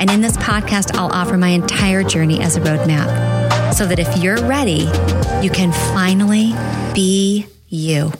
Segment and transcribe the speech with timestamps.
[0.00, 4.22] And in this podcast, I'll offer my entire journey as a roadmap so that if
[4.22, 4.88] you're ready,
[5.42, 6.52] you can finally
[6.94, 8.12] be you.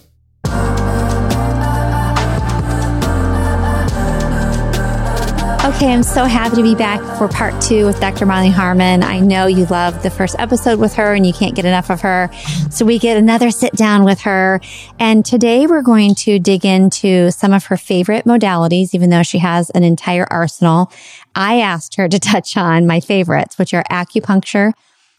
[5.91, 8.25] I'm so happy to be back for part two with Dr.
[8.25, 9.03] Molly Harmon.
[9.03, 12.03] I know you loved the first episode with her and you can't get enough of
[12.03, 12.31] her.
[12.71, 14.61] So we get another sit down with her.
[15.01, 19.39] And today we're going to dig into some of her favorite modalities, even though she
[19.39, 20.93] has an entire arsenal.
[21.35, 24.73] I asked her to touch on my favorites, which are acupuncture,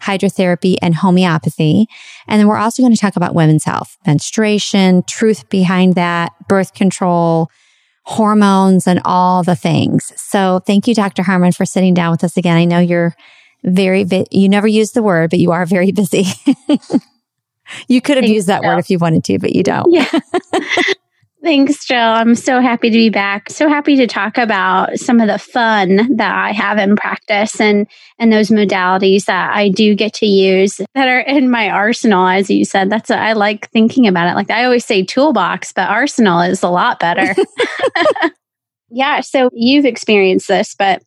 [0.04, 1.88] hydrotherapy, and homeopathy.
[2.26, 6.74] And then we're also going to talk about women's health, menstruation, truth behind that, birth
[6.74, 7.52] control,
[8.04, 10.12] hormones and all the things.
[10.16, 11.24] So thank you, Dr.
[11.24, 12.58] Harmon, for sitting down with us again.
[12.58, 13.16] I know you're
[13.64, 16.26] very, you never use the word, but you are very busy.
[17.88, 19.92] you could have used that word if you wanted to, but you don't.
[19.92, 20.10] Yeah.
[21.44, 21.98] Thanks, Jill.
[21.98, 23.50] I'm so happy to be back.
[23.50, 27.86] So happy to talk about some of the fun that I have in practice and
[28.18, 32.28] and those modalities that I do get to use that are in my arsenal.
[32.28, 34.36] As you said, that's a, I like thinking about it.
[34.36, 37.36] Like I always say, toolbox, but arsenal is a lot better.
[38.90, 39.20] yeah.
[39.20, 41.04] So you've experienced this, but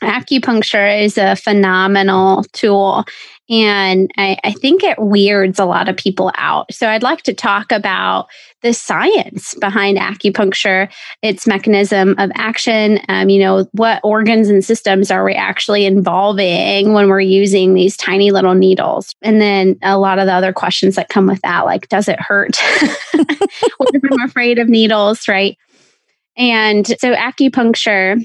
[0.00, 3.04] acupuncture is a phenomenal tool
[3.50, 6.72] and I, I, think it weirds a lot of people out.
[6.72, 8.28] So I'd like to talk about
[8.62, 10.90] the science behind acupuncture,
[11.22, 13.00] its mechanism of action.
[13.08, 17.96] Um, you know, what organs and systems are we actually involving when we're using these
[17.96, 19.12] tiny little needles?
[19.22, 22.20] And then a lot of the other questions that come with that, like, does it
[22.20, 22.56] hurt?
[23.12, 25.58] what if I'm afraid of needles, right?
[26.36, 28.24] And so acupuncture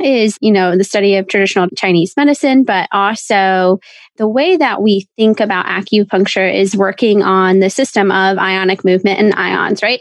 [0.00, 3.78] is, you know, the study of traditional Chinese medicine, but also
[4.16, 9.18] the way that we think about acupuncture is working on the system of ionic movement
[9.18, 10.00] and ions, right?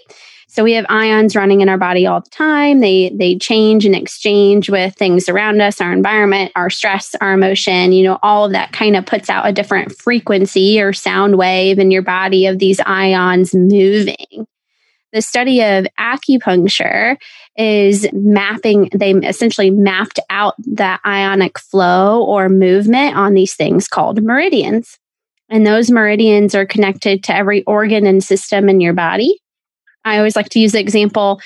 [0.52, 2.82] So we have ions running in our body all the time.
[2.82, 7.94] They they change and exchange with things around us, our environment, our stress, our emotion,
[7.94, 11.80] you know, all of that kind of puts out a different frequency or sound wave
[11.80, 14.46] in your body of these ions moving
[15.14, 17.18] the study of acupuncture
[17.58, 24.24] is mapping, they essentially mapped out the ionic flow or movement on these things called
[24.24, 24.98] meridians.
[25.50, 29.38] And those meridians are connected to every organ and system in your body.
[30.06, 31.42] I always like to use the example.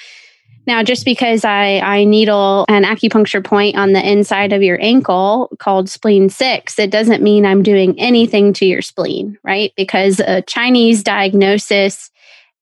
[0.67, 5.49] Now, just because I, I needle an acupuncture point on the inside of your ankle
[5.59, 9.73] called spleen six, it doesn't mean I'm doing anything to your spleen, right?
[9.75, 12.09] Because a Chinese diagnosis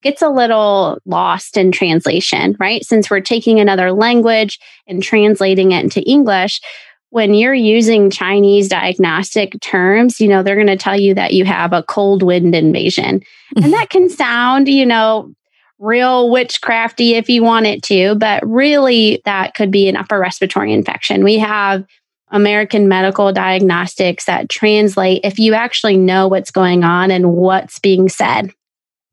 [0.04, 2.86] gets a little lost in translation, right?
[2.86, 6.62] Since we're taking another language and translating it into English,
[7.10, 11.46] when you're using Chinese diagnostic terms, you know, they're going to tell you that you
[11.46, 13.22] have a cold wind invasion.
[13.56, 15.32] and that can sound, you know,
[15.78, 20.74] real witchcrafty if you want it to, but really that could be an upper respiratory
[20.74, 21.24] infection.
[21.24, 21.86] We have
[22.30, 28.10] American medical diagnostics that translate if you actually know what's going on and what's being
[28.10, 28.52] said.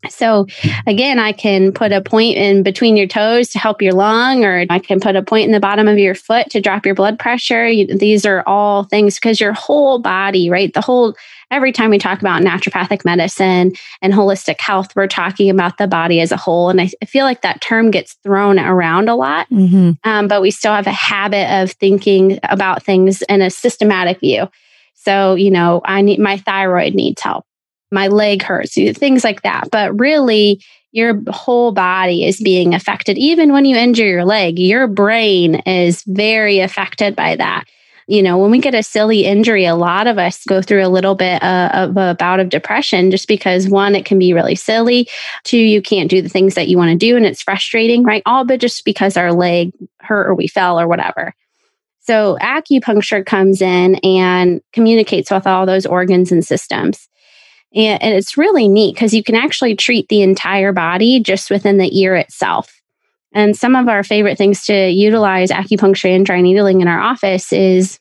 [0.09, 0.47] So
[0.87, 4.65] again, I can put a point in between your toes to help your lung, or
[4.71, 7.19] I can put a point in the bottom of your foot to drop your blood
[7.19, 7.69] pressure.
[7.69, 10.73] You, these are all things because your whole body, right?
[10.73, 11.15] The whole,
[11.51, 16.21] every time we talk about naturopathic medicine and holistic health, we're talking about the body
[16.21, 16.71] as a whole.
[16.71, 19.93] And I, I feel like that term gets thrown around a lot, mm-hmm.
[20.05, 24.49] um, but we still have a habit of thinking about things in a systematic view.
[24.95, 27.45] So, you know, I need my thyroid needs help
[27.91, 29.69] my leg hurts, things like that.
[29.71, 33.17] But really, your whole body is being affected.
[33.19, 37.65] Even when you injure your leg, your brain is very affected by that.
[38.09, 40.89] You know, when we get a silly injury, a lot of us go through a
[40.89, 44.57] little bit uh, of a bout of depression just because one, it can be really
[44.57, 45.09] silly.
[45.45, 48.23] Two, you can't do the things that you want to do and it's frustrating, right?
[48.27, 51.35] All but just because our leg hurt or we fell or whatever.
[52.01, 57.09] So acupuncture comes in and communicates with all those organs and systems.
[57.75, 61.99] And, it's really neat because you can actually treat the entire body just within the
[61.99, 62.81] ear itself.
[63.33, 67.53] And some of our favorite things to utilize acupuncture and dry needling in our office
[67.53, 68.01] is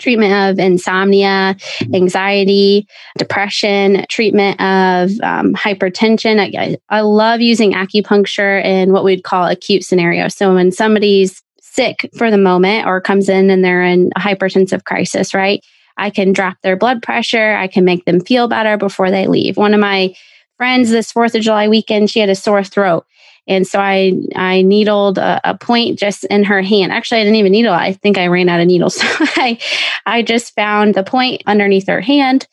[0.00, 1.56] treatment of insomnia,
[1.92, 6.40] anxiety, depression, treatment of um, hypertension.
[6.40, 10.34] I, I love using acupuncture in what we'd call acute scenarios.
[10.34, 14.84] So when somebody's sick for the moment or comes in and they're in a hypertensive
[14.84, 15.64] crisis, right?
[15.96, 17.54] I can drop their blood pressure.
[17.54, 19.56] I can make them feel better before they leave.
[19.56, 20.14] One of my
[20.56, 23.06] friends this 4th of July weekend, she had a sore throat.
[23.46, 26.92] And so I, I needled a, a point just in her hand.
[26.92, 27.74] Actually, I didn't even needle.
[27.74, 28.96] I think I ran out of needles.
[29.04, 29.58] So I,
[30.06, 32.46] I just found the point underneath her hand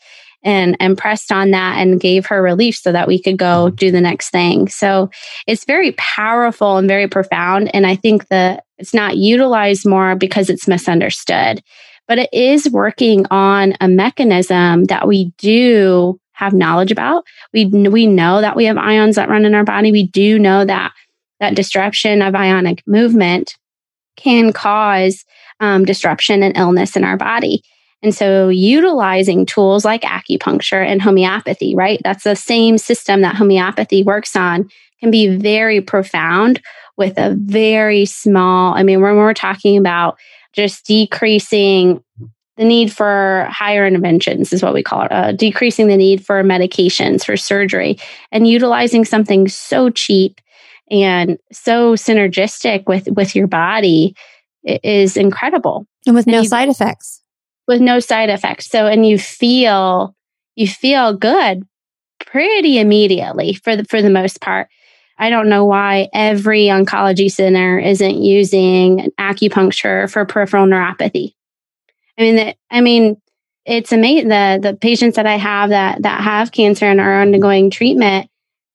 [0.43, 3.91] and, and pressed on that and gave her relief so that we could go do
[3.91, 4.67] the next thing.
[4.67, 5.09] So
[5.47, 7.73] it's very powerful and very profound.
[7.73, 11.63] And I think that it's not utilized more because it's misunderstood,
[12.11, 17.23] but it is working on a mechanism that we do have knowledge about.
[17.53, 19.93] We, we know that we have ions that run in our body.
[19.93, 20.91] We do know that
[21.39, 23.55] that disruption of ionic movement
[24.17, 25.23] can cause
[25.61, 27.63] um, disruption and illness in our body.
[28.03, 32.01] And so utilizing tools like acupuncture and homeopathy, right?
[32.03, 34.67] That's the same system that homeopathy works on
[34.99, 36.61] can be very profound
[36.97, 40.17] with a very small, I mean, when we're talking about
[40.53, 42.03] just decreasing
[42.57, 46.43] the need for higher interventions is what we call it, uh, decreasing the need for
[46.43, 47.97] medications, for surgery,
[48.31, 50.39] and utilizing something so cheap
[50.89, 54.15] and so synergistic with with your body
[54.63, 55.87] is incredible.
[56.05, 57.23] And with and no you, side effects.
[57.67, 58.69] With no side effects.
[58.69, 60.15] So and you feel
[60.55, 61.63] you feel good
[62.19, 64.67] pretty immediately for the for the most part
[65.21, 71.35] I don't know why every oncology center isn't using acupuncture for peripheral neuropathy.
[72.17, 73.21] I mean, the, I mean,
[73.63, 74.29] it's amazing.
[74.29, 78.31] The the patients that I have that that have cancer and are undergoing treatment.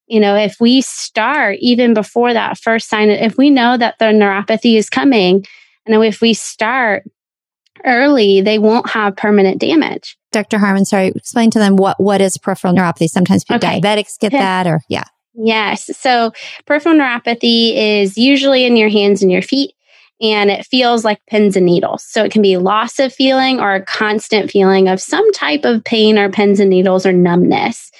[0.06, 4.06] You know, if we start even before that first sign, if we know that the
[4.06, 5.44] neuropathy is coming,
[5.84, 7.02] and if we start
[7.84, 10.16] early, they won't have permanent damage.
[10.30, 10.58] Dr.
[10.58, 13.08] Harmon, sorry, explain to them what what is peripheral neuropathy.
[13.08, 13.80] Sometimes okay.
[13.80, 15.04] diabetics get that, or yeah.
[15.38, 15.90] Yes.
[15.98, 16.32] So
[16.66, 19.72] peripheral neuropathy is usually in your hands and your feet,
[20.20, 22.04] and it feels like pins and needles.
[22.04, 25.84] So it can be loss of feeling or a constant feeling of some type of
[25.84, 27.90] pain or pins and needles or numbness.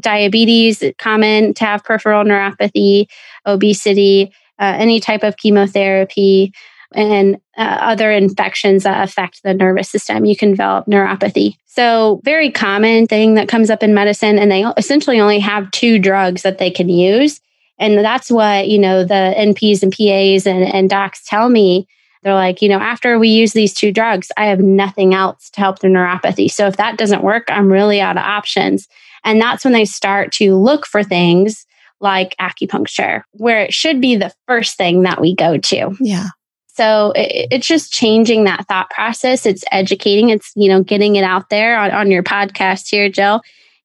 [0.00, 3.06] Diabetes, common to have peripheral neuropathy,
[3.46, 6.52] obesity, uh, any type of chemotherapy,
[6.92, 10.24] and uh, other infections that affect the nervous system.
[10.24, 11.54] You can develop neuropathy.
[11.66, 15.98] So, very common thing that comes up in medicine, and they essentially only have two
[15.98, 17.40] drugs that they can use.
[17.78, 21.86] And that's what, you know, the NPs and PAs and, and docs tell me.
[22.22, 25.60] They're like, you know, after we use these two drugs, I have nothing else to
[25.60, 26.50] help the neuropathy.
[26.50, 28.88] So if that doesn't work, I'm really out of options.
[29.22, 31.66] And that's when they start to look for things
[32.00, 35.96] like acupuncture, where it should be the first thing that we go to.
[36.00, 36.28] Yeah.
[36.76, 39.46] So it, it's just changing that thought process.
[39.46, 40.28] It's educating.
[40.28, 43.40] It's, you know, getting it out there on, on your podcast here, Jill,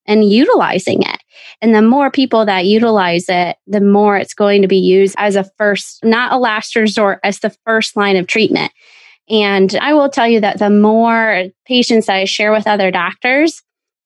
[0.06, 1.18] and utilizing it.
[1.62, 5.36] And the more people that utilize it, the more it's going to be used as
[5.36, 8.72] a first, not a last resort, as the first line of treatment.
[9.30, 13.62] And I will tell you that the more patients that I share with other doctors,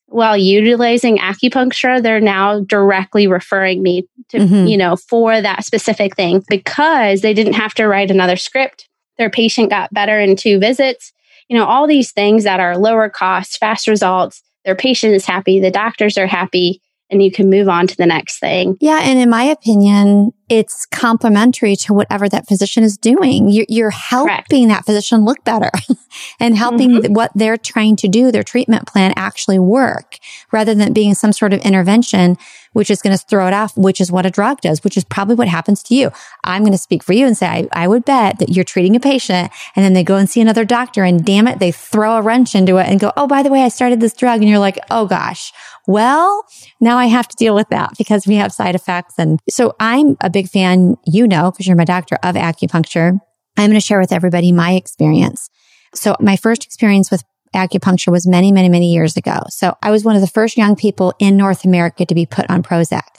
[0.09, 4.67] while utilizing acupuncture, they're now directly referring me to, mm-hmm.
[4.67, 8.89] you know, for that specific thing because they didn't have to write another script.
[9.19, 11.13] Their patient got better in two visits.
[11.49, 14.43] You know, all these things that are lower cost, fast results.
[14.65, 15.61] Their patient is happy.
[15.61, 18.77] The doctors are happy and you can move on to the next thing.
[18.81, 19.01] Yeah.
[19.03, 23.51] And in my opinion, it's complementary to whatever that physician is doing.
[23.51, 24.51] You're, you're helping Correct.
[24.51, 25.71] that physician look better
[26.41, 27.13] and helping mm-hmm.
[27.13, 30.19] what they're trying to do, their treatment plan actually work
[30.53, 32.37] rather than being some sort of intervention
[32.77, 35.05] which is going to throw it off, which is what a drug does, which is
[35.05, 36.11] probably what happens to you.
[36.45, 38.95] I'm going to speak for you and say, I, I would bet that you're treating
[38.95, 42.19] a patient and then they go and see another doctor and damn it, they throw
[42.19, 44.41] a wrench into it and go, Oh, by the way, I started this drug.
[44.41, 45.55] And you're like, Oh gosh,
[45.87, 46.45] well,
[46.79, 49.15] now I have to deal with that because we have side effects.
[49.17, 53.19] And so I'm a big fan, you know, because you're my doctor of acupuncture.
[53.57, 55.49] I'm going to share with everybody my experience.
[55.95, 57.25] So my first experience with
[57.55, 59.45] acupuncture was many, many, many years ago.
[59.49, 62.51] So I was one of the first young people in North America to be put
[62.51, 63.17] on Prozac.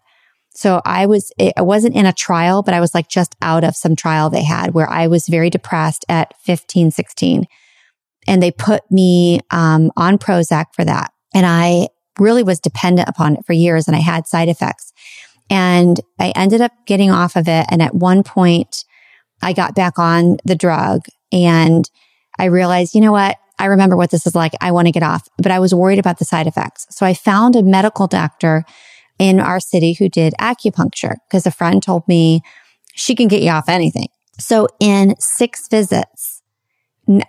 [0.52, 3.76] So I was, I wasn't in a trial, but I was like just out of
[3.76, 7.46] some trial they had where I was very depressed at 15, 16.
[8.28, 11.12] And they put me um, on Prozac for that.
[11.34, 11.88] And I
[12.20, 14.94] really was dependent upon it for years and I had side effects.
[15.50, 17.66] And I ended up getting off of it.
[17.70, 18.84] And at one point,
[19.42, 21.90] I got back on the drug and
[22.40, 23.38] I realized, you know what?
[23.60, 24.54] I remember what this is like.
[24.62, 26.86] I want to get off, but I was worried about the side effects.
[26.92, 28.66] So I found a medical doctor
[29.18, 32.42] in our city who did acupuncture because a friend told me
[32.94, 34.10] she can get you off anything.
[34.40, 36.44] So in six visits,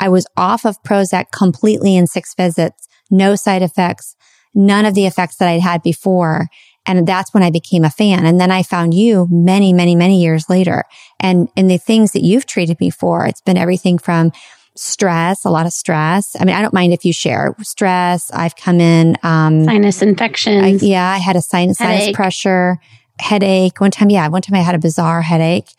[0.00, 4.16] I was off of Prozac completely in six visits, no side effects,
[4.54, 6.48] none of the effects that I'd had before.
[6.88, 8.24] And that's when I became a fan.
[8.24, 10.84] And then I found you many, many, many years later.
[11.20, 14.32] And, and the things that you've treated me for, it's been everything from
[14.74, 16.34] stress, a lot of stress.
[16.40, 18.30] I mean, I don't mind if you share stress.
[18.32, 20.82] I've come in, um, sinus infections.
[20.82, 22.78] I, yeah, I had a sinus, sinus pressure,
[23.20, 23.80] headache.
[23.80, 25.70] One time, yeah, one time I had a bizarre headache,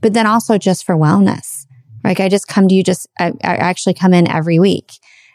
[0.00, 1.66] but then also just for wellness.
[2.04, 4.92] Like I just come to you just, I, I actually come in every week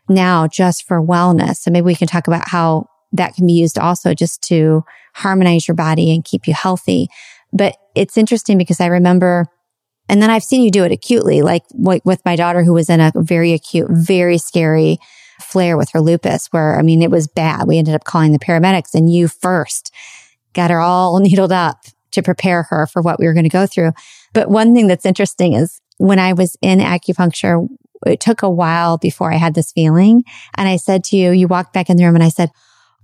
[0.08, 1.58] now just for wellness.
[1.58, 4.84] So maybe we can talk about how that can be used also just to
[5.18, 7.08] harmonize your body and keep you healthy.
[7.52, 9.48] But it's interesting because I remember,
[10.08, 13.00] and then I've seen you do it acutely, like with my daughter who was in
[13.00, 15.00] a very acute, very scary
[15.42, 17.68] flare with her lupus, where I mean, it was bad.
[17.68, 19.94] We ended up calling the paramedics and you first
[20.54, 21.78] got her all needled up
[22.12, 23.92] to prepare her for what we were going to go through.
[24.34, 27.68] But one thing that's interesting is when I was in acupuncture,
[28.06, 30.24] it took a while before I had this feeling.
[30.56, 32.52] And I said to you, you walked back in the room and I said,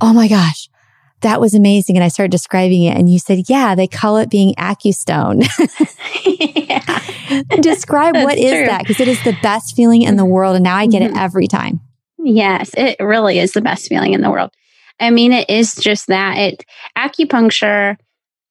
[0.01, 0.69] Oh my gosh,
[1.23, 1.97] that was amazing.
[1.97, 5.43] And I started describing it and you said, yeah, they call it being AccuStone.
[6.25, 6.99] yeah.
[7.61, 8.65] Describe what is true.
[8.65, 8.79] that?
[8.79, 10.55] Because it is the best feeling in the world.
[10.55, 11.15] And now I get mm-hmm.
[11.15, 11.81] it every time.
[12.19, 14.51] Yes, it really is the best feeling in the world.
[14.99, 16.65] I mean, it is just that it
[16.97, 17.97] acupuncture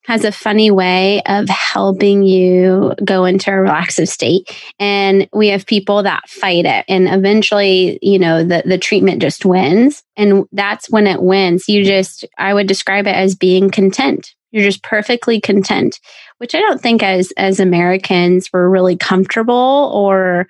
[0.05, 4.51] has a funny way of helping you go into a relaxive state.
[4.79, 6.85] And we have people that fight it.
[6.89, 10.03] And eventually, you know, the, the treatment just wins.
[10.17, 11.69] And that's when it wins.
[11.69, 14.35] You just, I would describe it as being content.
[14.51, 15.99] You're just perfectly content,
[16.39, 20.47] which I don't think as, as Americans we're really comfortable or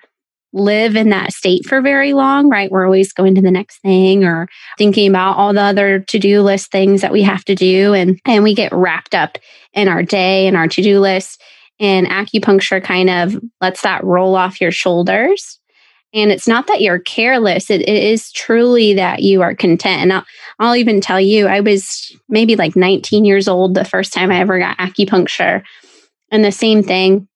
[0.53, 2.71] live in that state for very long, right?
[2.71, 6.71] We're always going to the next thing or thinking about all the other to-do list
[6.71, 9.37] things that we have to do and and we get wrapped up
[9.73, 11.41] in our day and our to-do list
[11.79, 15.59] and acupuncture kind of lets that roll off your shoulders.
[16.13, 17.71] And it's not that you're careless.
[17.71, 20.03] It, it is truly that you are content.
[20.03, 20.25] And I'll,
[20.59, 24.39] I'll even tell you, I was maybe like 19 years old the first time I
[24.39, 25.63] ever got acupuncture.
[26.29, 27.27] And the same thing,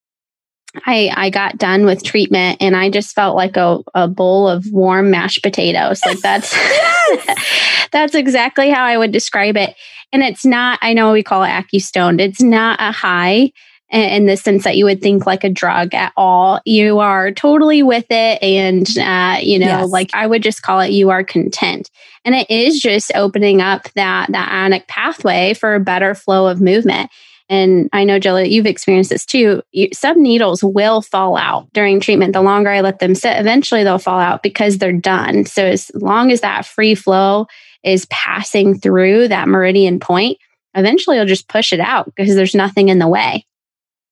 [0.85, 4.65] I, I got done with treatment and I just felt like a, a bowl of
[4.71, 6.01] warm mashed potatoes.
[6.05, 6.53] Like that's
[7.91, 9.75] that's exactly how I would describe it.
[10.11, 12.21] And it's not, I know we call it AccuStoned.
[12.21, 13.51] It's not a high
[13.89, 16.59] in the sense that you would think like a drug at all.
[16.65, 18.43] You are totally with it.
[18.43, 19.89] And, uh, you know, yes.
[19.89, 21.89] like I would just call it you are content.
[22.25, 26.59] And it is just opening up that, that ionic pathway for a better flow of
[26.59, 27.09] movement.
[27.49, 29.61] And I know, Jill, you've experienced this too.
[29.93, 32.33] Some needles will fall out during treatment.
[32.33, 35.45] The longer I let them sit, eventually they'll fall out because they're done.
[35.45, 37.47] So as long as that free flow
[37.83, 40.37] is passing through that meridian point,
[40.75, 43.45] eventually you'll just push it out because there's nothing in the way.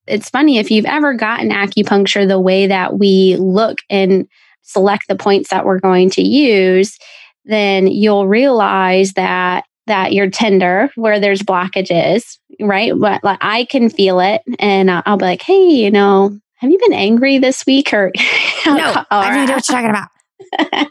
[0.07, 4.27] It's funny if you've ever gotten acupuncture the way that we look and
[4.61, 6.97] select the points that we're going to use,
[7.43, 12.93] then you'll realize that that you're tender where there's blockages, right?
[12.97, 16.79] But like I can feel it and I'll be like, hey, you know, have you
[16.79, 18.11] been angry this week or
[18.65, 19.05] no?
[19.11, 20.87] I don't know what you're talking about.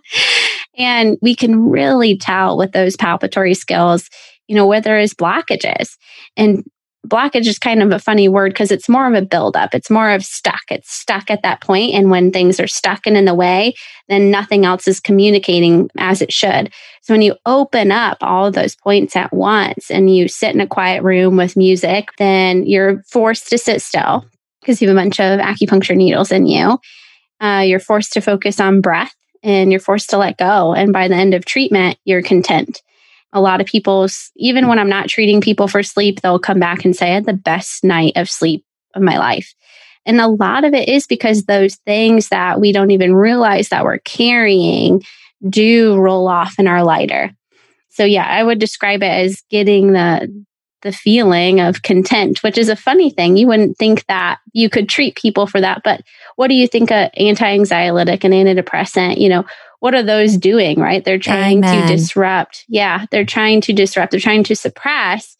[0.79, 4.09] and we can really tell with those palpatory skills,
[4.47, 5.97] you know, where there is blockages.
[6.37, 6.65] And
[7.07, 9.75] blockage is kind of a funny word because it's more of a buildup.
[9.75, 10.63] It's more of stuck.
[10.71, 13.75] It's stuck at that point, And when things are stuck and in the way,
[14.09, 16.73] then nothing else is communicating as it should.
[17.03, 20.61] So when you open up all of those points at once and you sit in
[20.61, 24.25] a quiet room with music, then you're forced to sit still
[24.61, 26.79] because you have a bunch of acupuncture needles in you.
[27.41, 30.73] Uh, you're forced to focus on breath and you're forced to let go.
[30.73, 32.81] And by the end of treatment, you're content
[33.35, 36.85] a lot of people, even when I'm not treating people for sleep, they'll come back
[36.85, 38.65] and say, I had the best night of sleep
[38.95, 39.53] of my life.
[40.07, 43.85] And a lot of it is because those things that we don't even realize that
[43.85, 45.03] we're carrying
[45.49, 47.33] do roll off in our lighter.
[47.91, 50.45] So yeah, I would describe it as getting the
[50.83, 53.39] the feeling of content, which is a funny thing.
[53.39, 56.03] You wouldn't think that you could treat people for that, but
[56.37, 59.47] what do you think a anti-anxiolytic and antidepressant, you know,
[59.85, 61.05] what are those doing, right?
[61.05, 61.87] They're trying Amen.
[61.87, 62.65] to disrupt.
[62.69, 64.13] Yeah, they're trying to disrupt.
[64.13, 65.37] They're trying to suppress.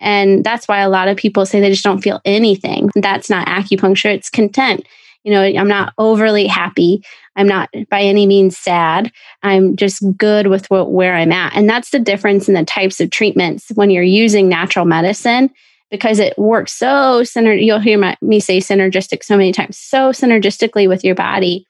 [0.00, 2.88] And that's why a lot of people say they just don't feel anything.
[2.94, 4.88] That's not acupuncture, it's content.
[5.24, 7.04] You know, I'm not overly happy.
[7.36, 9.12] I'm not by any means sad.
[9.42, 11.54] I'm just good with what, where I'm at.
[11.54, 15.50] And that's the difference in the types of treatments when you're using natural medicine
[15.90, 17.66] because it works so synergistic.
[17.66, 21.66] You'll hear my, me say synergistic so many times, so synergistically with your body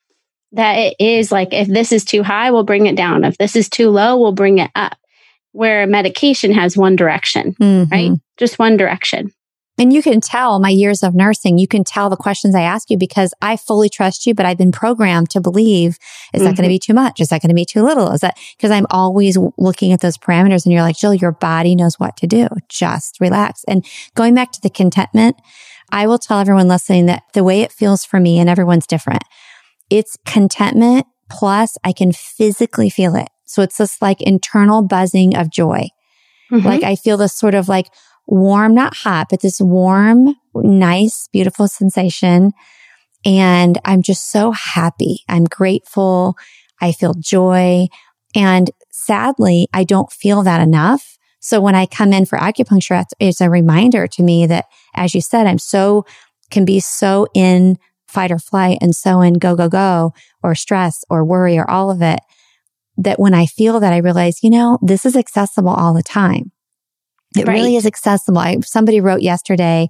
[0.52, 3.24] that it is like if this is too high, we'll bring it down.
[3.24, 4.96] If this is too low, we'll bring it up.
[5.52, 7.92] Where medication has one direction, mm-hmm.
[7.92, 8.12] right?
[8.38, 9.32] Just one direction.
[9.78, 12.90] And you can tell my years of nursing, you can tell the questions I ask
[12.90, 15.98] you because I fully trust you, but I've been programmed to believe,
[16.32, 16.44] is mm-hmm.
[16.44, 17.20] that going to be too much?
[17.20, 18.12] Is that going to be too little?
[18.12, 21.74] Is that because I'm always looking at those parameters and you're like, Jill, your body
[21.74, 22.48] knows what to do.
[22.68, 23.64] Just relax.
[23.66, 25.36] And going back to the contentment,
[25.90, 29.22] I will tell everyone listening that the way it feels for me and everyone's different.
[29.92, 33.28] It's contentment plus I can physically feel it.
[33.44, 35.88] So it's this like internal buzzing of joy.
[36.50, 36.66] Mm-hmm.
[36.66, 37.88] Like I feel this sort of like
[38.26, 42.52] warm, not hot, but this warm, nice, beautiful sensation.
[43.26, 45.24] And I'm just so happy.
[45.28, 46.36] I'm grateful.
[46.80, 47.88] I feel joy.
[48.34, 51.18] And sadly, I don't feel that enough.
[51.38, 55.20] So when I come in for acupuncture, it's a reminder to me that, as you
[55.20, 56.06] said, I'm so,
[56.50, 57.76] can be so in
[58.12, 61.90] fight or flight and so in go, go, go or stress or worry or all
[61.90, 62.20] of it
[62.98, 66.52] that when I feel that I realize, you know, this is accessible all the time.
[67.36, 67.54] It right.
[67.54, 68.38] really is accessible.
[68.38, 69.88] I, somebody wrote yesterday,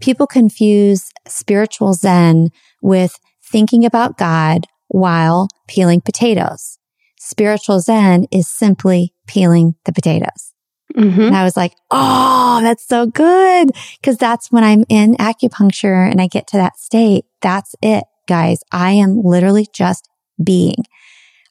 [0.00, 6.78] people confuse spiritual Zen with thinking about God while peeling potatoes.
[7.18, 10.52] Spiritual Zen is simply peeling the potatoes.
[10.94, 11.20] Mm-hmm.
[11.20, 13.70] And I was like, Oh, that's so good.
[14.02, 17.24] Cause that's when I'm in acupuncture and I get to that state.
[17.46, 18.58] That's it, guys.
[18.72, 20.10] I am literally just
[20.42, 20.78] being.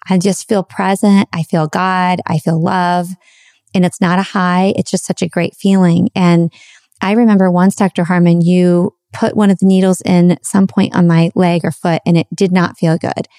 [0.10, 1.30] I just feel present.
[1.32, 2.20] I feel God.
[2.28, 3.08] I feel love
[3.74, 4.74] and it's not a high.
[4.76, 6.10] It's just such a great feeling.
[6.14, 6.52] And
[7.02, 8.04] I remember once, Dr.
[8.04, 12.02] Harmon, you put one of the needles in some point on my leg or foot
[12.06, 13.30] and it did not feel good.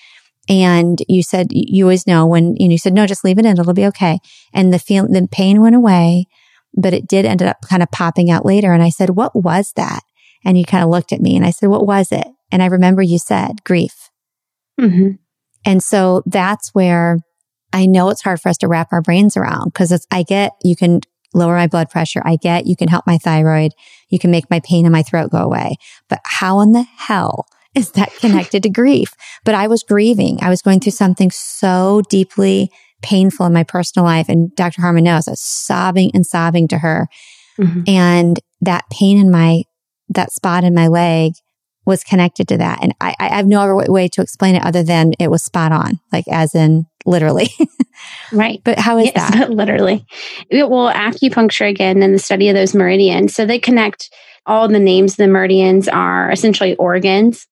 [0.49, 3.45] And you said, you always know when, you know, you said, no, just leave it
[3.45, 3.59] in.
[3.59, 4.19] It'll be okay.
[4.55, 6.25] And the feel, the pain went away,
[6.73, 8.73] but it did end up kind of popping out later.
[8.73, 10.01] And I said, what was that?
[10.43, 12.27] And you kind of looked at me and I said, what was it?
[12.51, 14.11] And I remember you said grief.
[14.81, 15.13] Mm-hmm.
[15.65, 17.19] And so that's where
[17.73, 20.53] I know it's hard for us to wrap our brains around because it's, I get
[20.63, 21.01] you can
[21.35, 22.23] lower my blood pressure.
[22.25, 23.73] I get you can help my thyroid.
[24.09, 25.77] You can make my pain in my throat go away.
[26.09, 29.15] But how in the hell is that connected to grief?
[29.45, 30.39] But I was grieving.
[30.41, 32.71] I was going through something so deeply
[33.03, 34.29] painful in my personal life.
[34.29, 34.81] And Dr.
[34.81, 37.09] Harmon knows I was sobbing and sobbing to her.
[37.59, 37.83] Mm-hmm.
[37.87, 39.65] And that pain in my,
[40.09, 41.33] that spot in my leg
[41.87, 42.81] was connected to that.
[42.83, 45.73] And I, I have no other way to explain it other than it was spot
[45.73, 47.49] on, like as in literally.
[48.33, 48.61] right.
[48.65, 49.51] But how is yes, that?
[49.53, 50.05] Literally.
[50.51, 53.35] Well, acupuncture again and the study of those meridians.
[53.35, 54.11] So they connect
[54.45, 57.47] all the names of the meridians are essentially organs.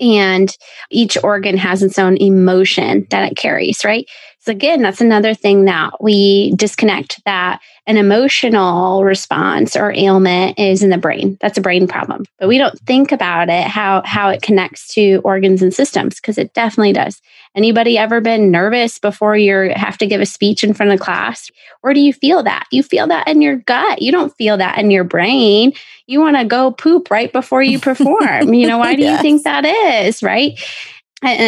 [0.00, 0.54] And
[0.90, 4.06] each organ has its own emotion that it carries, right?
[4.44, 10.82] So again, that's another thing that we disconnect that an emotional response or ailment is
[10.82, 11.38] in the brain.
[11.40, 12.26] That's a brain problem.
[12.38, 16.36] But we don't think about it, how, how it connects to organs and systems, because
[16.36, 17.22] it definitely does.
[17.54, 21.50] Anybody ever been nervous before you have to give a speech in front of class?
[21.82, 22.66] Or do you feel that?
[22.70, 24.02] You feel that in your gut.
[24.02, 25.72] You don't feel that in your brain.
[26.06, 28.52] You want to go poop right before you perform.
[28.52, 29.16] you know, why do yes.
[29.16, 30.22] you think that is?
[30.22, 30.58] Right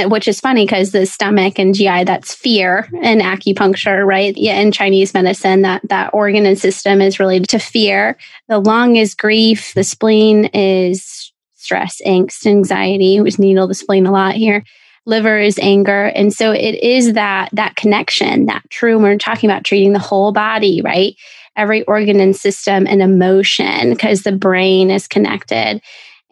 [0.09, 4.37] which is funny because the stomach and GI, that's fear in acupuncture, right?
[4.37, 8.17] Yeah, in Chinese medicine, that, that organ and system is related to fear.
[8.49, 9.75] The lung is grief.
[9.75, 13.21] The spleen is stress, angst, anxiety.
[13.21, 14.65] We needle the spleen a lot here.
[15.05, 16.07] Liver is anger.
[16.07, 20.33] And so it is that, that connection, that true, we're talking about treating the whole
[20.33, 21.15] body, right?
[21.55, 25.81] Every organ and system and emotion because the brain is connected.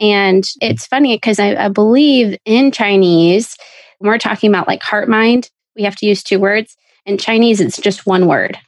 [0.00, 3.56] And it's funny because I, I, believe in Chinese,
[3.98, 6.76] when we're talking about like heart mind, we have to use two words.
[7.06, 8.58] In Chinese, it's just one word.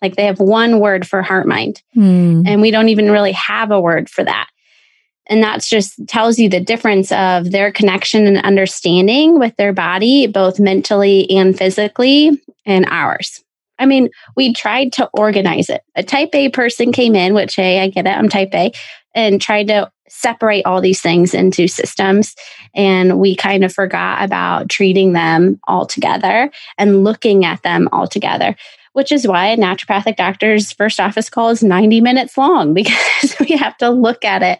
[0.00, 1.82] Like they have one word for heart mind.
[1.96, 2.46] Mm.
[2.46, 4.48] And we don't even really have a word for that.
[5.28, 10.26] And that's just tells you the difference of their connection and understanding with their body,
[10.26, 13.44] both mentally and physically, and ours.
[13.78, 15.82] I mean, we tried to organize it.
[15.94, 18.72] A type A person came in, which, hey, I get it, I'm type A,
[19.14, 22.34] and tried to separate all these things into systems.
[22.74, 28.06] And we kind of forgot about treating them all together and looking at them all
[28.06, 28.56] together,
[28.92, 33.56] which is why a naturopathic doctor's first office call is 90 minutes long because we
[33.56, 34.58] have to look at it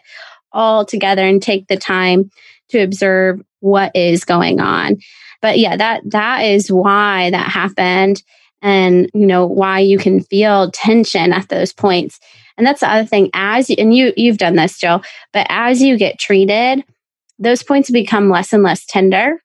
[0.51, 2.31] all together and take the time
[2.69, 4.97] to observe what is going on.
[5.41, 8.21] But yeah, that that is why that happened
[8.61, 12.19] and you know why you can feel tension at those points
[12.59, 15.01] and that's the other thing as and you you've done this jill
[15.33, 16.83] but as you get treated
[17.39, 19.41] those points become less and less tender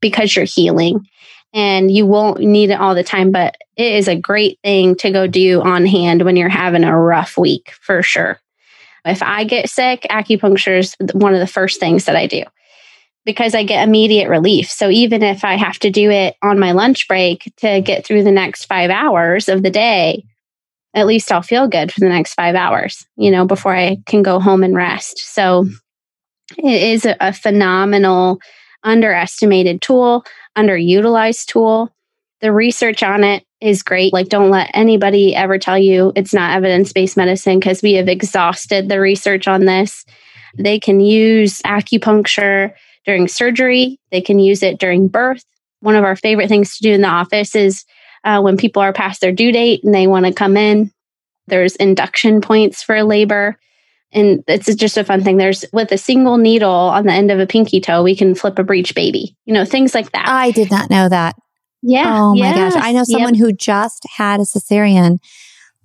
[0.00, 1.06] because you're healing
[1.54, 5.10] and you won't need it all the time but it is a great thing to
[5.10, 8.38] go do on hand when you're having a rough week for sure
[9.06, 12.42] if i get sick acupuncture is one of the first things that i do
[13.24, 14.68] because I get immediate relief.
[14.68, 18.24] So even if I have to do it on my lunch break to get through
[18.24, 20.24] the next five hours of the day,
[20.94, 24.22] at least I'll feel good for the next five hours, you know, before I can
[24.22, 25.18] go home and rest.
[25.18, 25.66] So
[26.58, 28.40] it is a, a phenomenal,
[28.82, 30.24] underestimated tool,
[30.56, 31.90] underutilized tool.
[32.40, 34.12] The research on it is great.
[34.12, 38.08] Like, don't let anybody ever tell you it's not evidence based medicine because we have
[38.08, 40.04] exhausted the research on this.
[40.58, 42.74] They can use acupuncture
[43.04, 45.44] during surgery, they can use it during birth.
[45.80, 47.84] One of our favorite things to do in the office is
[48.24, 50.92] uh, when people are past their due date and they want to come in,
[51.46, 53.58] there's induction points for labor.
[54.12, 55.38] And it's just a fun thing.
[55.38, 58.58] There's with a single needle on the end of a pinky toe, we can flip
[58.58, 60.28] a breech baby, you know, things like that.
[60.28, 61.34] I did not know that.
[61.82, 62.20] Yeah.
[62.20, 62.84] Oh my yes, gosh.
[62.84, 63.40] I know someone yep.
[63.40, 65.18] who just had a cesarean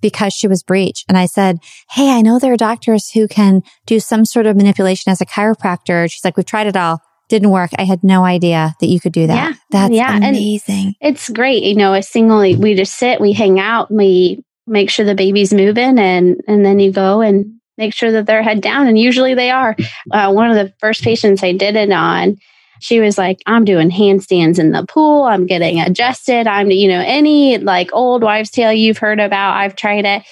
[0.00, 1.04] because she was breech.
[1.08, 1.58] And I said,
[1.90, 5.26] Hey, I know there are doctors who can do some sort of manipulation as a
[5.26, 6.10] chiropractor.
[6.10, 7.00] She's like, we've tried it all.
[7.28, 7.70] Didn't work.
[7.78, 9.34] I had no idea that you could do that.
[9.34, 9.56] Yeah.
[9.70, 10.16] That's yeah.
[10.16, 10.94] amazing.
[11.00, 11.62] And it's great.
[11.62, 15.52] You know, a single, we just sit, we hang out, we make sure the baby's
[15.52, 18.86] moving and, and then you go and make sure that they're head down.
[18.86, 19.76] And usually they are.
[20.10, 22.36] Uh, one of the first patients I did it on,
[22.80, 25.24] she was like, I'm doing handstands in the pool.
[25.24, 26.46] I'm getting adjusted.
[26.46, 29.56] I'm, you know, any like old wives' tale you've heard about.
[29.56, 30.22] I've tried it.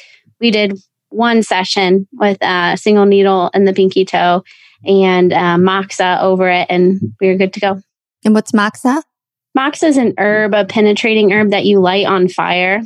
[0.41, 0.79] We did
[1.11, 4.45] one session with a single needle in the pinky toe
[4.85, 7.81] and uh, moxa over it, and we were good to go.
[8.25, 9.03] And what's moxa?
[9.57, 12.83] Moxa is an herb, a penetrating herb that you light on fire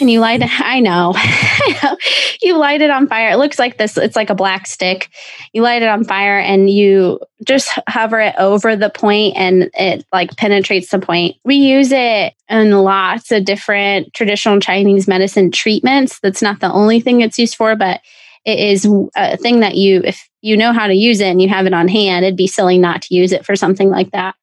[0.00, 0.48] and you light it.
[0.60, 1.14] I know.
[2.42, 3.30] you light it on fire.
[3.30, 3.96] It looks like this.
[3.96, 5.10] It's like a black stick.
[5.52, 10.04] You light it on fire and you just hover it over the point and it
[10.12, 11.36] like penetrates the point.
[11.44, 16.18] We use it in lots of different traditional Chinese medicine treatments.
[16.20, 18.00] That's not the only thing it's used for, but
[18.44, 21.48] it is a thing that you, if you know how to use it and you
[21.48, 24.34] have it on hand, it'd be silly not to use it for something like that.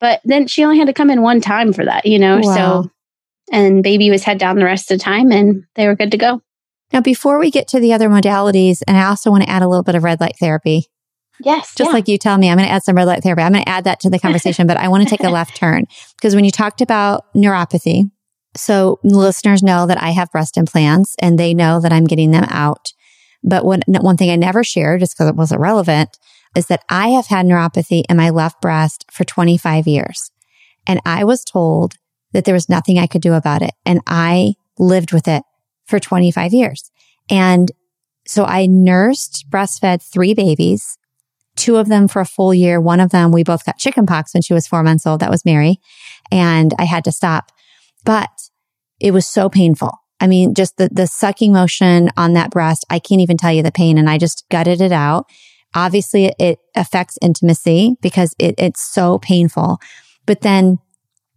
[0.00, 2.40] But then she only had to come in one time for that, you know?
[2.40, 2.54] Wow.
[2.54, 2.90] So
[3.52, 6.18] and baby was head down the rest of the time and they were good to
[6.18, 6.40] go.
[6.92, 9.68] Now, before we get to the other modalities, and I also want to add a
[9.68, 10.86] little bit of red light therapy.
[11.40, 11.74] Yes.
[11.74, 11.94] Just yeah.
[11.94, 13.42] like you tell me, I'm going to add some red light therapy.
[13.42, 15.56] I'm going to add that to the conversation, but I want to take a left
[15.56, 18.10] turn because when you talked about neuropathy,
[18.56, 22.44] so listeners know that I have breast implants and they know that I'm getting them
[22.48, 22.92] out.
[23.44, 26.18] But one, one thing I never shared, just because it wasn't relevant,
[26.56, 30.30] is that I have had neuropathy in my left breast for 25 years.
[30.86, 31.94] And I was told
[32.32, 33.72] that there was nothing I could do about it.
[33.84, 35.42] And I lived with it
[35.86, 36.90] for 25 years.
[37.30, 37.70] And
[38.26, 40.98] so I nursed, breastfed three babies,
[41.56, 42.80] two of them for a full year.
[42.80, 45.20] One of them, we both got chickenpox when she was four months old.
[45.20, 45.78] That was Mary.
[46.32, 47.52] And I had to stop,
[48.04, 48.30] but
[49.00, 49.92] it was so painful.
[50.20, 53.62] I mean, just the, the sucking motion on that breast, I can't even tell you
[53.62, 53.98] the pain.
[53.98, 55.26] And I just gutted it out.
[55.74, 59.78] Obviously, it, affects intimacy because it, it's so painful.
[60.26, 60.78] But then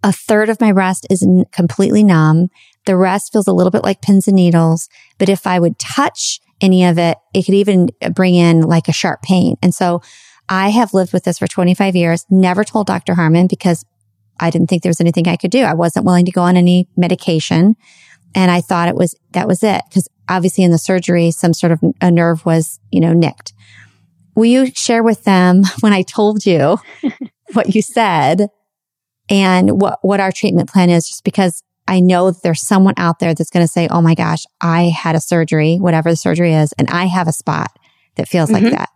[0.04, 2.50] a third of my breast is completely numb.
[2.86, 4.90] The rest feels a little bit like pins and needles.
[5.20, 8.94] But if I would touch any of it, it could even bring in like a
[8.94, 9.58] sharp pain.
[9.62, 10.02] And so
[10.50, 13.14] I have lived with this for 25 years, never told Dr.
[13.14, 13.86] Harmon because
[14.40, 15.62] I didn't think there was anything I could do.
[15.62, 17.76] I wasn't willing to go on any medication.
[18.36, 19.82] And I thought it was, that was it.
[19.94, 23.54] Cause obviously in the surgery, some sort of a nerve was, you know, nicked.
[24.36, 26.78] Will you share with them when I told you
[27.54, 28.48] what you said
[29.30, 33.20] and what, what our treatment plan is just because I know that there's someone out
[33.20, 36.54] there that's going to say, Oh my gosh, I had a surgery, whatever the surgery
[36.54, 37.72] is, and I have a spot
[38.16, 38.66] that feels mm-hmm.
[38.66, 38.90] like that.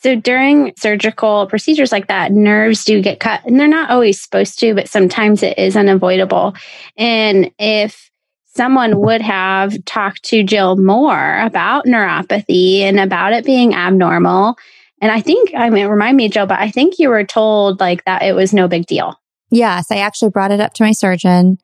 [0.00, 4.58] So during surgical procedures like that, nerves do get cut and they're not always supposed
[4.60, 6.54] to, but sometimes it is unavoidable.
[6.96, 8.10] And if
[8.56, 14.56] someone would have talked to Jill more about neuropathy and about it being abnormal,
[15.00, 18.04] and I think, I mean, remind me, Jill, but I think you were told like
[18.04, 19.20] that it was no big deal.
[19.50, 21.58] Yes, I actually brought it up to my surgeon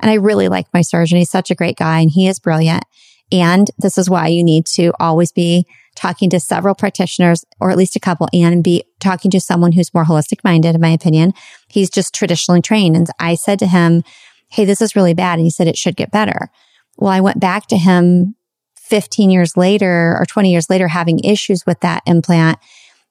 [0.00, 1.18] and I really like my surgeon.
[1.18, 2.84] He's such a great guy and he is brilliant.
[3.32, 7.76] And this is why you need to always be talking to several practitioners or at
[7.76, 11.32] least a couple and be talking to someone who's more holistic minded, in my opinion.
[11.68, 12.94] He's just traditionally trained.
[12.94, 14.04] And I said to him,
[14.48, 15.34] Hey, this is really bad.
[15.34, 16.50] And he said it should get better.
[16.96, 18.34] Well, I went back to him
[18.76, 22.58] 15 years later or 20 years later having issues with that implant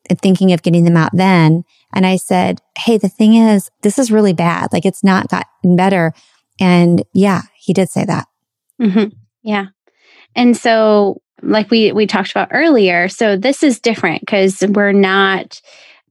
[0.10, 1.64] and thinking of getting them out then.
[1.94, 4.72] And I said, Hey, the thing is, this is really bad.
[4.72, 6.14] Like it's not gotten better.
[6.60, 8.28] And yeah, he did say that.
[8.82, 9.16] Mm-hmm.
[9.44, 9.68] Yeah.
[10.36, 15.62] And so, like we, we talked about earlier, so this is different because we're not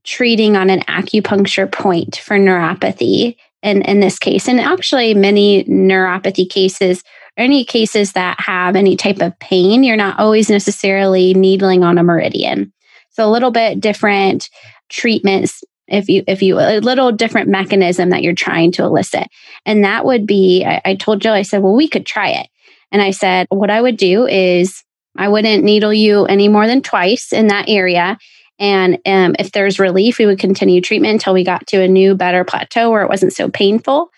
[0.03, 4.47] treating on an acupuncture point for neuropathy in, in this case.
[4.47, 7.03] And actually, many neuropathy cases,
[7.37, 11.97] or any cases that have any type of pain, you're not always necessarily needling on
[11.97, 12.71] a meridian.
[13.09, 14.49] So a little bit different
[14.89, 19.27] treatments if you if you a little different mechanism that you're trying to elicit
[19.65, 22.47] and that would be I, I told jill i said well we could try it
[22.91, 24.83] and i said what i would do is
[25.15, 28.17] i wouldn't needle you any more than twice in that area
[28.59, 32.15] and um, if there's relief we would continue treatment until we got to a new
[32.15, 34.11] better plateau where it wasn't so painful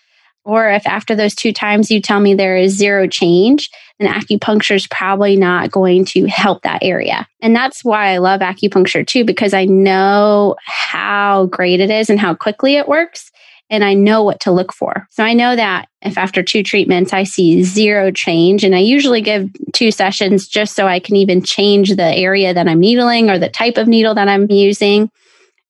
[0.47, 3.69] or if after those two times you tell me there is zero change,
[3.99, 7.27] then acupuncture is probably not going to help that area.
[7.41, 12.17] And that's why I love acupuncture too, because I know how great it is and
[12.17, 13.29] how quickly it works.
[13.69, 15.07] And I know what to look for.
[15.11, 19.21] So I know that if after two treatments I see zero change, and I usually
[19.21, 23.37] give two sessions just so I can even change the area that I'm needling or
[23.37, 25.11] the type of needle that I'm using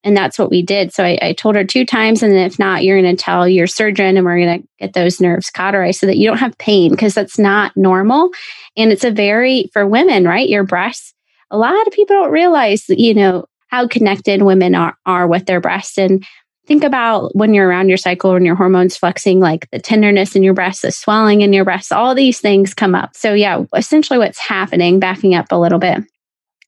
[0.08, 0.94] and that's what we did.
[0.94, 3.68] So I, I told her two times, and if not, you're going to tell your
[3.68, 6.92] surgeon, and we're going to get those nerves cauterized so that you don't have pain
[6.92, 8.30] because that's not normal.
[8.78, 10.48] And it's a very for women, right?
[10.48, 11.14] Your breasts.
[11.52, 15.60] A lot of people don't realize, you know, how connected women are are with their
[15.60, 16.24] breasts, and
[16.68, 20.44] think about when you're around your cycle and your hormones flexing, like the tenderness in
[20.44, 23.16] your breasts, the swelling in your breasts, all these things come up.
[23.16, 26.04] So, yeah, essentially what's happening, backing up a little bit,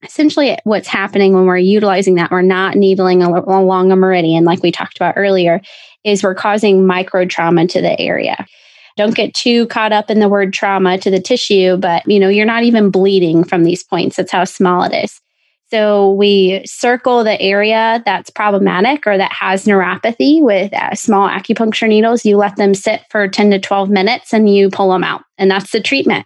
[0.03, 4.71] essentially what's happening when we're utilizing that, we're not needling along a meridian like we
[4.71, 5.61] talked about earlier,
[6.05, 8.45] is we're causing micro trauma to the area.
[8.95, 12.29] Don't get too caught up in the word trauma to the tissue, but you know,
[12.29, 14.15] you're not even bleeding from these points.
[14.15, 15.21] That's how small it is.
[15.71, 21.87] So we circle the area that's problematic or that has neuropathy with uh, small acupuncture
[21.87, 22.25] needles.
[22.25, 25.21] You let them sit for 10 to 12 minutes and you pull them out.
[25.37, 26.25] And that's the treatment.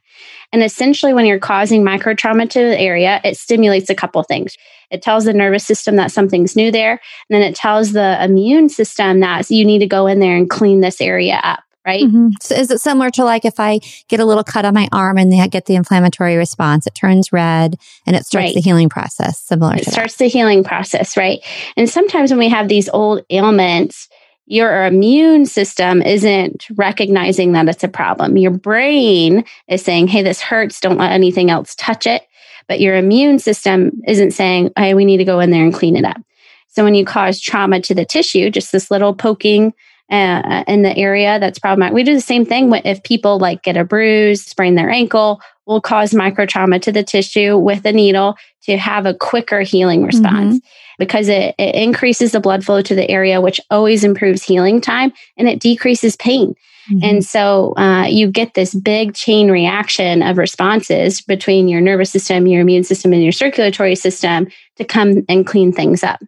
[0.53, 4.56] And essentially, when you're causing microtrauma to the area, it stimulates a couple things.
[4.91, 6.91] It tells the nervous system that something's new there.
[6.91, 10.49] And then it tells the immune system that you need to go in there and
[10.49, 12.03] clean this area up right?
[12.03, 12.29] Mm-hmm.
[12.41, 15.17] So is it similar to like if I get a little cut on my arm
[15.17, 18.55] and I get the inflammatory response, it turns red and it starts right.
[18.55, 20.25] the healing process, similar it starts that.
[20.25, 21.39] the healing process, right?
[21.75, 24.09] And sometimes when we have these old ailments,
[24.45, 28.37] your immune system isn't recognizing that it's a problem.
[28.37, 30.79] Your brain is saying, hey, this hurts.
[30.81, 32.23] Don't let anything else touch it.
[32.67, 35.95] But your immune system isn't saying, hey, we need to go in there and clean
[35.95, 36.21] it up.
[36.67, 39.73] So when you cause trauma to the tissue, just this little poking
[40.11, 43.77] uh, in the area that's problematic, we do the same thing if people like get
[43.77, 48.35] a bruise, sprain their ankle, will cause micro trauma to the tissue with a needle
[48.63, 50.57] to have a quicker healing response.
[50.57, 50.67] Mm-hmm
[50.99, 55.11] because it, it increases the blood flow to the area, which always improves healing time
[55.37, 56.55] and it decreases pain.
[56.91, 57.03] Mm-hmm.
[57.03, 62.45] And so uh, you get this big chain reaction of responses between your nervous system,
[62.45, 66.19] your immune system, and your circulatory system to come and clean things up.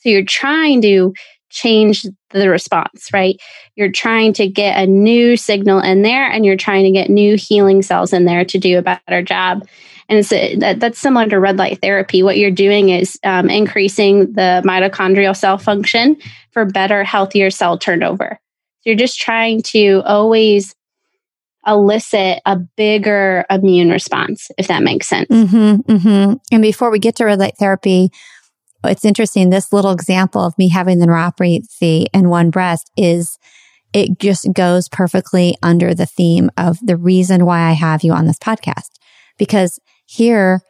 [0.00, 1.12] So you're trying to
[1.50, 3.36] change the response, right?
[3.76, 7.36] You're trying to get a new signal in there and you're trying to get new
[7.36, 9.66] healing cells in there to do a better job.
[10.08, 12.22] And a, that, that's similar to red light therapy.
[12.22, 16.16] What you're doing is um, increasing the mitochondrial cell function
[16.50, 18.38] for better, healthier cell turnover.
[18.80, 20.74] So you're just trying to always
[21.66, 25.28] elicit a bigger immune response, if that makes sense.
[25.28, 26.34] Mm-hmm, mm-hmm.
[26.52, 28.10] And before we get to red light therapy,
[28.84, 29.50] it's interesting.
[29.50, 33.38] This little example of me having the neuropathy in one breast is
[33.92, 38.26] it just goes perfectly under the theme of the reason why I have you on
[38.26, 38.90] this podcast.
[39.38, 40.60] Because here,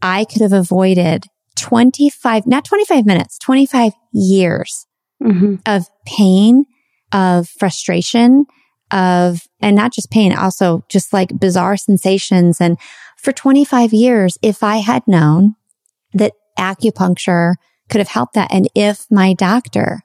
[0.00, 4.86] I could have avoided 25, not 25 minutes, 25 years
[5.22, 5.56] mm-hmm.
[5.64, 6.64] of pain,
[7.12, 8.46] of frustration,
[8.90, 12.60] of, and not just pain, also just like bizarre sensations.
[12.60, 12.78] And
[13.16, 15.54] for 25 years, if I had known
[16.14, 17.54] that acupuncture
[17.88, 20.00] could have helped that, and if my doctor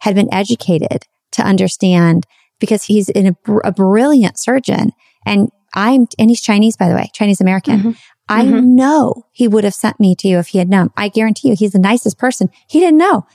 [0.00, 2.26] had been educated to understand,
[2.60, 4.92] because he's a, a brilliant surgeon
[5.26, 7.78] and I'm, and he's Chinese, by the way, Chinese American.
[7.78, 7.90] Mm-hmm.
[8.28, 8.74] I mm-hmm.
[8.74, 10.90] know he would have sent me to you if he had known.
[10.96, 12.50] I guarantee you he's the nicest person.
[12.68, 13.26] He didn't know.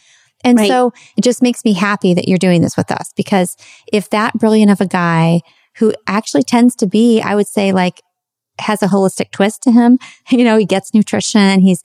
[0.43, 0.67] And right.
[0.67, 3.55] so it just makes me happy that you're doing this with us because
[3.91, 5.41] if that brilliant of a guy
[5.77, 8.01] who actually tends to be, I would say like
[8.59, 9.97] has a holistic twist to him,
[10.29, 11.61] you know, he gets nutrition.
[11.61, 11.81] He's,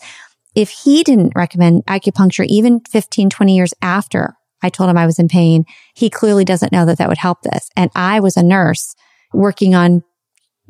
[0.59, 5.21] if he didn't recommend acupuncture even 15, 20 years after I told him I was
[5.21, 7.71] in pain, he clearly doesn't know that that would help this.
[7.77, 8.97] And I was a nurse
[9.33, 10.03] working on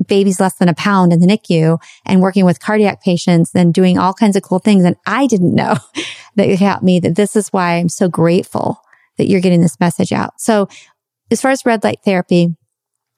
[0.05, 3.97] babies less than a pound in the NICU and working with cardiac patients and doing
[3.97, 4.83] all kinds of cool things.
[4.85, 5.77] And I didn't know
[6.35, 8.79] that it helped me that this is why I'm so grateful
[9.17, 10.39] that you're getting this message out.
[10.39, 10.69] So
[11.31, 12.55] as far as red light therapy,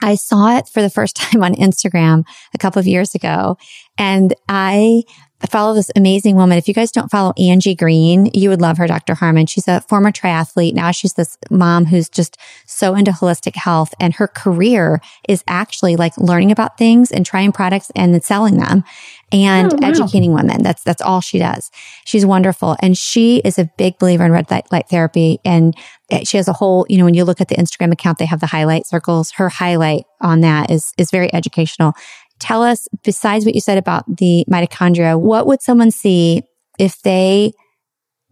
[0.02, 3.58] I saw it for the first time on Instagram a couple of years ago
[3.98, 5.04] And I
[5.50, 6.58] follow this amazing woman.
[6.58, 9.16] If you guys don't follow Angie Green, you would love her, Dr.
[9.16, 9.46] Harmon.
[9.46, 10.74] She's a former triathlete.
[10.74, 15.96] Now she's this mom who's just so into holistic health and her career is actually
[15.96, 18.84] like learning about things and trying products and then selling them
[19.32, 19.90] and oh, wow.
[19.90, 20.62] educating women.
[20.62, 21.72] That's, that's all she does.
[22.06, 22.76] She's wonderful.
[22.82, 25.40] And she is a big believer in red light therapy.
[25.46, 25.76] And
[26.24, 28.42] she has a whole, you know, when you look at the Instagram account, they have
[28.42, 29.32] the highlight circles.
[29.32, 31.94] Her highlight on that is, is very educational
[32.42, 36.44] tell us, besides what you said about the mitochondria, what would someone see
[36.80, 37.54] if they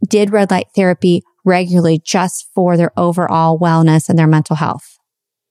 [0.08, 4.98] did red light therapy regularly just for their overall wellness and their mental health?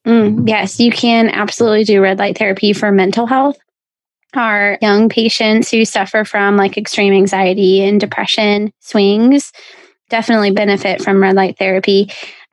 [0.06, 3.56] Mm, yes, you can absolutely do red light therapy for mental health.
[4.34, 9.52] Our young patients who suffer from like extreme anxiety and depression swings
[10.08, 12.10] definitely benefit from red light therapy.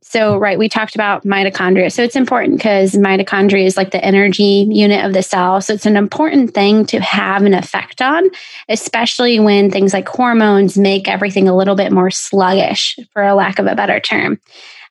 [0.08, 1.92] So, right, we talked about mitochondria.
[1.92, 5.62] So, it's important because mitochondria is like the energy unit of the cell.
[5.62, 8.30] So, it's an important thing to have an effect on,
[8.70, 13.58] especially when things like hormones make everything a little bit more sluggish, for a lack
[13.58, 14.40] of a better term.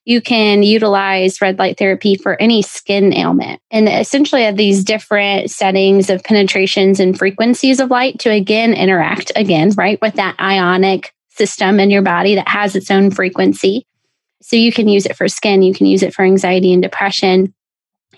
[0.05, 5.51] You can utilize red light therapy for any skin ailment and essentially have these different
[5.51, 11.15] settings of penetrations and frequencies of light to again interact again, right, with that ionic
[11.31, 13.87] system in your body that has its own frequency.
[14.45, 17.55] So you can use it for skin, you can use it for anxiety and depression.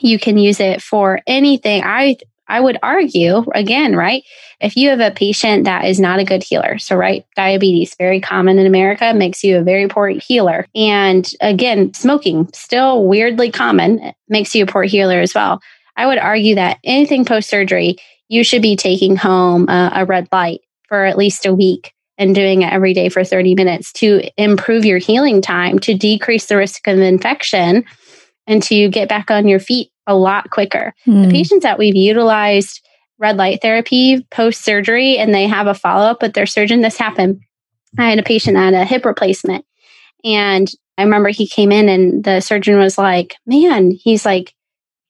[0.01, 1.83] You can use it for anything.
[1.85, 2.17] I
[2.49, 4.25] I would argue again, right?
[4.61, 8.21] If you have a patient that is not a good healer, so right, diabetes, very
[8.21, 10.67] common in America, makes you a very poor healer.
[10.75, 15.61] And again, smoking, still weirdly common, makes you a poor healer as well.
[15.97, 17.97] I would argue that anything post surgery,
[18.29, 22.35] you should be taking home a, a red light for at least a week and
[22.35, 26.57] doing it every day for 30 minutes to improve your healing time, to decrease the
[26.57, 27.85] risk of infection,
[28.47, 30.95] and to get back on your feet a lot quicker.
[31.07, 31.23] Mm.
[31.23, 31.31] The hmm.
[31.31, 32.87] patients that we've utilized
[33.19, 36.97] red light therapy post surgery and they have a follow up with their surgeon, this
[36.97, 37.41] happened.
[37.99, 39.65] I had a patient that had a hip replacement.
[40.25, 44.55] And I remember he came in and the surgeon was like, Man, he's like,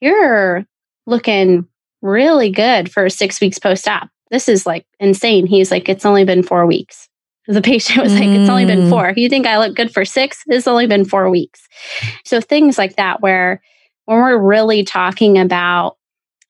[0.01, 0.65] You're
[1.05, 1.67] looking
[2.01, 5.45] really good for six weeks post op this is like insane.
[5.45, 7.07] He's like, it's only been four weeks.
[7.47, 8.89] The patient was like, it's only been mm.
[8.89, 9.13] four.
[9.15, 10.43] You think I look good for six?
[10.47, 11.65] It's only been four weeks.
[12.25, 13.61] So things like that, where
[14.05, 15.95] when we're really talking about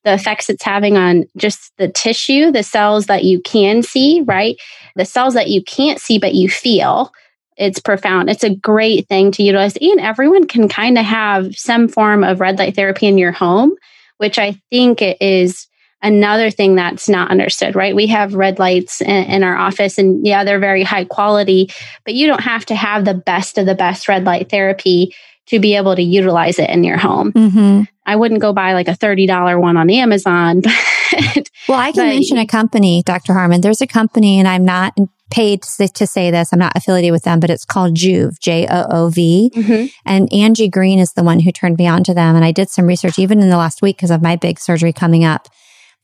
[0.04, 4.56] the effects it's having on just the tissue, the cells that you can see, right?
[4.96, 7.12] The cells that you can't see, but you feel,
[7.58, 8.30] it's profound.
[8.30, 9.78] It's a great thing to utilize.
[9.78, 13.74] And everyone can kind of have some form of red light therapy in your home,
[14.18, 15.67] which I think is
[16.02, 17.96] another thing that's not understood, right?
[17.96, 21.72] We have red lights in, in, our office, and yeah, they're very high quality,
[22.06, 25.16] but you don't have to have the best of the best red light therapy
[25.48, 27.32] to be able to utilize it in your home.
[27.32, 27.84] Mm-hmm.
[28.06, 30.62] I wouldn't go buy like a $30 one on Amazon.
[31.10, 33.34] But, well, I can but, mention a company, Dr.
[33.34, 33.62] Harmon.
[33.62, 34.94] There's a company, and I'm not
[35.30, 36.52] paid to say this.
[36.52, 39.52] I'm not affiliated with them, but it's called Joovv, J O O V.
[39.54, 39.86] Mm-hmm.
[40.06, 42.36] And Angie Green is the one who turned me on to them.
[42.36, 44.94] And I did some research even in the last week because of my big surgery
[44.94, 45.48] coming up.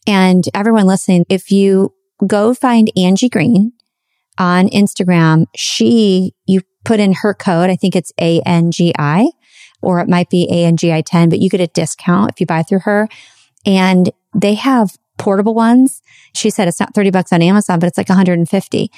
[0.08, 1.94] And everyone listening, if you
[2.26, 3.74] go find Angie Green
[4.38, 7.70] on Instagram, she, you put in her code.
[7.70, 9.28] I think it's A-N-G-I
[9.82, 12.80] or it might be A-N-G-I 10, but you get a discount if you buy through
[12.80, 13.08] her.
[13.66, 16.02] And they have portable ones.
[16.34, 18.92] She said it's not 30 bucks on Amazon, but it's like 150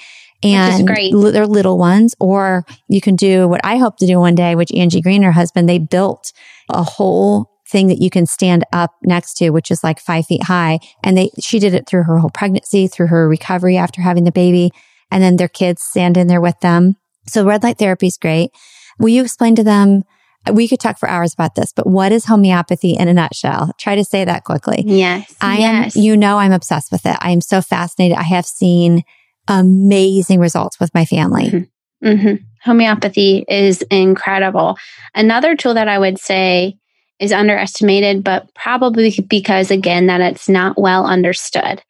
[0.43, 4.55] and they're little ones or you can do what I hope to do one day,
[4.55, 6.33] which Angie Green, her husband, they built
[6.69, 10.43] a whole thing that you can stand up next to, which is like five feet
[10.43, 10.79] high.
[11.03, 14.31] And they, she did it through her whole pregnancy, through her recovery after having the
[14.31, 14.71] baby.
[15.11, 16.95] And then their kids stand in there with them.
[17.27, 18.51] So red light therapy is great.
[18.99, 20.03] Will you explain to them?
[20.51, 23.71] We could talk for hours about this, but what is homeopathy in a nutshell?
[23.79, 24.83] Try to say that quickly.
[24.85, 25.33] Yes.
[25.41, 25.97] I yes.
[25.97, 27.17] am, you know, I'm obsessed with it.
[27.19, 28.15] I am so fascinated.
[28.15, 29.01] I have seen
[29.47, 31.49] amazing results with my family.
[31.49, 32.07] Mm-hmm.
[32.07, 32.43] Mm-hmm.
[32.63, 34.77] Homeopathy is incredible.
[35.15, 36.77] Another tool that I would say
[37.19, 41.81] is underestimated, but probably because, again, that it's not well understood.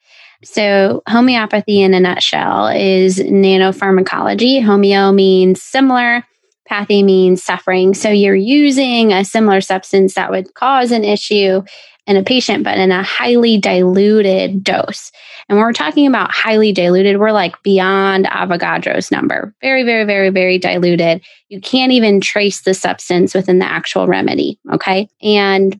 [0.43, 4.61] So, homeopathy in a nutshell is nanopharmacology.
[4.61, 6.23] Homeo means similar,
[6.69, 7.93] pathy means suffering.
[7.93, 11.63] So, you're using a similar substance that would cause an issue
[12.07, 15.11] in a patient, but in a highly diluted dose.
[15.49, 19.53] And when we're talking about highly diluted, we're like beyond Avogadro's number.
[19.61, 21.23] Very, very, very, very diluted.
[21.49, 24.59] You can't even trace the substance within the actual remedy.
[24.71, 25.07] Okay.
[25.21, 25.79] And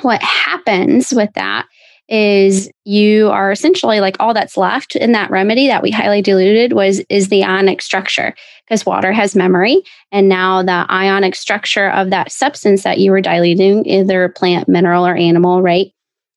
[0.00, 1.66] what happens with that
[2.12, 6.74] is you are essentially like all that's left in that remedy that we highly diluted
[6.74, 8.34] was is the ionic structure
[8.66, 9.82] because water has memory
[10.12, 15.06] and now the ionic structure of that substance that you were diluting either plant mineral
[15.06, 15.90] or animal right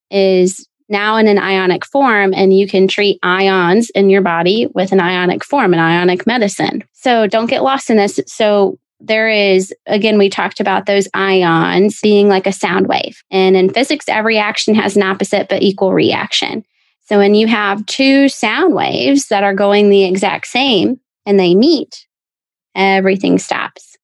[0.09, 4.91] is now in an ionic form, and you can treat ions in your body with
[4.91, 6.83] an ionic form, an ionic medicine.
[6.93, 8.19] So don't get lost in this.
[8.27, 13.21] So there is, again, we talked about those ions being like a sound wave.
[13.29, 16.63] And in physics, every action has an opposite but equal reaction.
[17.07, 21.53] So when you have two sound waves that are going the exact same and they
[21.53, 22.07] meet,
[22.73, 23.97] everything stops.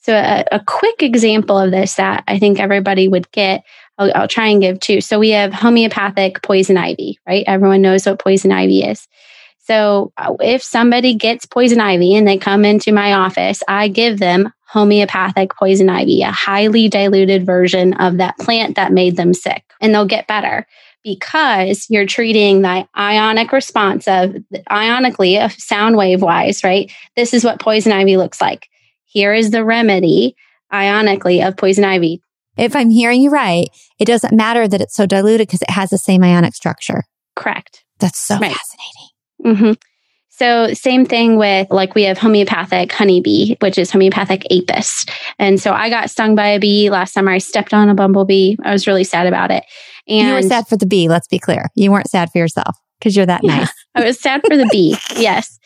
[0.00, 3.64] So a, a quick example of this that I think everybody would get,
[3.98, 5.00] I'll, I'll try and give two.
[5.00, 7.44] So we have homeopathic poison ivy, right?
[7.46, 9.08] Everyone knows what poison ivy is.
[9.66, 14.18] So uh, if somebody gets poison ivy and they come into my office, I give
[14.18, 19.64] them homeopathic poison ivy, a highly diluted version of that plant that made them sick,
[19.80, 20.66] and they'll get better
[21.02, 24.36] because you're treating the ionic response of
[24.70, 26.92] ionically, uh, sound wave wise, right?
[27.16, 28.68] This is what poison ivy looks like.
[29.04, 30.36] Here is the remedy
[30.72, 32.20] ionically of poison ivy.
[32.56, 35.90] If I'm hearing you right, it doesn't matter that it's so diluted because it has
[35.90, 37.04] the same ionic structure.
[37.34, 37.84] Correct.
[37.98, 38.52] That's so right.
[38.52, 39.05] fascinating.
[39.46, 39.72] Mm-hmm.
[40.36, 45.06] So same thing with like we have homeopathic honeybee, which is homeopathic apis.
[45.38, 47.30] And so I got stung by a bee last summer.
[47.30, 48.56] I stepped on a bumblebee.
[48.62, 49.64] I was really sad about it.
[50.06, 51.08] And you were sad for the bee.
[51.08, 51.70] Let's be clear.
[51.74, 53.72] You weren't sad for yourself because you're that yeah, nice.
[53.94, 54.96] I was sad for the bee.
[55.16, 55.58] Yes.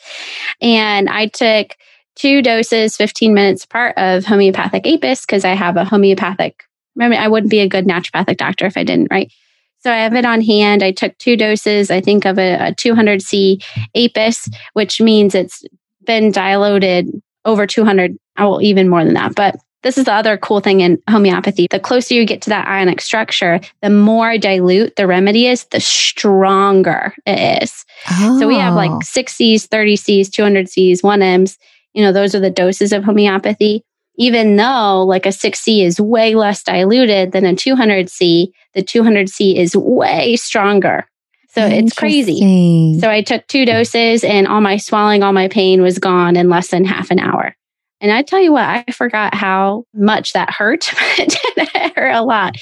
[0.61, 1.77] And I took
[2.15, 6.63] two doses, 15 minutes apart of homeopathic apis because I have a homeopathic.
[7.01, 9.33] I mean, I wouldn't be a good naturopathic doctor if I didn't, right?
[9.81, 10.83] So I have it on hand.
[10.83, 13.65] I took two doses, I think, of a, a 200C
[13.95, 15.65] apis, which means it's
[16.05, 17.09] been diluted
[17.45, 19.35] over 200, well, even more than that.
[19.35, 21.67] But this is the other cool thing in homeopathy.
[21.71, 25.81] The closer you get to that ionic structure, the more dilute the remedy is, the
[25.81, 27.87] stronger it is.
[28.11, 28.39] Oh.
[28.39, 31.57] So we have like 6Cs, 30Cs, 200Cs, 1Ms.
[31.95, 33.83] You know, those are the doses of homeopathy
[34.21, 39.75] even though like a 6C is way less diluted than a 200C, the 200C is
[39.75, 41.07] way stronger.
[41.49, 42.99] So it's crazy.
[43.01, 46.51] So I took two doses and all my swelling, all my pain was gone in
[46.51, 47.57] less than half an hour.
[48.03, 50.91] And I tell you what, I forgot how much that hurt.
[51.19, 52.57] it hurt a lot.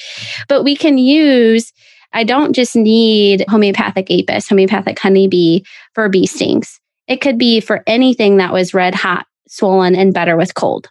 [0.47, 1.73] But we can use,
[2.13, 6.79] I don't just need homeopathic apis, homeopathic honeybee for bee stings.
[7.09, 10.89] It could be for anything that was red hot, swollen, and better with cold.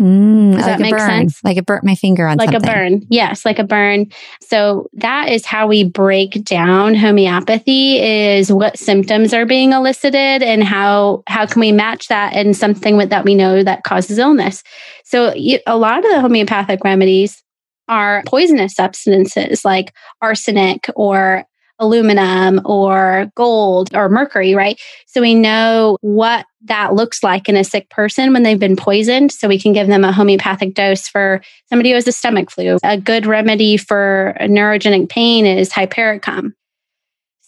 [0.00, 1.44] Mm, Does like that make burn, sense?
[1.44, 2.54] Like it burnt my finger on something.
[2.54, 2.70] like something.
[2.70, 3.06] a burn.
[3.10, 4.06] Yes, like a burn.
[4.40, 10.64] So that is how we break down homeopathy is what symptoms are being elicited and
[10.64, 14.62] how how can we match that in something with, that we know that causes illness.
[15.04, 17.42] So you, a lot of the homeopathic remedies
[17.88, 19.92] are poisonous substances like
[20.22, 21.44] arsenic or
[21.80, 24.80] aluminum or gold or mercury, right?
[25.06, 29.32] So we know what that looks like in a sick person when they've been poisoned.
[29.32, 32.78] So we can give them a homeopathic dose for somebody who has a stomach flu.
[32.84, 36.54] A good remedy for neurogenic pain is hypericum.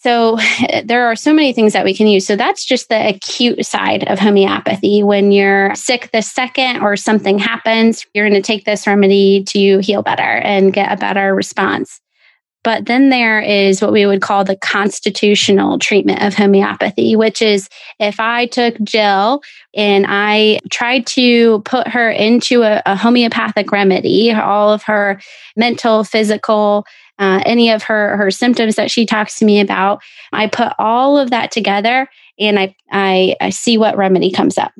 [0.03, 0.37] So
[0.83, 2.27] there are so many things that we can use.
[2.27, 5.01] So that's just the acute side of homeopathy.
[5.01, 9.79] When you're sick the second or something happens, you're going to take this remedy to
[9.79, 12.01] heal better and get a better response.
[12.63, 17.67] But then there is what we would call the constitutional treatment of homeopathy, which is
[17.99, 19.41] if I took Jill
[19.75, 25.19] and I tried to put her into a, a homeopathic remedy, all of her
[25.57, 26.85] mental, physical,
[27.19, 30.01] uh, any of her her symptoms that she talks to me about,
[30.31, 32.07] I put all of that together
[32.39, 34.71] and I, I, I see what remedy comes up.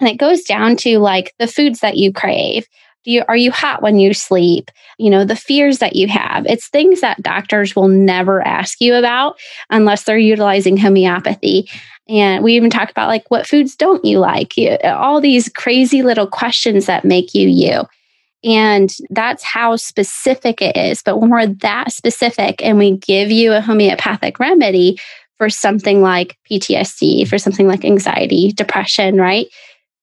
[0.00, 2.66] And it goes down to like the foods that you crave
[3.04, 4.70] do you, are you hot when you sleep?
[4.98, 6.44] You know, the fears that you have.
[6.46, 9.38] It's things that doctors will never ask you about
[9.70, 11.68] unless they're utilizing homeopathy.
[12.08, 14.56] And we even talk about like, what foods don't you like?
[14.56, 17.84] You, all these crazy little questions that make you you.
[18.42, 21.02] And that's how specific it is.
[21.02, 24.98] But when we're that specific and we give you a homeopathic remedy
[25.36, 29.46] for something like PTSD, for something like anxiety, depression, right?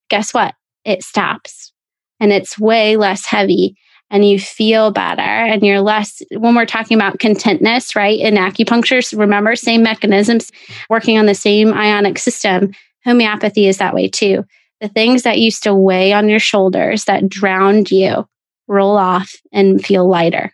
[0.09, 0.55] Guess what?
[0.85, 1.73] It stops
[2.19, 3.75] and it's way less heavy
[4.09, 9.17] and you feel better and you're less when we're talking about contentness right in acupuncture
[9.17, 10.51] remember same mechanisms
[10.89, 12.71] working on the same ionic system
[13.07, 14.45] homeopathy is that way too.
[14.81, 18.27] The things that used to weigh on your shoulders that drowned you
[18.67, 20.51] roll off and feel lighter.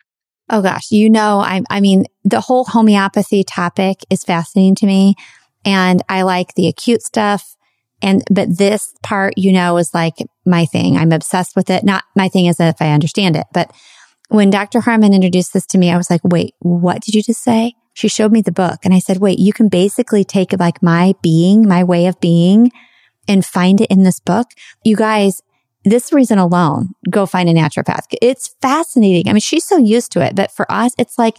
[0.49, 5.15] Oh gosh you know i i mean the whole homeopathy topic is fascinating to me
[5.63, 7.52] and i like the acute stuff
[8.03, 10.97] and, but this part, you know, is like my thing.
[10.97, 11.83] I'm obsessed with it.
[11.83, 13.71] Not my thing is if I understand it, but
[14.29, 14.81] when Dr.
[14.81, 17.75] Harmon introduced this to me, I was like, wait, what did you just say?
[17.93, 21.13] She showed me the book and I said, wait, you can basically take like my
[21.21, 22.71] being, my way of being
[23.27, 24.47] and find it in this book.
[24.83, 25.41] You guys,
[25.85, 28.05] this reason alone, go find a naturopath.
[28.21, 29.29] It's fascinating.
[29.29, 31.37] I mean, she's so used to it, but for us, it's like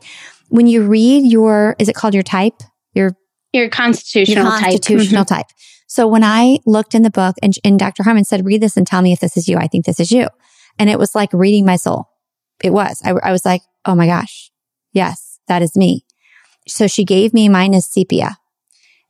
[0.48, 2.62] when you read your, is it called your type?
[2.94, 3.16] Your,
[3.52, 5.48] your constitutional, your constitutional type.
[5.48, 5.53] type.
[5.94, 8.02] So when I looked in the book and, and Dr.
[8.02, 10.10] Harmon said, read this and tell me if this is you, I think this is
[10.10, 10.26] you.
[10.76, 12.08] And it was like reading my soul.
[12.64, 13.00] It was.
[13.04, 14.50] I, I was like, oh my gosh.
[14.92, 16.04] Yes, that is me.
[16.66, 18.38] So she gave me mine as sepia.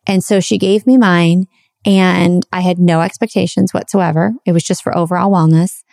[0.06, 1.46] And so she gave me mine
[1.86, 4.34] and I had no expectations whatsoever.
[4.44, 5.84] It was just for overall wellness.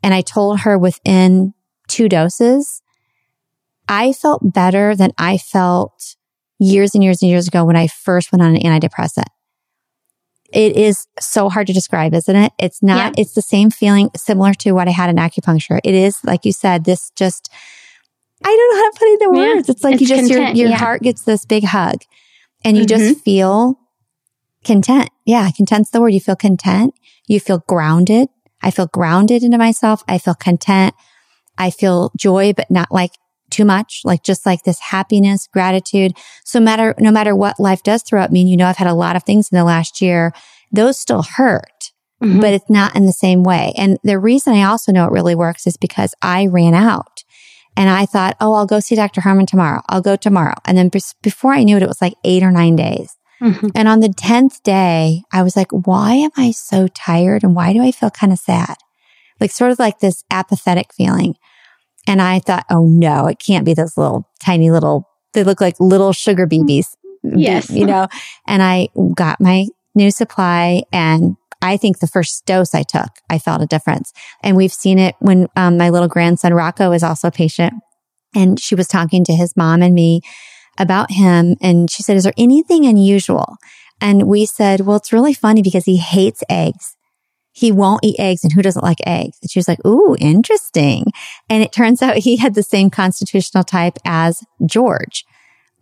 [0.00, 1.54] And I told her within
[1.88, 2.82] two doses,
[3.88, 6.14] I felt better than I felt
[6.60, 9.26] years and years and years ago when I first went on an antidepressant.
[10.52, 12.52] It is so hard to describe, isn't it?
[12.58, 13.22] It's not, yeah.
[13.22, 15.80] it's the same feeling similar to what I had in acupuncture.
[15.82, 17.50] It is, like you said, this just,
[18.44, 19.68] I don't know how to put it in words.
[19.68, 19.72] Yeah.
[19.72, 20.78] It's like it's you just, content, your, your yeah.
[20.78, 22.02] heart gets this big hug
[22.64, 22.98] and you mm-hmm.
[22.98, 23.78] just feel
[24.64, 25.10] content.
[25.24, 25.50] Yeah.
[25.56, 26.14] Content's the word.
[26.14, 26.94] You feel content.
[27.26, 28.28] You feel grounded.
[28.62, 30.02] I feel grounded into myself.
[30.08, 30.94] I feel content.
[31.58, 33.12] I feel joy, but not like
[33.56, 36.16] too much, like just like this happiness, gratitude.
[36.44, 38.86] So matter, no matter what life does throw at me, and you know, I've had
[38.86, 40.32] a lot of things in the last year,
[40.70, 41.92] those still hurt,
[42.22, 42.40] mm-hmm.
[42.40, 43.72] but it's not in the same way.
[43.78, 47.24] And the reason I also know it really works is because I ran out
[47.76, 49.22] and I thought, oh, I'll go see Dr.
[49.22, 49.80] Harmon tomorrow.
[49.88, 50.56] I'll go tomorrow.
[50.66, 50.90] And then
[51.22, 53.16] before I knew it, it was like eight or nine days.
[53.42, 53.68] Mm-hmm.
[53.74, 57.42] And on the 10th day, I was like, why am I so tired?
[57.42, 58.76] And why do I feel kind of sad?
[59.40, 61.36] Like sort of like this apathetic feeling.
[62.06, 65.74] And I thought, oh no, it can't be those little tiny little, they look like
[65.80, 66.96] little sugar babies.
[67.22, 67.70] Yes.
[67.70, 68.06] You know,
[68.46, 73.38] and I got my new supply and I think the first dose I took, I
[73.38, 74.12] felt a difference.
[74.42, 77.74] And we've seen it when um, my little grandson Rocco is also a patient
[78.34, 80.20] and she was talking to his mom and me
[80.78, 81.56] about him.
[81.60, 83.56] And she said, is there anything unusual?
[84.00, 86.95] And we said, well, it's really funny because he hates eggs
[87.56, 89.38] he won't eat eggs and who doesn't like eggs?
[89.40, 91.06] And she was like, Ooh, interesting.
[91.48, 95.24] And it turns out he had the same constitutional type as George,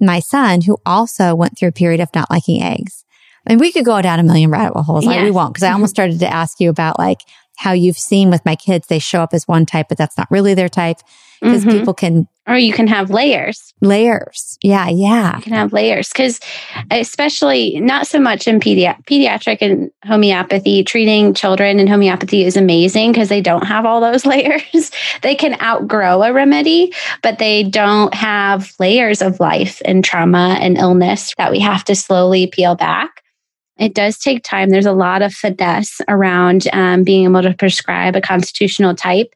[0.00, 3.04] my son, who also went through a period of not liking eggs.
[3.44, 5.04] And we could go down a million rabbit holes.
[5.04, 6.12] Like we won't because I almost mm-hmm.
[6.12, 7.22] started to ask you about like
[7.56, 10.30] how you've seen with my kids, they show up as one type, but that's not
[10.30, 10.98] really their type
[11.40, 11.78] because mm-hmm.
[11.78, 13.72] people can or you can have layers.
[13.80, 14.58] Layers.
[14.62, 15.36] Yeah, yeah.
[15.36, 16.40] You can have layers because,
[16.90, 23.12] especially not so much in pedi- pediatric and homeopathy, treating children in homeopathy is amazing
[23.12, 24.90] because they don't have all those layers.
[25.22, 26.92] they can outgrow a remedy,
[27.22, 31.94] but they don't have layers of life and trauma and illness that we have to
[31.94, 33.22] slowly peel back.
[33.78, 34.70] It does take time.
[34.70, 39.34] There's a lot of finesse around um, being able to prescribe a constitutional type.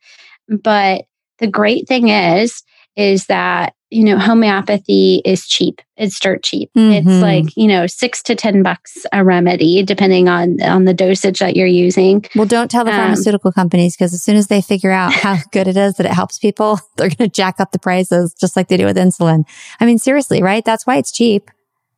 [0.48, 1.06] But
[1.38, 2.62] the great thing is,
[2.98, 5.80] is that you know homeopathy is cheap.
[5.96, 6.70] It's dirt cheap.
[6.76, 7.08] Mm-hmm.
[7.08, 11.38] it's like you know six to ten bucks a remedy depending on on the dosage
[11.38, 12.26] that you're using.
[12.34, 15.38] Well don't tell the um, pharmaceutical companies because as soon as they figure out how
[15.52, 18.56] good it is that it helps people they're going to jack up the prices just
[18.56, 19.44] like they do with insulin.
[19.80, 20.64] I mean seriously right?
[20.64, 21.50] That's why it's cheap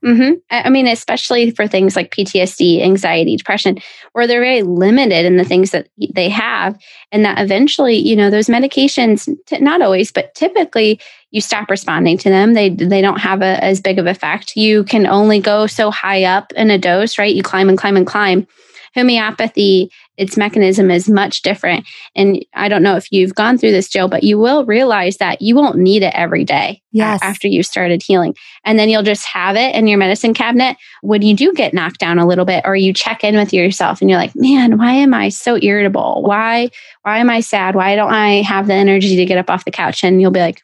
[0.04, 0.38] Mm-hmm.
[0.50, 3.78] I mean, especially for things like PTSD, anxiety, depression,
[4.12, 6.78] where they're very limited in the things that they have.
[7.12, 9.28] And that eventually, you know, those medications,
[9.60, 11.00] not always, but typically
[11.32, 12.54] you stop responding to them.
[12.54, 14.56] They, they don't have a, as big of effect.
[14.56, 17.34] You can only go so high up in a dose, right?
[17.34, 18.46] You climb and climb and climb.
[18.94, 21.88] Homeopathy its mechanism is much different.
[22.14, 25.40] And I don't know if you've gone through this, Jill, but you will realize that
[25.40, 27.20] you won't need it every day yes.
[27.22, 28.36] after you started healing.
[28.62, 32.00] And then you'll just have it in your medicine cabinet when you do get knocked
[32.00, 34.92] down a little bit or you check in with yourself and you're like, man, why
[34.92, 36.22] am I so irritable?
[36.22, 36.68] Why,
[37.00, 37.74] why am I sad?
[37.74, 40.04] Why don't I have the energy to get up off the couch?
[40.04, 40.60] And you'll be like,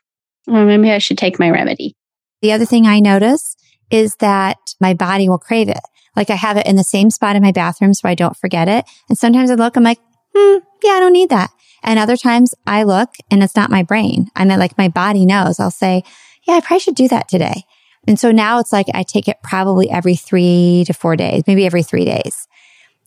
[0.46, 1.96] well, maybe I should take my remedy.
[2.42, 3.56] The other thing I notice
[3.90, 5.80] is that my body will crave it.
[6.16, 8.68] Like I have it in the same spot in my bathroom so I don't forget
[8.68, 8.84] it.
[9.08, 10.00] And sometimes I look, I'm like,
[10.34, 11.50] hmm, yeah, I don't need that.
[11.82, 14.28] And other times I look and it's not my brain.
[14.34, 15.60] I'm mean, like my body knows.
[15.60, 16.02] I'll say,
[16.44, 17.64] yeah, I probably should do that today.
[18.08, 21.66] And so now it's like I take it probably every three to four days, maybe
[21.66, 22.48] every three days.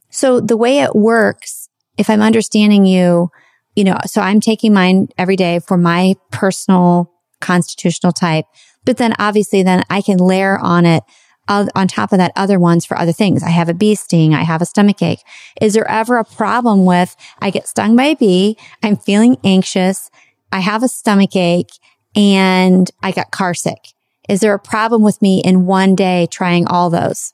[0.10, 3.30] So the way it works, if I'm understanding you,
[3.76, 8.45] you know, so I'm taking mine every day for my personal constitutional type,
[8.84, 11.03] but then obviously then I can layer on it
[11.50, 13.43] on top of that other ones for other things.
[13.43, 14.34] I have a bee sting.
[14.34, 15.24] I have a stomach ache.
[15.62, 18.58] Is there ever a problem with I get stung by a bee?
[18.84, 20.10] I'm feeling anxious.
[20.52, 21.72] I have a stomach ache
[22.16, 23.89] and I got car sick.
[24.28, 27.34] Is there a problem with me in one day trying all those?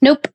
[0.00, 0.28] Nope.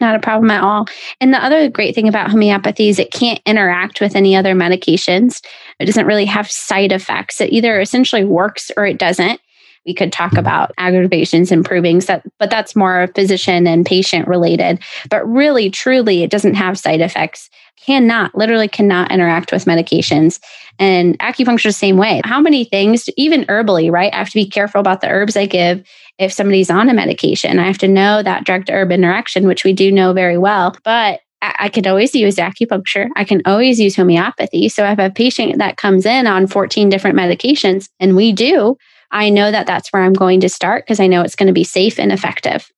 [0.00, 0.86] Not a problem at all.
[1.20, 5.42] And the other great thing about homeopathy is it can't interact with any other medications.
[5.78, 7.40] It doesn't really have side effects.
[7.40, 9.40] It either essentially works or it doesn't.
[9.86, 14.78] We could talk about aggravations improving that but that's more physician and patient related.
[15.08, 17.48] But really truly it doesn't have side effects.
[17.84, 20.38] Cannot literally cannot interact with medications.
[20.78, 22.20] And acupuncture the same way.
[22.24, 24.12] How many things even herbally right?
[24.12, 25.86] I have to be careful about the herbs i give
[26.18, 27.58] if somebody's on a medication.
[27.58, 30.76] I have to know that drug to herb interaction which we do know very well.
[30.84, 33.08] But I could always use acupuncture.
[33.16, 34.68] I can always use homeopathy.
[34.68, 38.76] So if a patient that comes in on 14 different medications, and we do,
[39.10, 41.52] I know that that's where I'm going to start because I know it's going to
[41.52, 42.70] be safe and effective.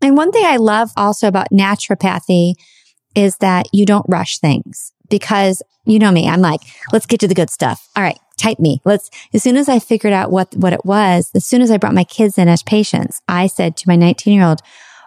[0.00, 2.54] And one thing I love also about naturopathy
[3.14, 6.60] is that you don't rush things because you know me, I'm like,
[6.92, 7.88] let's get to the good stuff.
[7.96, 8.80] All right, type me.
[8.84, 11.78] Let's, as soon as I figured out what, what it was, as soon as I
[11.78, 14.60] brought my kids in as patients, I said to my 19 year old,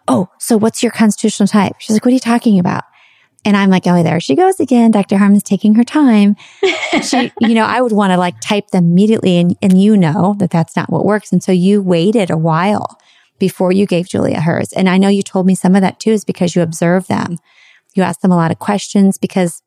[0.07, 1.73] Oh, so what's your constitutional type?
[1.77, 2.83] She's like, what are you talking about?
[3.43, 4.91] And I'm like, oh, there she goes again.
[4.91, 5.17] Dr.
[5.17, 6.35] Harmon's taking her time.
[7.03, 10.35] she, you know, I would want to like type them immediately and, and you know
[10.37, 11.31] that that's not what works.
[11.31, 12.99] And so you waited a while
[13.39, 14.71] before you gave Julia hers.
[14.73, 17.37] And I know you told me some of that too is because you observed them.
[17.95, 19.63] You asked them a lot of questions because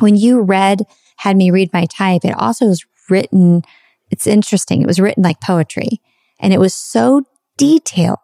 [0.00, 0.82] when you read,
[1.18, 3.62] had me read my type, it also was written.
[4.10, 4.82] It's interesting.
[4.82, 6.00] It was written like poetry
[6.40, 7.22] and it was so
[7.56, 8.18] detailed.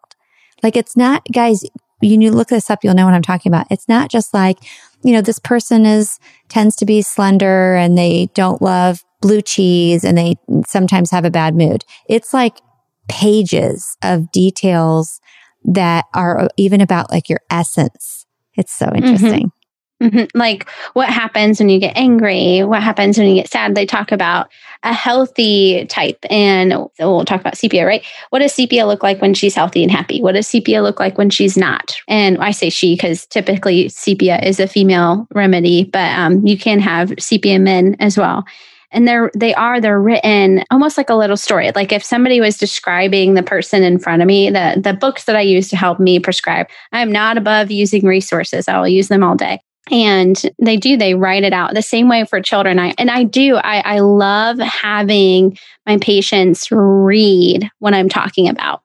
[0.61, 1.63] Like it's not, guys,
[2.11, 3.67] you look this up, you'll know what I'm talking about.
[3.69, 4.57] It's not just like,
[5.03, 10.03] you know, this person is, tends to be slender and they don't love blue cheese
[10.03, 10.35] and they
[10.67, 11.83] sometimes have a bad mood.
[12.09, 12.59] It's like
[13.09, 15.21] pages of details
[15.65, 18.25] that are even about like your essence.
[18.55, 19.03] It's so mm-hmm.
[19.03, 19.47] interesting.
[19.47, 19.62] Mm-hmm.
[20.03, 20.37] Mm-hmm.
[20.37, 22.63] Like what happens when you get angry?
[22.63, 23.73] What happens when you get sad?
[23.73, 24.49] They talk about
[24.83, 28.03] a healthy type, and we'll talk about sepia, right?
[28.29, 30.21] What does sepia look like when she's healthy and happy?
[30.21, 31.95] What does sepia look like when she's not?
[32.09, 36.79] And I say she because typically sepia is a female remedy, but um, you can
[36.79, 38.45] have sepia men as well
[38.93, 42.57] and they're they are they're written almost like a little story like if somebody was
[42.57, 45.99] describing the person in front of me the the books that i use to help
[45.99, 49.59] me prescribe i'm not above using resources i will use them all day
[49.91, 52.79] and they do they write it out the same way for children.
[52.79, 58.81] I and i do i i love having my patients read what i'm talking about.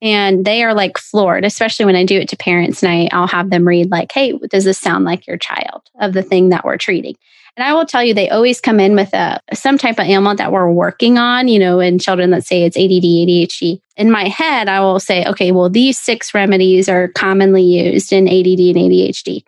[0.00, 3.26] And they are like floored especially when i do it to parents and I, i'll
[3.26, 6.64] have them read like hey does this sound like your child of the thing that
[6.64, 7.16] we're treating?
[7.56, 10.38] And i will tell you they always come in with a some type of ailment
[10.38, 14.28] that we're working on you know in children that say it's add adhd in my
[14.28, 18.76] head i will say okay well these six remedies are commonly used in add and
[18.76, 19.44] adhd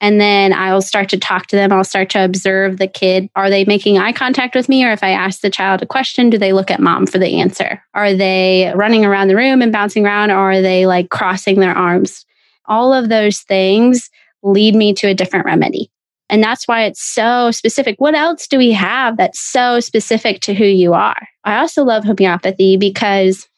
[0.00, 1.72] and then I'll start to talk to them.
[1.72, 3.28] I'll start to observe the kid.
[3.34, 4.84] Are they making eye contact with me?
[4.84, 7.40] Or if I ask the child a question, do they look at mom for the
[7.40, 7.82] answer?
[7.94, 10.30] Are they running around the room and bouncing around?
[10.30, 12.24] Or are they like crossing their arms?
[12.66, 14.08] All of those things
[14.42, 15.90] lead me to a different remedy.
[16.30, 17.96] And that's why it's so specific.
[17.98, 21.26] What else do we have that's so specific to who you are?
[21.44, 23.48] I also love homeopathy because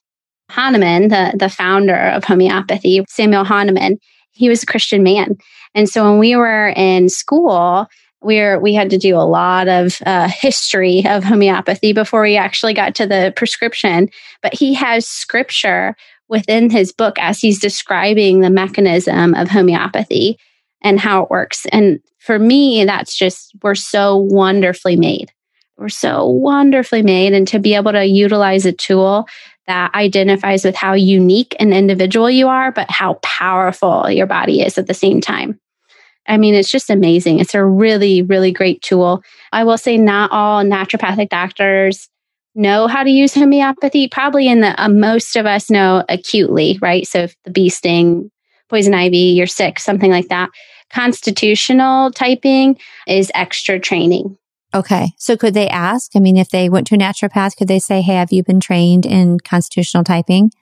[0.50, 3.98] Hahnemann, the, the founder of homeopathy, Samuel Hahnemann,
[4.32, 5.36] he was a Christian man.
[5.74, 7.86] And so when we were in school,
[8.22, 12.36] we were, we had to do a lot of uh, history of homeopathy before we
[12.36, 14.10] actually got to the prescription.
[14.42, 15.96] But he has scripture
[16.28, 20.38] within his book as he's describing the mechanism of homeopathy
[20.82, 21.66] and how it works.
[21.72, 25.32] And for me, that's just, we're so wonderfully made.
[25.76, 27.32] We're so wonderfully made.
[27.32, 29.26] And to be able to utilize a tool
[29.70, 34.76] that identifies with how unique and individual you are, but how powerful your body is
[34.76, 35.60] at the same time.
[36.26, 37.38] I mean, it's just amazing.
[37.38, 39.22] It's a really, really great tool.
[39.52, 42.08] I will say, not all naturopathic doctors
[42.56, 44.08] know how to use homeopathy.
[44.08, 47.06] Probably in the uh, most of us know acutely, right?
[47.06, 48.28] So if the bee sting,
[48.68, 50.50] poison ivy, you're sick, something like that.
[50.92, 54.36] Constitutional typing is extra training.
[54.74, 55.12] Okay.
[55.16, 56.12] So could they ask?
[56.14, 58.60] I mean, if they went to a naturopath, could they say, Hey, have you been
[58.60, 60.52] trained in constitutional typing?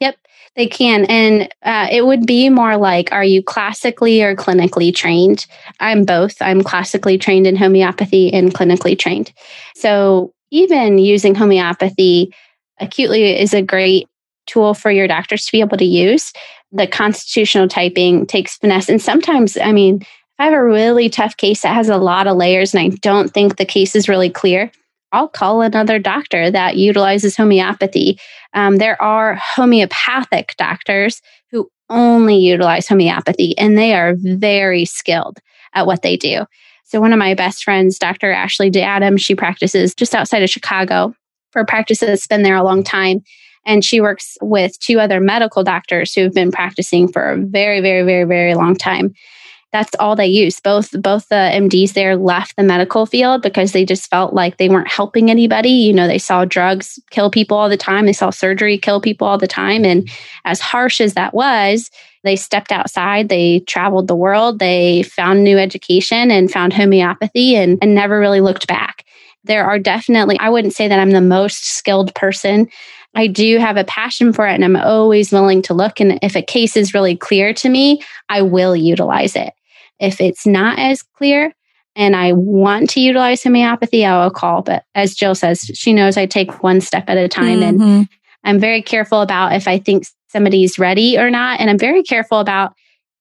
[0.00, 0.16] Yep,
[0.56, 1.04] they can.
[1.06, 5.46] And uh, it would be more like, Are you classically or clinically trained?
[5.80, 6.40] I'm both.
[6.40, 9.32] I'm classically trained in homeopathy and clinically trained.
[9.74, 12.32] So even using homeopathy
[12.80, 14.08] acutely is a great
[14.46, 16.32] tool for your doctors to be able to use.
[16.72, 18.88] The constitutional typing takes finesse.
[18.88, 20.04] And sometimes, I mean,
[20.38, 23.32] I have a really tough case that has a lot of layers and I don't
[23.32, 24.70] think the case is really clear,
[25.12, 28.18] I'll call another doctor that utilizes homeopathy.
[28.54, 35.38] Um, there are homeopathic doctors who only utilize homeopathy and they are very skilled
[35.74, 36.44] at what they do.
[36.84, 38.30] So, one of my best friends, Dr.
[38.30, 41.14] Ashley DeAdam, she practices just outside of Chicago
[41.52, 43.20] for a practice that's been there a long time.
[43.66, 47.80] And she works with two other medical doctors who have been practicing for a very,
[47.80, 49.12] very, very, very long time.
[49.72, 50.60] That's all they use.
[50.60, 54.68] Both both the MDs there left the medical field because they just felt like they
[54.68, 55.68] weren't helping anybody.
[55.68, 58.06] You know, they saw drugs kill people all the time.
[58.06, 59.84] They saw surgery kill people all the time.
[59.84, 60.08] And
[60.44, 61.90] as harsh as that was,
[62.24, 67.78] they stepped outside, they traveled the world, they found new education and found homeopathy and,
[67.80, 69.04] and never really looked back.
[69.44, 72.68] There are definitely, I wouldn't say that I'm the most skilled person.
[73.14, 76.00] I do have a passion for it and I'm always willing to look.
[76.00, 79.52] And if a case is really clear to me, I will utilize it.
[80.00, 81.52] If it's not as clear
[81.96, 84.62] and I want to utilize homeopathy, I will call.
[84.62, 87.82] But as Jill says, she knows I take one step at a time mm-hmm.
[87.82, 88.08] and
[88.44, 91.60] I'm very careful about if I think somebody's ready or not.
[91.60, 92.72] And I'm very careful about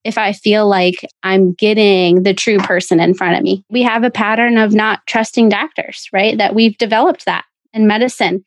[0.03, 3.65] if I feel like I'm getting the true person in front of me.
[3.69, 6.37] We have a pattern of not trusting doctors, right?
[6.37, 8.43] That we've developed that in medicine.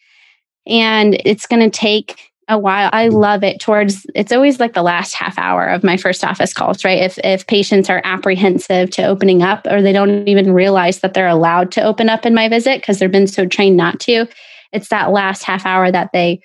[0.66, 2.90] And it's going to take a while.
[2.92, 6.52] I love it towards it's always like the last half hour of my first office
[6.52, 6.98] calls, right?
[6.98, 11.28] If if patients are apprehensive to opening up or they don't even realize that they're
[11.28, 14.26] allowed to open up in my visit because they've been so trained not to,
[14.72, 16.40] it's that last half hour that they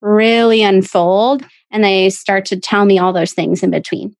[0.00, 4.14] really unfold and they start to tell me all those things in between.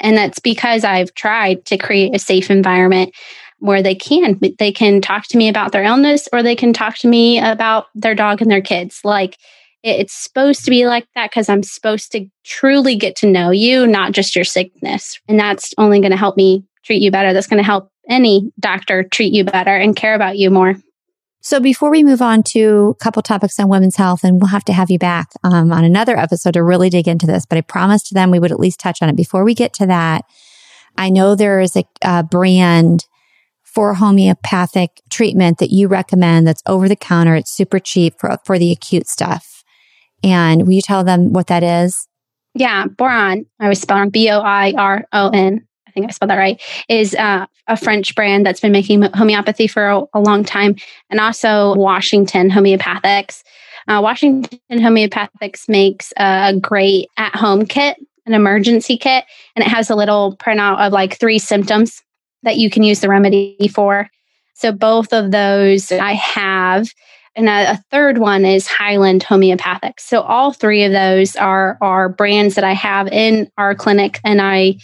[0.00, 3.14] And that's because I've tried to create a safe environment
[3.60, 6.96] where they can they can talk to me about their illness or they can talk
[6.98, 9.38] to me about their dog and their kids like
[9.84, 13.86] it's supposed to be like that because I'm supposed to truly get to know you,
[13.86, 15.20] not just your sickness.
[15.28, 17.34] And that's only going to help me treat you better.
[17.34, 20.76] That's going to help any doctor treat you better and care about you more.
[21.42, 24.64] So before we move on to a couple topics on women's health, and we'll have
[24.64, 27.60] to have you back um, on another episode to really dig into this, but I
[27.60, 29.16] promised them we would at least touch on it.
[29.16, 30.24] Before we get to that,
[30.96, 33.04] I know there is a, a brand
[33.62, 37.34] for homeopathic treatment that you recommend that's over the counter.
[37.34, 39.53] It's super cheap for, for the acute stuff.
[40.24, 42.08] And will you tell them what that is?
[42.54, 45.66] Yeah, Boiron, I was spelling B O I R O N.
[45.86, 46.60] I think I spelled that right.
[46.88, 50.76] Is uh, a French brand that's been making homeopathy for a, a long time,
[51.10, 53.42] and also Washington Homeopathics.
[53.86, 59.94] Uh, Washington Homeopathics makes a great at-home kit, an emergency kit, and it has a
[59.94, 62.02] little printout of like three symptoms
[62.44, 64.08] that you can use the remedy for.
[64.54, 66.88] So both of those I have
[67.36, 70.00] and a, a, third one is Hyland Homeopathic.
[70.00, 74.40] So all three of those are are brands that I have in our clinic, and
[74.40, 74.76] I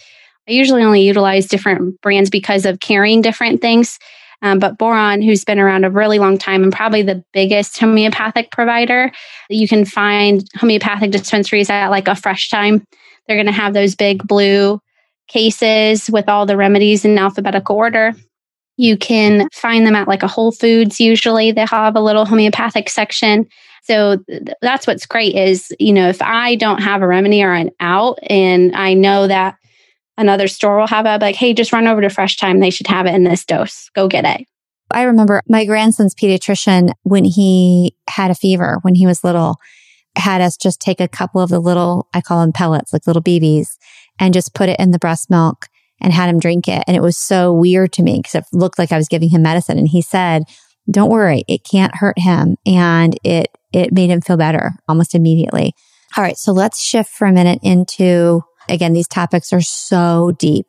[0.48, 3.98] I usually only utilize different brands because of carrying different things.
[4.42, 8.50] Um, but Boiron, who's been around a really long time and probably the biggest homeopathic
[8.50, 9.12] provider,
[9.50, 12.84] you can find homeopathic dispensaries at like a Fresh Thyme.
[13.26, 14.80] They're going to have those big blue
[15.28, 18.14] cases with all the remedies in alphabetical order.
[18.80, 19.46] You can mm-hmm.
[19.52, 21.00] find them at like a Whole Foods.
[21.00, 23.46] Usually they have a little homeopathic section.
[23.82, 27.52] So th- that's what's great is, you know, if I don't have a remedy or
[27.52, 29.56] an out and I know that
[30.16, 32.60] another store will have it, like, hey, just run over to Fresh Thyme.
[32.60, 33.90] They should have it in this dose.
[33.94, 34.46] Go get it.
[34.90, 39.56] I remember my grandson's pediatrician when he had a fever when he was little
[40.16, 43.22] had us just take a couple of the little, I call them pellets, like little
[43.22, 43.76] BBs
[44.18, 45.68] and just put it in the breast milk
[46.00, 46.82] and had him drink it.
[46.86, 49.42] And it was so weird to me because it looked like I was giving him
[49.42, 49.78] medicine.
[49.78, 50.44] And he said,
[50.90, 52.56] don't worry, it can't hurt him.
[52.66, 55.74] And it, it made him feel better almost immediately.
[56.16, 56.36] All right.
[56.36, 60.66] So let's shift for a minute into, again, these topics are so deep,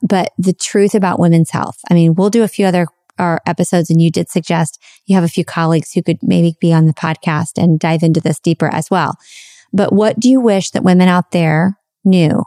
[0.00, 1.78] but the truth about women's health.
[1.90, 2.86] I mean, we'll do a few other
[3.18, 6.72] our episodes and you did suggest you have a few colleagues who could maybe be
[6.72, 9.16] on the podcast and dive into this deeper as well.
[9.72, 12.44] But what do you wish that women out there knew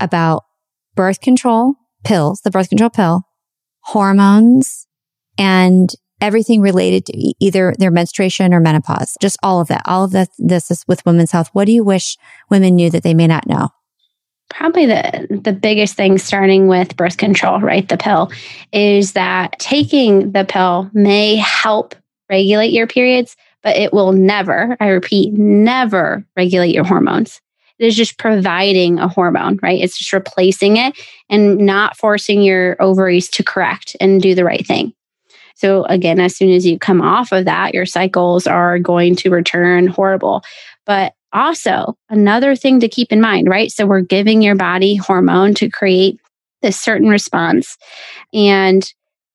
[0.00, 0.44] about
[0.94, 1.74] birth control
[2.04, 3.22] pills, the birth control pill,
[3.80, 4.86] hormones,
[5.38, 9.16] and everything related to either their menstruation or menopause.
[9.20, 9.82] Just all of that.
[9.86, 11.48] All of that, this is with women's health.
[11.52, 12.16] What do you wish
[12.50, 13.70] women knew that they may not know?
[14.50, 17.88] Probably the, the biggest thing starting with birth control, right?
[17.88, 18.32] The pill
[18.72, 21.94] is that taking the pill may help
[22.28, 27.40] regulate your periods, but it will never, I repeat, never regulate your hormones.
[27.80, 29.80] It is just providing a hormone, right?
[29.80, 30.94] It's just replacing it
[31.30, 34.92] and not forcing your ovaries to correct and do the right thing.
[35.54, 39.30] So, again, as soon as you come off of that, your cycles are going to
[39.30, 40.42] return horrible.
[40.84, 43.70] But also, another thing to keep in mind, right?
[43.70, 46.20] So, we're giving your body hormone to create
[46.62, 47.78] this certain response.
[48.34, 48.90] And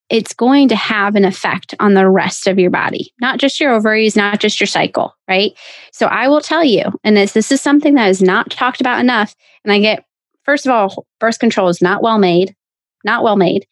[0.10, 3.74] it's going to have an effect on the rest of your body, not just your
[3.74, 5.54] ovaries, not just your cycle, right?
[5.92, 9.00] So I will tell you, and this, this is something that is not talked about
[9.00, 9.36] enough.
[9.64, 10.06] And I get,
[10.44, 12.56] first of all, birth control is not well made,
[13.04, 13.66] not well made.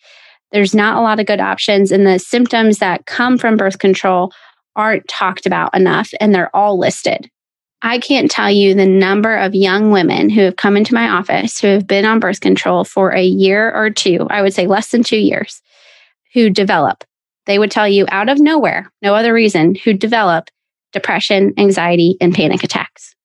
[0.52, 1.92] There's not a lot of good options.
[1.92, 4.32] And the symptoms that come from birth control
[4.76, 7.30] aren't talked about enough, and they're all listed.
[7.84, 11.60] I can't tell you the number of young women who have come into my office
[11.60, 14.90] who have been on birth control for a year or two, I would say less
[14.90, 15.62] than two years,
[16.34, 17.04] who develop.
[17.46, 20.50] They would tell you out of nowhere, no other reason, who develop
[20.94, 23.16] depression, anxiety, and panic attacks.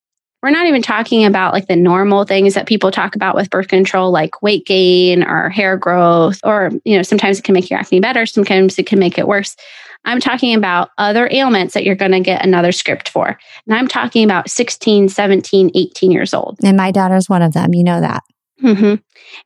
[0.42, 3.68] We're not even talking about like the normal things that people talk about with birth
[3.68, 7.80] control, like weight gain or hair growth, or, you know, sometimes it can make your
[7.80, 9.56] acne better, sometimes it can make it worse.
[10.04, 13.36] I'm talking about other ailments that you're going to get another script for.
[13.66, 16.58] And I'm talking about 16, 17, 18 years old.
[16.62, 17.74] And my daughter's one of them.
[17.74, 18.22] You know that.
[18.62, 18.94] Mm-hmm.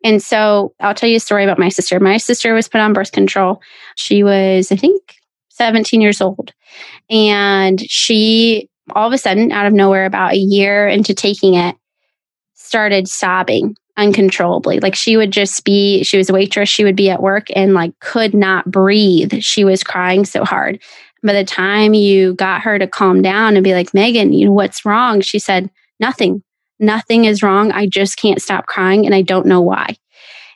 [0.05, 2.01] And so I'll tell you a story about my sister.
[2.01, 3.61] My sister was put on birth control.
[3.97, 5.17] She was, I think,
[5.51, 6.53] 17 years old.
[7.11, 11.77] And she all of a sudden, out of nowhere, about a year into taking it,
[12.55, 14.81] started sobbing uncontrollably.
[14.81, 17.75] Like she would just be, she was a waitress, she would be at work and
[17.75, 19.41] like could not breathe.
[19.41, 20.81] She was crying so hard.
[21.23, 24.53] By the time you got her to calm down and be like, Megan, you know,
[24.53, 25.21] what's wrong?
[25.21, 26.43] She said, nothing.
[26.83, 27.71] Nothing is wrong.
[27.71, 29.97] I just can't stop crying and I don't know why.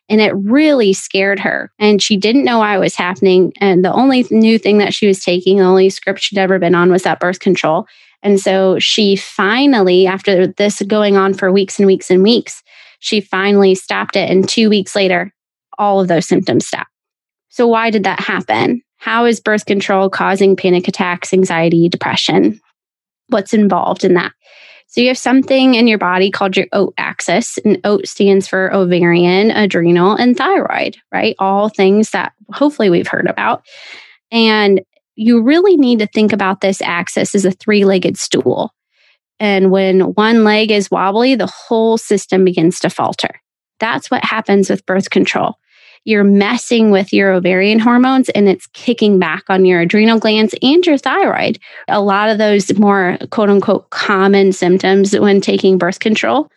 [0.09, 1.71] And it really scared her.
[1.79, 3.53] And she didn't know why it was happening.
[3.61, 6.75] And the only new thing that she was taking, the only script she'd ever been
[6.75, 7.87] on was that birth control.
[8.23, 12.63] And so she finally, after this going on for weeks and weeks and weeks,
[12.99, 14.29] she finally stopped it.
[14.29, 15.33] And two weeks later,
[15.79, 16.91] all of those symptoms stopped.
[17.51, 18.83] So, why did that happen?
[18.97, 22.61] How is birth control causing panic attacks, anxiety, depression?
[23.29, 24.33] What's involved in that?
[24.97, 28.73] So, you have something in your body called your OAT axis, and OAT stands for
[28.73, 31.37] ovarian, adrenal, and thyroid, right?
[31.39, 33.63] All things that hopefully we've heard about.
[34.33, 34.81] And
[35.15, 38.73] you really need to think about this axis as a three legged stool.
[39.39, 43.39] And when one leg is wobbly, the whole system begins to falter.
[43.81, 45.57] That's what happens with birth control.
[46.05, 50.85] You're messing with your ovarian hormones and it's kicking back on your adrenal glands and
[50.87, 51.59] your thyroid.
[51.89, 56.51] A lot of those more quote unquote common symptoms when taking birth control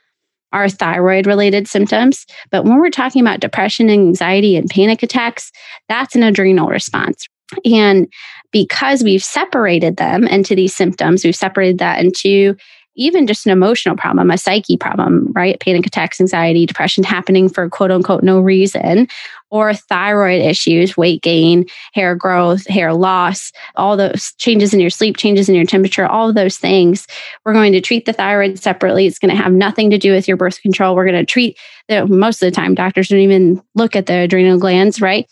[0.52, 2.26] are thyroid related symptoms.
[2.50, 5.52] But when we're talking about depression, and anxiety, and panic attacks,
[5.88, 7.28] that's an adrenal response.
[7.66, 8.08] And
[8.52, 12.56] because we've separated them into these symptoms, we've separated that into
[13.00, 15.60] even just an emotional problem, a psyche problem, right?
[15.60, 19.08] Panic attacks, anxiety, depression happening for quote unquote no reason,
[19.50, 25.18] or thyroid issues, weight gain, hair growth, hair loss, all those changes in your sleep,
[25.18, 27.08] changes in your temperature, all those things.
[27.46, 29.06] We're going to treat the thyroid separately.
[29.08, 30.96] It's going to have nothing to do with your birth control.
[30.96, 34.20] We're going to treat the, most of the time, doctors don't even look at the
[34.20, 35.28] adrenal glands, right?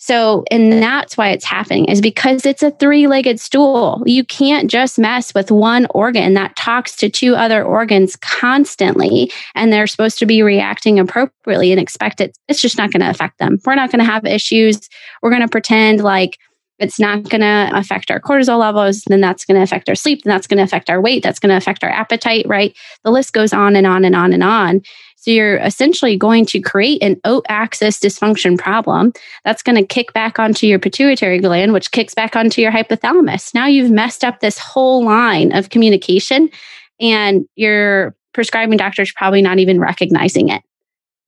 [0.00, 4.00] So, and that's why it's happening is because it's a three legged stool.
[4.06, 9.72] You can't just mess with one organ that talks to two other organs constantly and
[9.72, 12.38] they're supposed to be reacting appropriately and expect it.
[12.46, 13.58] It's just not going to affect them.
[13.66, 14.88] We're not going to have issues.
[15.20, 16.38] We're going to pretend like
[16.78, 19.02] it's not going to affect our cortisol levels.
[19.08, 20.22] Then that's going to affect our sleep.
[20.22, 21.24] Then that's going to affect our weight.
[21.24, 22.76] That's going to affect our appetite, right?
[23.02, 24.82] The list goes on and on and on and on.
[25.28, 29.12] So you're essentially going to create an OAT axis dysfunction problem
[29.44, 33.52] that's going to kick back onto your pituitary gland, which kicks back onto your hypothalamus.
[33.52, 36.48] Now you've messed up this whole line of communication
[36.98, 40.62] and your prescribing doctor is probably not even recognizing it.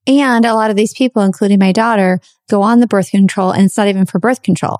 [0.07, 3.65] And a lot of these people, including my daughter, go on the birth control and
[3.65, 4.79] it's not even for birth control.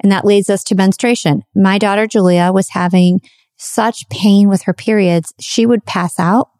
[0.00, 1.42] And that leads us to menstruation.
[1.56, 3.20] My daughter, Julia, was having
[3.56, 5.34] such pain with her periods.
[5.40, 6.50] She would pass out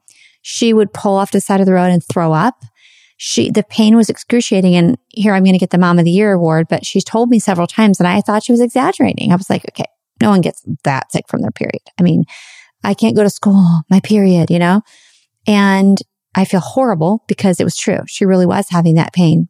[0.47, 2.63] she would pull off the side of the road and throw up.
[3.17, 4.77] She, the pain was excruciating.
[4.77, 7.31] And here I'm going to get the mom of the year award, but she's told
[7.31, 9.33] me several times and I thought she was exaggerating.
[9.33, 9.87] I was like, okay,
[10.21, 11.81] no one gets that sick from their period.
[11.99, 12.25] I mean,
[12.85, 14.83] I can't go to school, my period, you know?
[15.47, 15.97] And
[16.35, 18.01] I feel horrible because it was true.
[18.07, 19.49] She really was having that pain.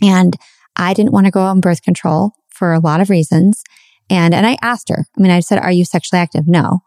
[0.00, 0.36] And
[0.76, 3.64] I didn't want to go on birth control for a lot of reasons.
[4.08, 6.46] And, and I asked her, I mean, I said, are you sexually active?
[6.46, 6.82] No.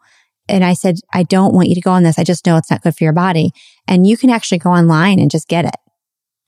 [0.48, 2.18] And I said, I don't want you to go on this.
[2.18, 3.52] I just know it's not good for your body.
[3.86, 5.76] And you can actually go online and just get it.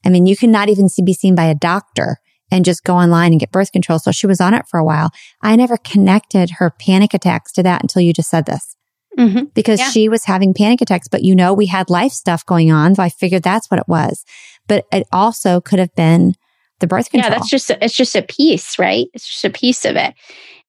[0.05, 2.17] I mean, you can not even be seen by a doctor
[2.51, 3.97] and just go online and get birth control.
[3.97, 5.09] So she was on it for a while.
[5.41, 8.75] I never connected her panic attacks to that until you just said this.
[9.17, 9.45] Mm-hmm.
[9.53, 9.89] Because yeah.
[9.89, 12.95] she was having panic attacks, but you know, we had life stuff going on.
[12.95, 14.25] So I figured that's what it was.
[14.67, 16.35] But it also could have been
[16.81, 17.31] the birth control.
[17.31, 19.07] Yeah, that's just, it's just a piece, right?
[19.13, 20.13] It's just a piece of it.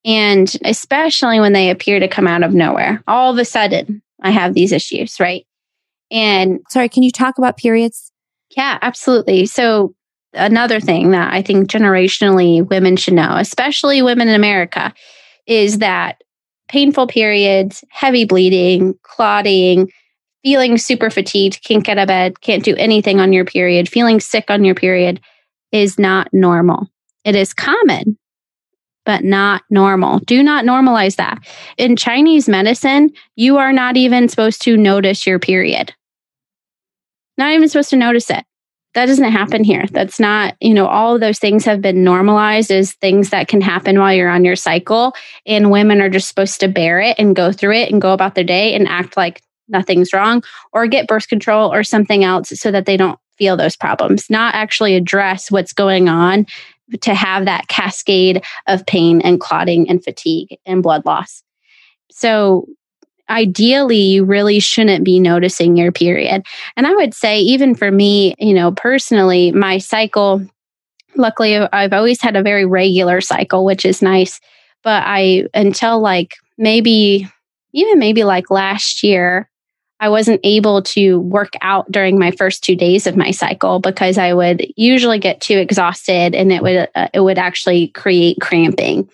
[0.07, 4.31] And especially when they appear to come out of nowhere, all of a sudden, I
[4.31, 5.45] have these issues, right?
[6.13, 8.13] And sorry, can you talk about periods?
[8.57, 9.47] Yeah, absolutely.
[9.47, 9.95] So,
[10.33, 14.95] another thing that I think generationally women should know, especially women in America,
[15.47, 16.23] is that
[16.69, 19.91] painful periods, heavy bleeding, clotting,
[20.43, 24.21] feeling super fatigued, can't get out of bed, can't do anything on your period, feeling
[24.21, 25.21] sick on your period
[25.73, 26.89] is not normal.
[27.25, 28.17] It is common,
[29.07, 30.19] but not normal.
[30.19, 31.39] Do not normalize that.
[31.79, 35.95] In Chinese medicine, you are not even supposed to notice your period.
[37.39, 38.45] Not even supposed to notice it.
[38.95, 39.85] That doesn't happen here.
[39.93, 43.61] That's not, you know, all of those things have been normalized as things that can
[43.61, 45.15] happen while you're on your cycle.
[45.47, 48.35] And women are just supposed to bear it and go through it and go about
[48.35, 50.43] their day and act like nothing's wrong
[50.73, 54.55] or get birth control or something else so that they don't feel those problems, not
[54.55, 56.47] actually address what's going on
[57.01, 61.43] to have that cascade of pain and clotting and fatigue and blood loss.
[62.11, 62.67] So,
[63.29, 66.45] ideally, you really shouldn't be noticing your period.
[66.77, 70.47] And I would say, even for me, you know, personally, my cycle,
[71.17, 74.41] luckily, I've always had a very regular cycle, which is nice.
[74.85, 77.29] But I, until like maybe,
[77.73, 79.51] even maybe like last year,
[79.99, 84.19] I wasn't able to work out during my first two days of my cycle because
[84.19, 89.09] I would usually get too exhausted and it would uh, it would actually create cramping.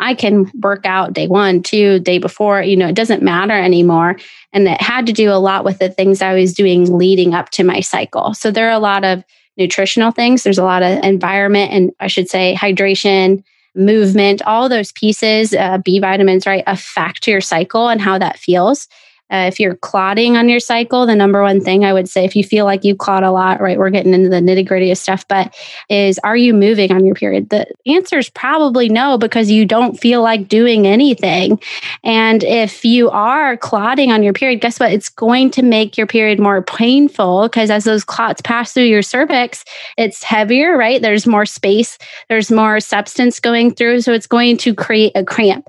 [0.00, 4.16] I can work out day one, two, day before, you know, it doesn't matter anymore.
[4.52, 7.50] And it had to do a lot with the things I was doing leading up
[7.50, 8.34] to my cycle.
[8.34, 9.24] So there are a lot of
[9.56, 10.42] nutritional things.
[10.42, 13.44] There's a lot of environment and I should say hydration,
[13.76, 18.88] movement, all those pieces, uh, B vitamins, right, affect your cycle and how that feels.
[19.30, 22.36] Uh, if you're clotting on your cycle, the number one thing I would say, if
[22.36, 24.98] you feel like you clot a lot, right, we're getting into the nitty gritty of
[24.98, 25.54] stuff, but
[25.88, 27.48] is are you moving on your period?
[27.48, 31.58] The answer is probably no, because you don't feel like doing anything.
[32.02, 34.92] And if you are clotting on your period, guess what?
[34.92, 39.02] It's going to make your period more painful because as those clots pass through your
[39.02, 39.64] cervix,
[39.96, 41.00] it's heavier, right?
[41.00, 41.96] There's more space,
[42.28, 44.02] there's more substance going through.
[44.02, 45.68] So it's going to create a cramp.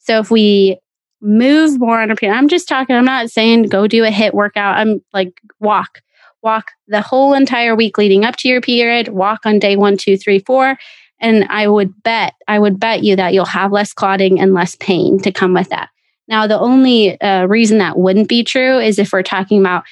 [0.00, 0.78] So if we
[1.26, 2.36] move more on a period.
[2.36, 4.76] I'm just talking, I'm not saying go do a HIIT workout.
[4.76, 6.00] I'm like walk,
[6.42, 10.16] walk the whole entire week leading up to your period, walk on day one, two,
[10.16, 10.78] three, four.
[11.18, 14.76] And I would bet, I would bet you that you'll have less clotting and less
[14.76, 15.88] pain to come with that.
[16.28, 19.84] Now, the only uh, reason that wouldn't be true is if we're talking about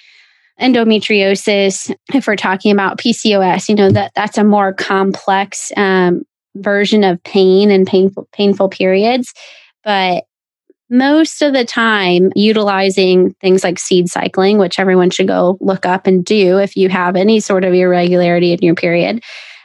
[0.60, 6.22] endometriosis, if we're talking about PCOS, you know, that that's a more complex um,
[6.56, 9.32] version of pain and painful, painful periods.
[9.82, 10.24] But
[10.94, 16.06] most of the time utilizing things like seed cycling, which everyone should go look up
[16.06, 19.22] and do if you have any sort of irregularity in your period,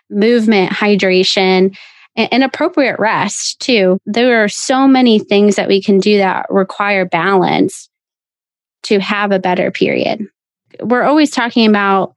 [0.10, 1.78] movement, hydration,
[2.16, 4.00] and appropriate rest too.
[4.06, 7.90] There are so many things that we can do that require balance
[8.84, 10.26] to have a better period.
[10.82, 12.16] We're always talking about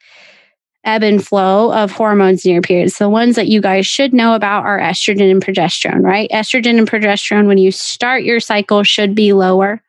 [0.84, 2.98] ebb and flow of hormones in your periods.
[2.98, 6.28] The ones that you guys should know about are estrogen and progesterone, right?
[6.30, 9.82] Estrogen and progesterone, when you start your cycle, should be lower.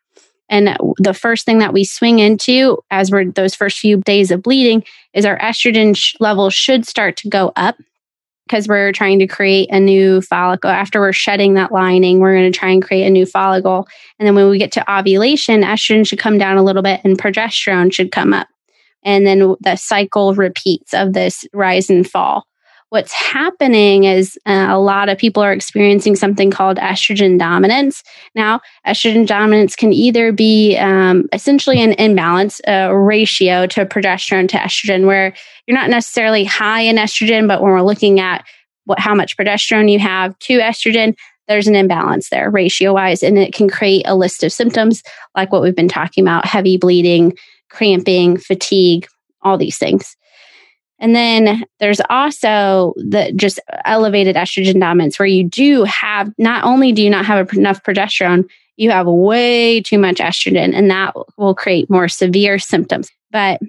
[0.49, 4.43] And the first thing that we swing into as we're those first few days of
[4.43, 4.83] bleeding
[5.13, 7.75] is our estrogen sh- level should start to go up
[8.45, 10.69] because we're trying to create a new follicle.
[10.69, 13.87] After we're shedding that lining, we're going to try and create a new follicle.
[14.19, 17.17] And then when we get to ovulation, estrogen should come down a little bit and
[17.17, 18.47] progesterone should come up
[19.03, 22.45] and then the cycle repeats of this rise and fall.
[22.89, 28.03] What's happening is uh, a lot of people are experiencing something called estrogen dominance.
[28.35, 35.07] Now, estrogen dominance can either be um, essentially an imbalance ratio to progesterone to estrogen,
[35.07, 35.33] where
[35.65, 38.45] you're not necessarily high in estrogen, but when we're looking at
[38.85, 41.15] what how much progesterone you have to estrogen,
[41.47, 45.01] there's an imbalance there ratio wise, and it can create a list of symptoms
[45.35, 47.35] like what we've been talking about: heavy bleeding,
[47.73, 49.07] cramping, fatigue,
[49.41, 50.15] all these things.
[50.99, 56.93] And then there's also the just elevated estrogen dominance where you do have not only
[56.93, 58.47] do you not have enough progesterone,
[58.77, 63.09] you have way too much estrogen and that will create more severe symptoms.
[63.31, 63.59] But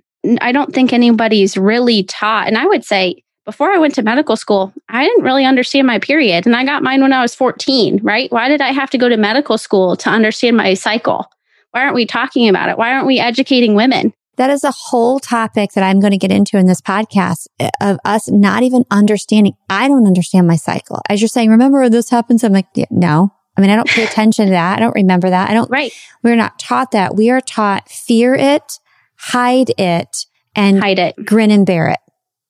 [0.40, 4.36] I don't think anybody's really taught and I would say before I went to medical
[4.36, 8.00] school, I didn't really understand my period and I got mine when I was 14,
[8.02, 8.30] right?
[8.30, 11.26] Why did I have to go to medical school to understand my cycle?
[11.74, 12.78] Why aren't we talking about it?
[12.78, 14.12] Why aren't we educating women?
[14.36, 17.68] That is a whole topic that I'm going to get into in this podcast eh,
[17.80, 19.54] of us not even understanding.
[19.68, 21.02] I don't understand my cycle.
[21.10, 22.44] As you're saying, remember this happens?
[22.44, 23.32] I'm like, yeah, no.
[23.56, 24.76] I mean, I don't pay attention to that.
[24.76, 25.50] I don't remember that.
[25.50, 25.68] I don't.
[25.68, 25.92] Right.
[26.22, 27.16] We're not taught that.
[27.16, 28.78] We are taught fear it,
[29.16, 32.00] hide it, and hide it, grin and bear it.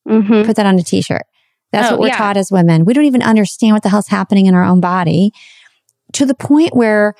[0.07, 0.45] Mm-hmm.
[0.45, 1.23] Put that on a t-shirt.
[1.71, 2.17] That's oh, what we're yeah.
[2.17, 2.85] taught as women.
[2.85, 5.31] We don't even understand what the hell's happening in our own body
[6.13, 7.15] to the point where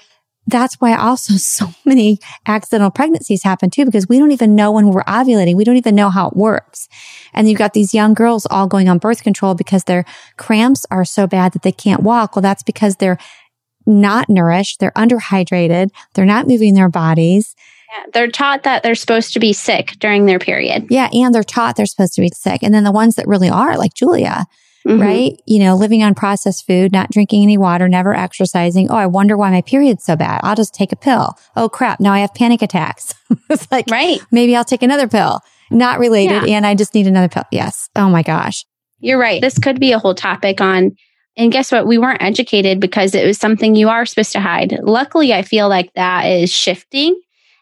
[0.48, 4.90] that's why also so many accidental pregnancies happen too, because we don't even know when
[4.90, 5.56] we're ovulating.
[5.56, 6.88] We don't even know how it works.
[7.34, 10.06] And you've got these young girls all going on birth control because their
[10.38, 12.36] cramps are so bad that they can't walk.
[12.36, 13.18] Well, that's because they're
[13.86, 14.80] not nourished.
[14.80, 15.90] They're underhydrated.
[16.14, 17.56] They're not moving their bodies.
[17.92, 20.88] Yeah, they're taught that they're supposed to be sick during their period.
[20.90, 21.10] Yeah.
[21.14, 22.64] And they're taught they're supposed to be sick.
[22.64, 24.46] And then the ones that really are, like Julia,
[24.86, 25.02] mm-hmm.
[25.02, 25.42] right?
[25.46, 28.90] You know, living on processed food, not drinking any water, never exercising.
[28.90, 30.42] Oh, I wonder why my period's so bad.
[30.44, 31.34] I'll just take a pill.
[31.56, 32.00] Oh crap.
[32.00, 33.14] Now I have panic attacks.
[33.50, 34.20] it's like, right.
[34.32, 35.40] maybe I'll take another pill.
[35.72, 36.48] Not related.
[36.48, 36.58] Yeah.
[36.58, 37.44] And I just need another pill.
[37.52, 37.90] Yes.
[37.96, 38.66] Oh my gosh.
[39.00, 39.42] You're right.
[39.42, 40.96] This could be a whole topic on
[41.38, 41.86] and guess what?
[41.86, 44.80] We weren't educated because it was something you are supposed to hide.
[44.82, 47.20] Luckily, I feel like that is shifting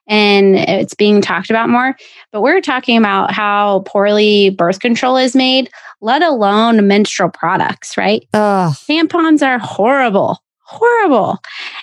[0.07, 1.95] and it's being talked about more.
[2.31, 5.69] But we're talking about how poorly birth control is made,
[6.01, 8.27] let alone menstrual products, right?
[8.33, 8.73] Ugh.
[8.89, 11.39] Tampons are horrible, horrible.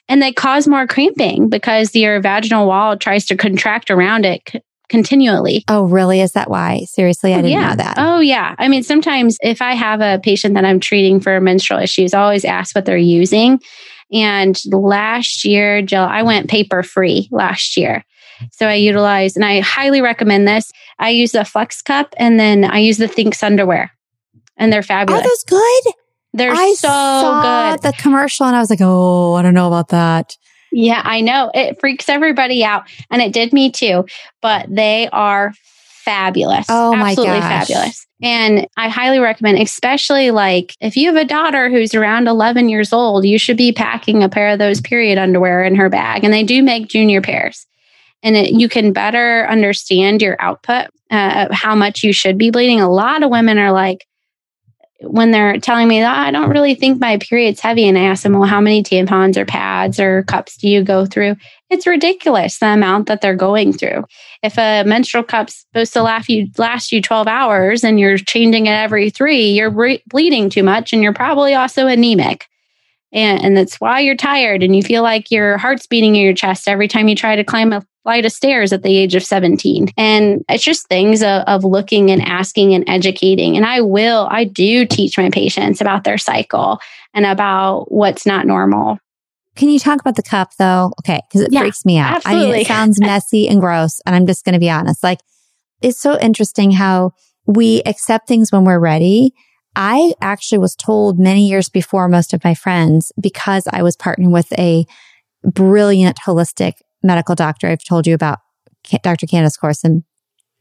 [0.09, 5.65] And they cause more cramping because your vaginal wall tries to contract around it continually.
[5.69, 6.21] Oh, really?
[6.21, 6.85] Is that why?
[6.87, 7.69] Seriously, I didn't yeah.
[7.71, 7.95] know that.
[7.97, 8.57] Oh, yeah.
[8.59, 12.21] I mean, sometimes if I have a patient that I'm treating for menstrual issues, I
[12.21, 13.61] always ask what they're using.
[14.13, 18.05] And last year, Jill, I went paper free last year.
[18.53, 20.73] So I utilize, and I highly recommend this.
[20.99, 23.93] I use the Flex Cup and then I use the Thinx underwear,
[24.57, 25.23] and they're fabulous.
[25.23, 25.93] Are those good?
[26.33, 27.83] They're I so saw good.
[27.83, 30.37] The commercial, and I was like, oh, I don't know about that.
[30.73, 31.51] Yeah, I know.
[31.53, 32.85] It freaks everybody out.
[33.11, 34.07] And it did me too.
[34.41, 35.53] But they are
[36.05, 36.67] fabulous.
[36.69, 37.69] Oh Absolutely my gosh.
[37.69, 38.07] fabulous.
[38.23, 42.93] And I highly recommend, especially like if you have a daughter who's around 11 years
[42.93, 46.23] old, you should be packing a pair of those period underwear in her bag.
[46.23, 47.67] And they do make junior pairs.
[48.23, 52.81] And it, you can better understand your output, uh, how much you should be bleeding.
[52.81, 54.07] A lot of women are like,
[55.03, 58.23] when they're telling me that I don't really think my period's heavy, and I ask
[58.23, 61.37] them, well, how many tampons or pads or cups do you go through?
[61.71, 64.05] It's ridiculous the amount that they're going through.
[64.43, 68.67] If a menstrual cup's supposed to last you last you 12 hours and you're changing
[68.67, 72.47] it every three, you're re- bleeding too much, and you're probably also anemic.
[73.13, 76.35] And, and that's why you're tired and you feel like your heart's beating in your
[76.35, 79.23] chest every time you try to climb a flight of stairs at the age of
[79.23, 79.89] 17.
[79.97, 83.57] And it's just things of, of, looking and asking and educating.
[83.57, 86.79] And I will, I do teach my patients about their cycle
[87.15, 88.99] and about what's not normal.
[89.57, 90.93] Can you talk about the cup though?
[91.01, 91.21] Okay.
[91.33, 92.17] Cause it yeah, freaks me out.
[92.17, 92.47] Absolutely.
[92.47, 94.01] I mean, it sounds messy and gross.
[94.07, 95.03] And I'm just going to be honest.
[95.03, 95.21] Like
[95.83, 97.13] it's so interesting how
[97.47, 99.35] we accept things when we're ready.
[99.77, 104.33] I actually was told many years before most of my friends because I was partnering
[104.33, 104.85] with a
[105.45, 108.39] brilliant holistic medical doctor I've told you about,
[109.03, 109.27] Dr.
[109.27, 110.05] Candace Corson,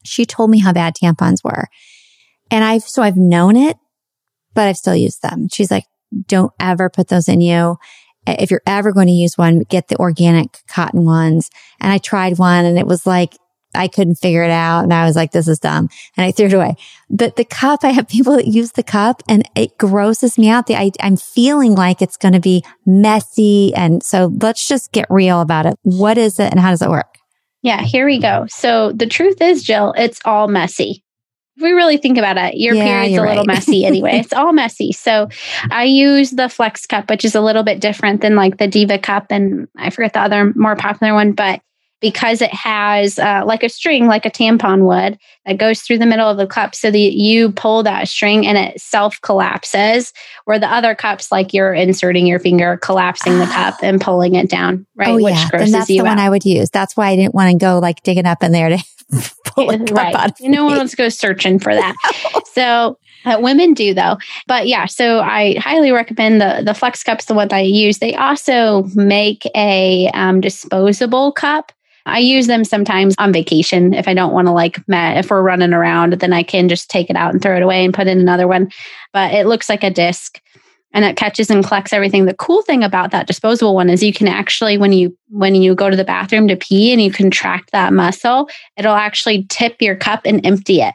[0.03, 1.67] she told me how bad tampons were.
[2.51, 3.77] And I've, so I've known it,
[4.53, 5.47] but I've still used them.
[5.51, 5.85] She's like,
[6.27, 7.77] don't ever put those in you.
[8.27, 11.49] If you're ever going to use one, get the organic cotton ones.
[11.79, 13.37] And I tried one and it was like,
[13.75, 14.83] I couldn't figure it out.
[14.83, 15.89] And I was like, this is dumb.
[16.17, 16.75] And I threw it away.
[17.09, 20.67] But the cup, I have people that use the cup and it grosses me out.
[20.67, 23.73] The, I, I'm feeling like it's going to be messy.
[23.75, 25.75] And so let's just get real about it.
[25.83, 27.17] What is it and how does it work?
[27.61, 28.45] Yeah, here we go.
[28.49, 31.03] So the truth is, Jill, it's all messy.
[31.57, 33.47] If we really think about it, your yeah, period's a little right.
[33.47, 34.19] messy anyway.
[34.19, 34.93] it's all messy.
[34.93, 35.27] So
[35.69, 38.97] I use the Flex Cup, which is a little bit different than like the Diva
[38.97, 39.25] Cup.
[39.29, 41.59] And I forget the other more popular one, but
[42.01, 46.05] because it has uh, like a string, like a tampon would, that goes through the
[46.05, 50.13] middle of the cup so that you pull that string and it self collapses,
[50.45, 54.49] where the other cups, like you're inserting your finger, collapsing the cup and pulling it
[54.49, 55.09] down, right?
[55.09, 55.49] Oh, Which yeah.
[55.53, 56.05] and that's the out.
[56.05, 56.69] one I would use.
[56.69, 58.83] That's why I didn't want to go like digging up in there to
[59.45, 60.15] pull a cup right.
[60.15, 60.31] out.
[60.41, 61.95] No one wants to go searching for that.
[62.53, 64.17] so uh, women do though.
[64.47, 67.97] But yeah, so I highly recommend the the Flex cups, the one that I use.
[67.97, 71.71] They also make a um, disposable cup
[72.09, 75.73] I use them sometimes on vacation if I don't want to like if we're running
[75.73, 78.19] around, then I can just take it out and throw it away and put in
[78.19, 78.71] another one.
[79.13, 80.41] But it looks like a disc
[80.93, 82.25] and it catches and collects everything.
[82.25, 85.75] The cool thing about that disposable one is you can actually when you when you
[85.75, 89.95] go to the bathroom to pee and you contract that muscle, it'll actually tip your
[89.95, 90.93] cup and empty it.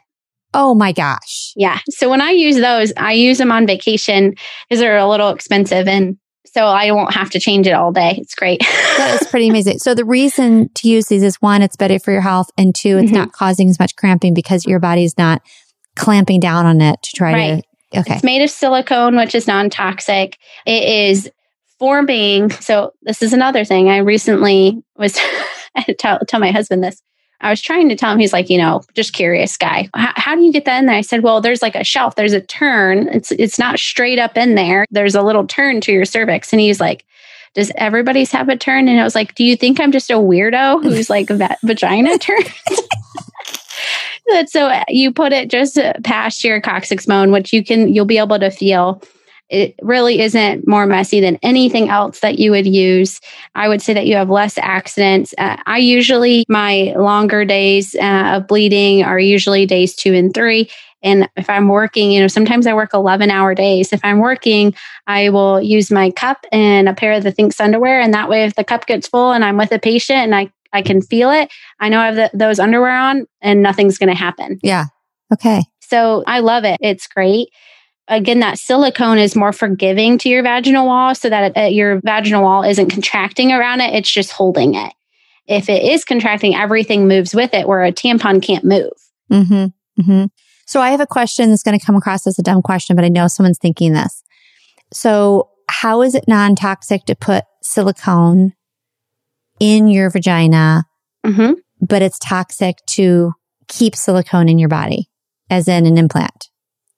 [0.53, 1.53] Oh my gosh.
[1.55, 1.79] Yeah.
[1.89, 4.35] So when I use those, I use them on vacation
[4.69, 6.17] because they're a little expensive and
[6.55, 8.15] so I won't have to change it all day.
[8.17, 8.61] It's great.
[8.61, 9.79] that is pretty amazing.
[9.79, 12.97] So the reason to use these is one, it's better for your health, and two,
[12.97, 13.15] it's mm-hmm.
[13.15, 15.41] not causing as much cramping because your body's not
[15.97, 17.65] clamping down on it to try right.
[17.91, 17.99] to.
[17.99, 18.15] Okay.
[18.15, 20.37] It's made of silicone, which is non toxic.
[20.65, 21.29] It is
[21.77, 22.49] forming.
[22.51, 23.89] So this is another thing.
[23.89, 25.19] I recently was
[25.99, 27.01] tell, tell my husband this.
[27.45, 29.87] I was trying to tell him, he's like, you know, just curious guy.
[29.93, 30.95] How, do you get that in there?
[30.95, 33.07] I said, well, there's like a shelf, there's a turn.
[33.09, 34.87] It's it's not straight up in there.
[34.89, 36.51] There's a little turn to your cervix.
[36.51, 37.05] And he's like,
[37.53, 38.87] does everybody's have a turn?
[38.87, 42.17] And I was like, do you think I'm just a weirdo who's like that vagina
[42.17, 42.49] turns?
[44.47, 48.17] so uh, you put it just past your coccyx bone, which you can, you'll be
[48.17, 49.03] able to feel.
[49.49, 53.21] It really isn't more messy than anything else that you would use.
[53.53, 55.35] I would say that you have less accidents.
[55.37, 60.69] Uh, I usually, my longer days uh, of bleeding are usually days two and three.
[61.03, 63.93] And if I'm working, you know, sometimes I work 11 hour days.
[63.93, 64.73] If I'm working,
[65.05, 67.99] I will use my cup and a pair of the Thinx underwear.
[67.99, 70.51] And that way, if the cup gets full and I'm with a patient and I,
[70.73, 74.09] I can feel it, I know I have the, those underwear on and nothing's going
[74.09, 74.59] to happen.
[74.63, 74.85] Yeah.
[75.31, 75.61] Okay.
[75.81, 76.77] So I love it.
[76.81, 77.49] It's great
[78.07, 82.43] again, that silicone is more forgiving to your vaginal wall so that uh, your vaginal
[82.43, 84.93] wall isn't contracting around it, it's just holding it.
[85.47, 88.93] If it is contracting, everything moves with it where a tampon can't move.
[89.31, 90.01] Mm-hmm.
[90.01, 90.25] Mm-hmm.
[90.65, 93.05] So I have a question that's going to come across as a dumb question, but
[93.05, 94.23] I know someone's thinking this.
[94.91, 98.53] So how is it non toxic to put silicone
[99.59, 100.85] in your vagina,
[101.25, 101.53] mm-hmm.
[101.81, 103.33] but it's toxic to
[103.67, 105.09] keep silicone in your body,
[105.49, 106.49] as in an implant?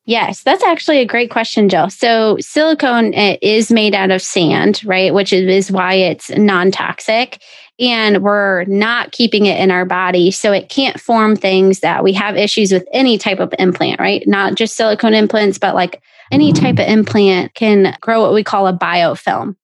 [0.08, 1.90] Yes, that's actually a great question, Jill.
[1.90, 5.14] So silicone eh, is made out of sand, right?
[5.14, 7.44] Which is why it's non-toxic
[7.78, 10.32] and we're not keeping it in our body.
[10.32, 14.26] So it can't form things that we have issues with any type of implant, right?
[14.26, 16.02] Not just silicone implants, but like
[16.32, 19.58] any type of implant can grow what we call a biofilm.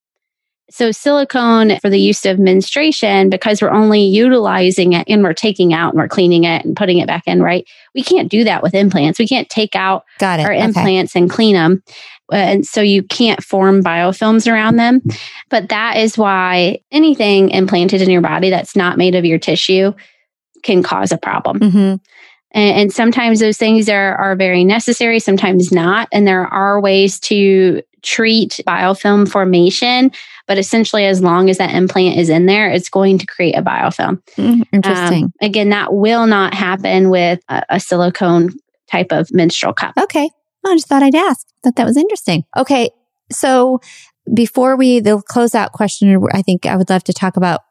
[0.73, 5.71] So silicone for the use of menstruation, because we're only utilizing it and we're taking
[5.71, 7.63] out and we're cleaning it and putting it back in, right?
[7.93, 9.19] We can't do that with implants.
[9.19, 10.03] We can't take out
[10.41, 10.63] our Okay.
[10.63, 11.83] implants and clean them.
[12.31, 15.03] And so you can't form biofilms around them.
[15.49, 19.93] But that is why anything implanted in your body that's not made of your tissue
[20.63, 21.59] can cause a problem.
[21.59, 21.77] Mm-hmm.
[21.77, 26.07] And, and sometimes those things are, are very necessary, sometimes not.
[26.11, 30.11] And there are ways to treat biofilm formation,
[30.53, 33.63] but essentially, as long as that implant is in there, it's going to create a
[33.63, 34.21] biofilm.
[34.37, 35.23] Mm, Interesting.
[35.23, 38.51] Um, again, that will not happen with a, a silicone
[38.87, 39.95] type of menstrual cup.
[39.99, 40.29] Okay.
[40.63, 41.47] I just thought I'd ask.
[41.63, 42.43] Thought that was interesting.
[42.55, 42.91] Okay.
[43.31, 43.79] So
[44.31, 47.61] before we, the closeout question, I think I would love to talk about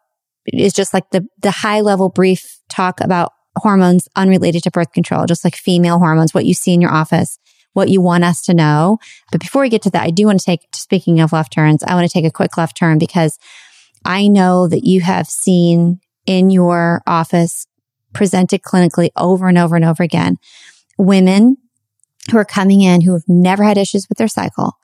[0.47, 5.27] is just like the, the high level brief talk about hormones unrelated to birth control,
[5.27, 7.39] just like female hormones, what you see in your office,
[7.73, 8.99] what you want us to know.
[9.31, 11.83] But before we get to that, I do want to take, speaking of left turns,
[11.83, 13.39] I want to take a quick left turn because
[14.05, 17.67] I know that you have seen in your office
[18.13, 20.37] presented clinically over and over and over again
[20.99, 21.57] women
[22.31, 24.77] who are coming in who have never had issues with their cycle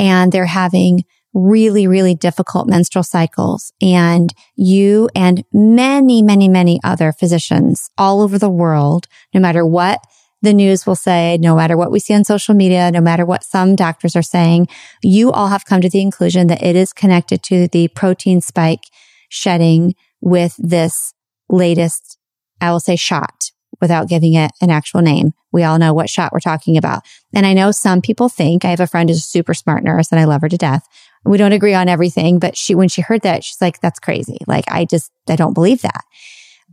[0.00, 1.04] and they're having
[1.34, 3.72] really, really difficult menstrual cycles.
[3.80, 10.00] And you and many, many, many other physicians all over the world, no matter what
[10.42, 13.44] the news will say, no matter what we see on social media, no matter what
[13.44, 14.68] some doctors are saying,
[15.02, 18.84] you all have come to the conclusion that it is connected to the protein spike
[19.28, 21.14] shedding with this
[21.48, 22.18] latest,
[22.60, 23.50] I will say shot
[23.80, 25.32] without giving it an actual name.
[25.52, 27.02] We all know what shot we're talking about.
[27.34, 30.10] And I know some people think I have a friend who's a super smart nurse
[30.12, 30.86] and I love her to death.
[31.24, 34.38] We don't agree on everything, but she, when she heard that, she's like, that's crazy.
[34.46, 36.02] Like, I just, I don't believe that.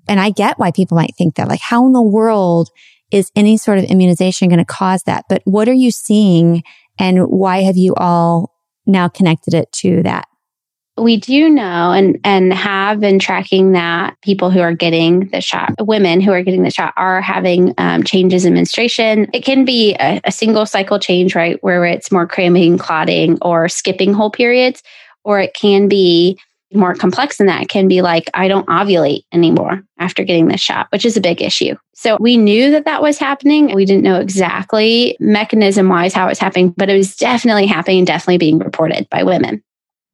[0.08, 1.48] And I get why people might think that.
[1.48, 2.70] Like, how in the world
[3.11, 5.26] is any sort of immunization going to cause that?
[5.30, 6.64] But what are you seeing
[6.99, 8.53] and why have you all
[8.86, 10.26] now connected it to that?
[10.99, 15.73] we do know and and have been tracking that people who are getting the shot
[15.80, 19.95] women who are getting the shot are having um, changes in menstruation it can be
[19.99, 24.84] a, a single cycle change right where it's more cramping clotting or skipping whole periods
[25.23, 26.38] or it can be
[26.74, 30.88] more complex than that can be like i don't ovulate anymore after getting this shot
[30.91, 31.76] which is a big issue.
[31.94, 33.76] So we knew that that was happening.
[33.76, 38.06] We didn't know exactly mechanism wise how it was happening but it was definitely happening
[38.06, 39.64] definitely being reported by women.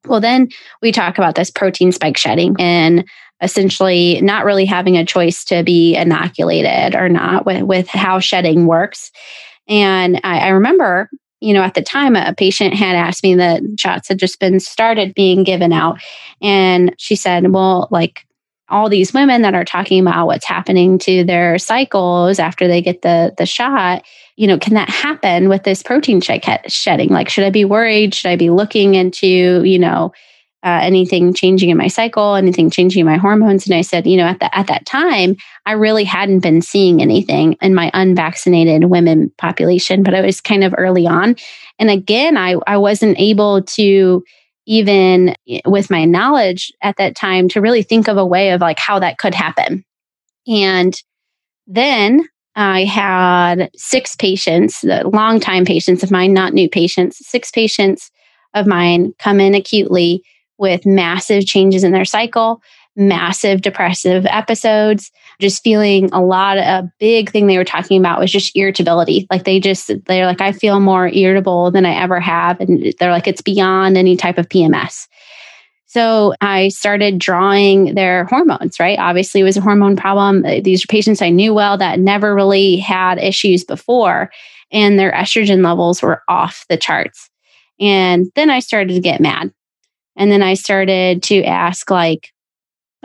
[0.08, 0.50] Well, then
[0.82, 3.06] we talk about this protein spike shedding and
[3.42, 8.66] essentially not really having a choice to be inoculated or not with, with how shedding
[8.66, 9.12] works.
[9.68, 11.10] And I, I remember,
[11.46, 14.60] you know, at the time, a patient had asked me that shots had just been
[14.60, 16.00] started being given out.
[16.42, 18.26] And she said, well, like,
[18.68, 23.04] all these women that are talking about what's happening to their cycles after they get
[23.04, 24.04] the the shot
[24.38, 28.32] you know can that happen with this protein shedding like should i be worried should
[28.32, 30.12] i be looking into you know
[30.66, 34.18] uh, anything changing in my cycle anything changing in my hormones and i said you
[34.18, 35.36] know at, the, at that time
[35.66, 40.64] i really hadn't been seeing anything in my unvaccinated women population but it was kind
[40.64, 41.36] of early on
[41.80, 44.24] and again i, I wasn't able to
[44.66, 45.36] even
[45.66, 49.00] with my knowledge at that time to really think of a way of like how
[49.00, 49.84] that could happen.
[50.48, 50.96] And
[51.68, 58.12] then I had six patients, the longtime patients of mine, not new patients, six patients
[58.54, 60.24] of mine come in acutely
[60.58, 62.62] with massive changes in their cycle,
[62.96, 66.58] massive depressive episodes, just feeling a lot.
[66.58, 69.28] A big thing they were talking about was just irritability.
[69.30, 72.60] Like they just, they're like, I feel more irritable than I ever have.
[72.62, 75.08] And they're like, it's beyond any type of PMS.
[75.88, 79.00] So I started drawing their hormones, right?
[79.00, 80.42] Obviously, it was a hormone problem.
[80.62, 84.30] These are patients I knew well that never really had issues before,
[84.74, 87.30] and their estrogen levels were off the charts.
[87.80, 89.54] And then I started to get mad.
[90.16, 92.32] And then I started to ask, like,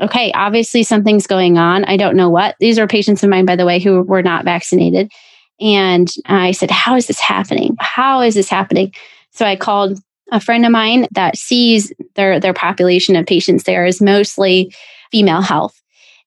[0.00, 1.84] okay, obviously something's going on.
[1.84, 2.56] I don't know what.
[2.60, 5.10] These are patients of mine, by the way, who were not vaccinated.
[5.60, 7.76] And I said, How is this happening?
[7.78, 8.94] How is this happening?
[9.32, 9.98] So I called
[10.32, 14.72] a friend of mine that sees their their population of patients there is mostly
[15.10, 15.80] female health.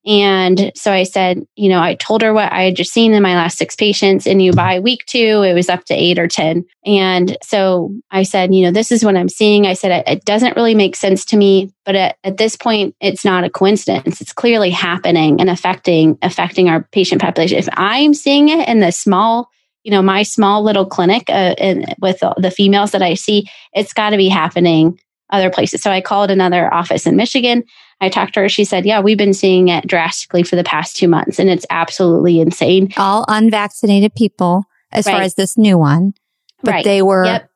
[0.05, 3.23] And so I said, you know, I told her what I had just seen in
[3.23, 6.27] my last six patients, and you by week two, it was up to eight or
[6.27, 6.65] 10.
[6.85, 9.65] And so I said, you know, this is what I'm seeing.
[9.65, 13.23] I said, it, doesn't really make sense to me, but at, at, this point, it's
[13.23, 14.19] not a coincidence.
[14.19, 17.57] It's clearly happening and affecting, affecting our patient population.
[17.57, 19.49] If I'm seeing it in the small
[19.83, 23.91] you know, my small little clinic uh, and with the females that I see, it's
[23.91, 24.97] got to be happening
[25.33, 25.81] other places.
[25.81, 27.63] So I called another office in Michigan.
[27.99, 28.49] I talked to her.
[28.49, 31.65] She said, Yeah, we've been seeing it drastically for the past two months, and it's
[31.69, 32.93] absolutely insane.
[32.95, 35.13] All unvaccinated people, as right.
[35.13, 36.13] far as this new one,
[36.61, 36.83] but right.
[36.85, 37.49] they were yep.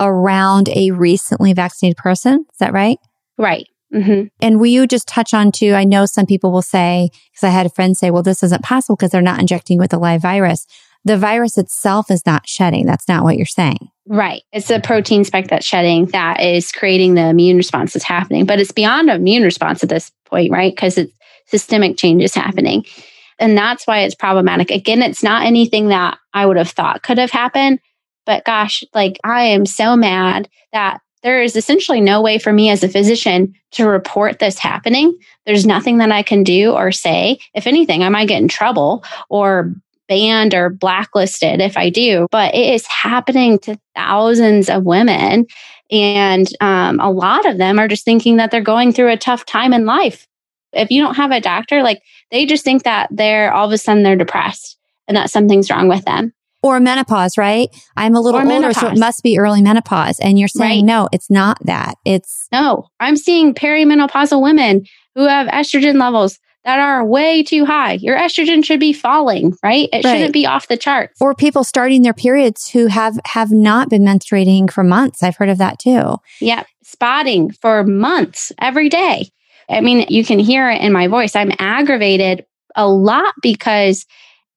[0.00, 2.46] around a recently vaccinated person.
[2.50, 2.98] Is that right?
[3.36, 3.66] Right.
[3.92, 4.26] Mm-hmm.
[4.40, 5.72] And will you just touch on too?
[5.72, 8.62] I know some people will say, because I had a friend say, well, this isn't
[8.62, 10.66] possible because they're not injecting with a live virus
[11.04, 12.86] the virus itself is not shedding.
[12.86, 13.88] That's not what you're saying.
[14.08, 14.42] Right.
[14.52, 18.46] It's the protein spike that's shedding that is creating the immune response that's happening.
[18.46, 20.74] But it's beyond immune response at this point, right?
[20.74, 21.12] Because it's
[21.46, 22.86] systemic changes happening.
[23.38, 24.70] And that's why it's problematic.
[24.70, 27.80] Again, it's not anything that I would have thought could have happened.
[28.24, 32.70] But gosh, like I am so mad that there is essentially no way for me
[32.70, 35.18] as a physician to report this happening.
[35.44, 37.40] There's nothing that I can do or say.
[37.54, 39.74] If anything, I might get in trouble or
[40.08, 45.46] banned or blacklisted if I do, but it is happening to thousands of women.
[45.90, 49.46] And um, a lot of them are just thinking that they're going through a tough
[49.46, 50.26] time in life.
[50.72, 53.78] If you don't have a doctor, like they just think that they're all of a
[53.78, 54.76] sudden they're depressed
[55.06, 56.32] and that something's wrong with them.
[56.60, 57.68] Or menopause, right?
[57.96, 58.80] I'm a little or older, menopause.
[58.80, 60.18] so it must be early menopause.
[60.18, 60.92] And you're saying, right.
[60.92, 61.94] no, it's not that.
[62.04, 67.94] It's no, I'm seeing perimenopausal women who have estrogen levels that are way too high.
[67.94, 69.88] Your estrogen should be falling, right?
[69.92, 70.12] It right.
[70.12, 71.20] shouldn't be off the charts.
[71.20, 75.22] Or people starting their periods who have have not been menstruating for months.
[75.22, 76.16] I've heard of that too.
[76.40, 79.30] Yeah, spotting for months every day.
[79.70, 81.36] I mean, you can hear it in my voice.
[81.36, 82.44] I'm aggravated
[82.74, 84.06] a lot because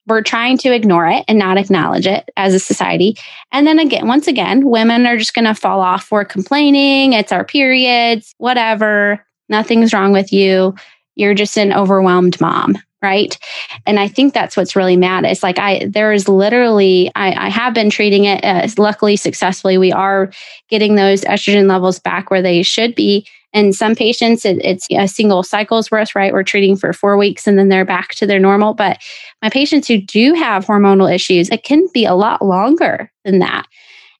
[0.07, 3.15] we're trying to ignore it and not acknowledge it as a society.
[3.51, 6.11] And then again, once again, women are just going to fall off.
[6.11, 7.13] We're complaining.
[7.13, 9.25] It's our periods, whatever.
[9.47, 10.75] Nothing's wrong with you
[11.15, 13.37] you're just an overwhelmed mom right?
[13.85, 17.49] And i think that's what's really mad it's like i there is literally i, I
[17.49, 20.31] have been treating it as luckily successfully we are
[20.69, 23.27] getting those estrogen levels back where they should be.
[23.53, 26.31] And some patients it, it's a single cycle's worth right?
[26.31, 28.73] We're treating for four weeks and then they're back to their normal.
[28.73, 28.99] But
[29.41, 33.65] my patients who do have hormonal issues it can be a lot longer than that.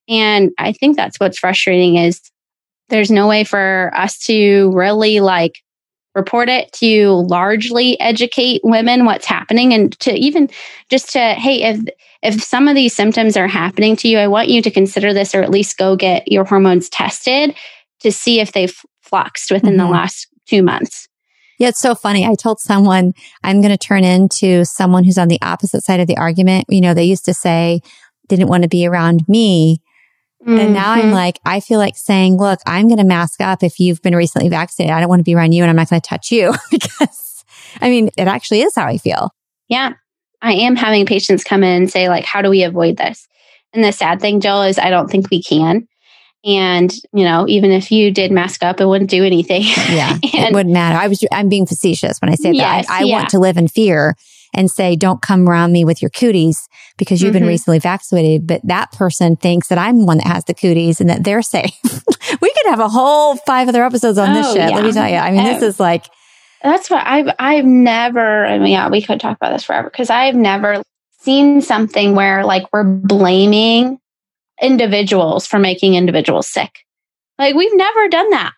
[0.10, 2.20] And i think that's what's frustrating is
[2.90, 5.62] there's no way for us to really like
[6.16, 10.50] report it to largely educate women what's happening and to even
[10.90, 11.80] just to hey if
[12.22, 15.34] if some of these symptoms are happening to you i want you to consider this
[15.34, 17.56] or at least go get your hormones tested
[18.00, 19.86] to see if they've fluxed within mm-hmm.
[19.86, 21.08] the last two months
[21.60, 22.26] yeah, it's so funny.
[22.26, 23.14] I told someone
[23.44, 26.66] I'm going to turn into someone who's on the opposite side of the argument.
[26.70, 27.82] You know, they used to say
[28.28, 29.80] didn't want to be around me
[30.42, 30.58] Mm-hmm.
[30.58, 31.14] And now I'm mm-hmm.
[31.14, 34.50] like, I feel like saying, look, I'm going to mask up if you've been recently
[34.50, 34.94] vaccinated.
[34.94, 37.46] I don't want to be around you and I'm not going to touch you because
[37.80, 39.34] I mean, it actually is how I feel.
[39.68, 39.94] Yeah.
[40.42, 43.28] I am having patients come in and say, like, how do we avoid this?
[43.74, 45.88] And the sad thing, Jill, is I don't think we can.
[46.44, 49.62] And, you know, even if you did mask up, it wouldn't do anything.
[49.62, 50.14] Yeah.
[50.24, 50.98] and, it wouldn't matter.
[50.98, 52.94] I was, I'm being facetious when I say yes, that.
[52.94, 53.18] I, I yeah.
[53.18, 54.16] want to live in fear
[54.54, 56.68] and say, don't come around me with your cooties
[56.98, 57.40] because you've mm-hmm.
[57.40, 58.48] been recently vaccinated.
[58.48, 61.42] But that person thinks that I'm the one that has the cooties and that they're
[61.42, 61.72] safe.
[62.42, 64.70] we could have a whole five other episodes on this oh, shit.
[64.70, 64.76] Yeah.
[64.76, 65.16] Let me tell you.
[65.16, 66.06] I mean, this is like.
[66.64, 70.12] That's what I've, I've never, I mean, yeah, we could talk about this forever because
[70.12, 70.84] I've never
[71.22, 74.00] seen something where like we're blaming
[74.62, 76.86] individuals for making individuals sick.
[77.40, 78.54] Like we've never done that.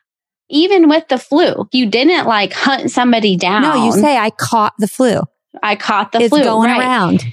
[0.50, 3.62] Even with the flu, you didn't like hunt somebody down.
[3.62, 5.22] No, you say I caught the flu.
[5.62, 6.40] I caught the it's flu.
[6.40, 6.80] It's going right.
[6.80, 7.24] around.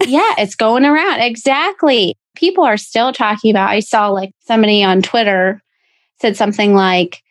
[0.06, 1.20] yeah, it's going around.
[1.20, 2.16] Exactly.
[2.36, 5.62] People are still talking about, I saw like somebody on Twitter
[6.20, 7.22] said something like,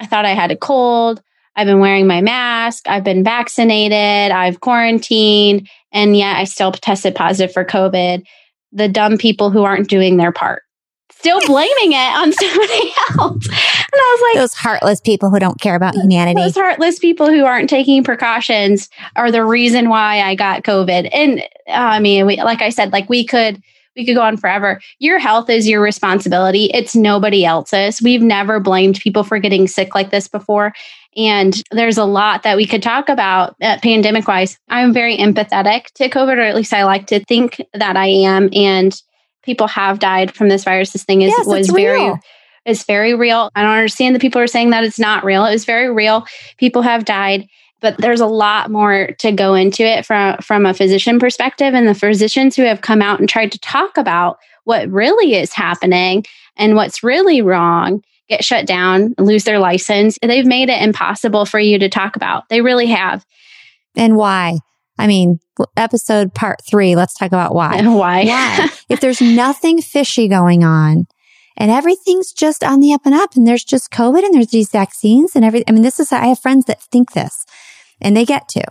[0.00, 1.22] I thought I had a cold.
[1.56, 2.86] I've been wearing my mask.
[2.86, 4.30] I've been vaccinated.
[4.30, 5.68] I've quarantined.
[5.90, 8.22] And yet I still tested positive for COVID.
[8.72, 10.62] The dumb people who aren't doing their part
[11.26, 13.46] still blaming it on somebody else.
[13.46, 16.40] And I was like, those heartless people who don't care about humanity.
[16.40, 21.08] Those heartless people who aren't taking precautions are the reason why I got COVID.
[21.12, 23.62] And uh, I mean, we, like I said, like we could
[23.96, 24.80] we could go on forever.
[24.98, 26.66] Your health is your responsibility.
[26.74, 28.02] It's nobody else's.
[28.02, 30.74] We've never blamed people for getting sick like this before.
[31.16, 34.58] And there's a lot that we could talk about uh, pandemic wise.
[34.68, 38.50] I'm very empathetic to COVID, or at least I like to think that I am.
[38.52, 39.00] And
[39.46, 40.90] people have died from this virus.
[40.90, 42.12] This thing is yes, was very
[42.66, 43.50] it's very real.
[43.54, 45.46] I don't understand the people are saying that it's not real.
[45.46, 46.26] It was very real.
[46.58, 47.46] People have died,
[47.80, 51.88] but there's a lot more to go into it from from a physician perspective and
[51.88, 56.24] the physicians who have come out and tried to talk about what really is happening
[56.56, 60.18] and what's really wrong get shut down, lose their license.
[60.20, 62.48] They've made it impossible for you to talk about.
[62.48, 63.24] They really have.
[63.94, 64.58] And why?
[64.98, 65.40] I mean,
[65.76, 67.82] episode part three, let's talk about why.
[67.86, 68.24] Why?
[68.24, 68.68] Why?
[68.88, 71.06] if there's nothing fishy going on
[71.56, 74.70] and everything's just on the up and up and there's just COVID and there's these
[74.70, 75.66] vaccines and everything.
[75.68, 77.44] I mean, this is, I have friends that think this
[78.00, 78.64] and they get to,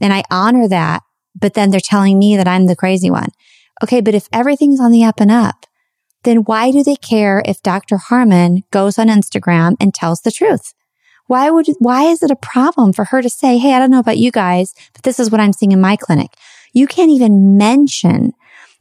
[0.00, 1.02] and I honor that.
[1.40, 3.28] But then they're telling me that I'm the crazy one.
[3.82, 4.00] Okay.
[4.00, 5.66] But if everything's on the up and up,
[6.24, 7.96] then why do they care if Dr.
[7.96, 10.74] Harmon goes on Instagram and tells the truth?
[11.28, 14.00] Why would, why is it a problem for her to say, Hey, I don't know
[14.00, 16.32] about you guys, but this is what I'm seeing in my clinic.
[16.72, 18.32] You can't even mention.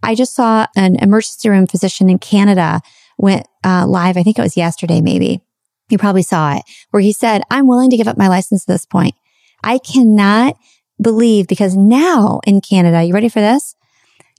[0.01, 2.81] I just saw an emergency room physician in Canada
[3.17, 4.17] went uh, live.
[4.17, 5.41] I think it was yesterday, maybe.
[5.89, 8.73] You probably saw it where he said, I'm willing to give up my license at
[8.73, 9.15] this point.
[9.63, 10.57] I cannot
[11.01, 13.75] believe because now in Canada, you ready for this?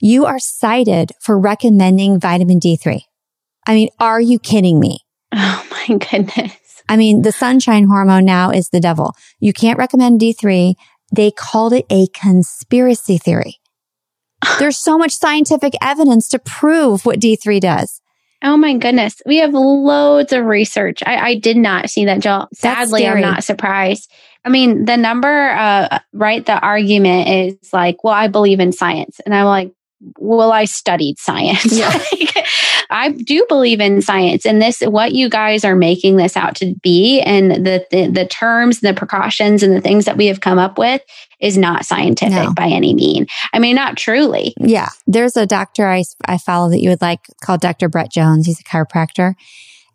[0.00, 3.00] You are cited for recommending vitamin D3.
[3.66, 5.00] I mean, are you kidding me?
[5.34, 6.67] Oh my goodness.
[6.88, 9.14] I mean, the sunshine hormone now is the devil.
[9.40, 10.74] You can't recommend D3.
[11.12, 13.60] They called it a conspiracy theory.
[14.58, 18.00] There's so much scientific evidence to prove what D3 does.
[18.42, 19.20] Oh my goodness.
[19.26, 21.02] We have loads of research.
[21.04, 22.48] I, I did not see that, Jill.
[22.54, 24.12] Sadly, I'm not surprised.
[24.44, 26.46] I mean, the number, uh, right?
[26.46, 29.20] The argument is like, well, I believe in science.
[29.26, 29.72] And I'm like,
[30.18, 31.72] well, I studied science.
[31.72, 31.88] Yeah.
[32.12, 32.46] like,
[32.90, 36.74] I do believe in science and this, what you guys are making this out to
[36.82, 40.58] be and the, the, the terms, the precautions and the things that we have come
[40.58, 41.02] up with
[41.40, 42.54] is not scientific no.
[42.54, 43.26] by any mean.
[43.52, 44.54] I mean, not truly.
[44.58, 44.88] Yeah.
[45.06, 47.88] There's a doctor I, I follow that you would like called Dr.
[47.88, 48.46] Brett Jones.
[48.46, 49.34] He's a chiropractor.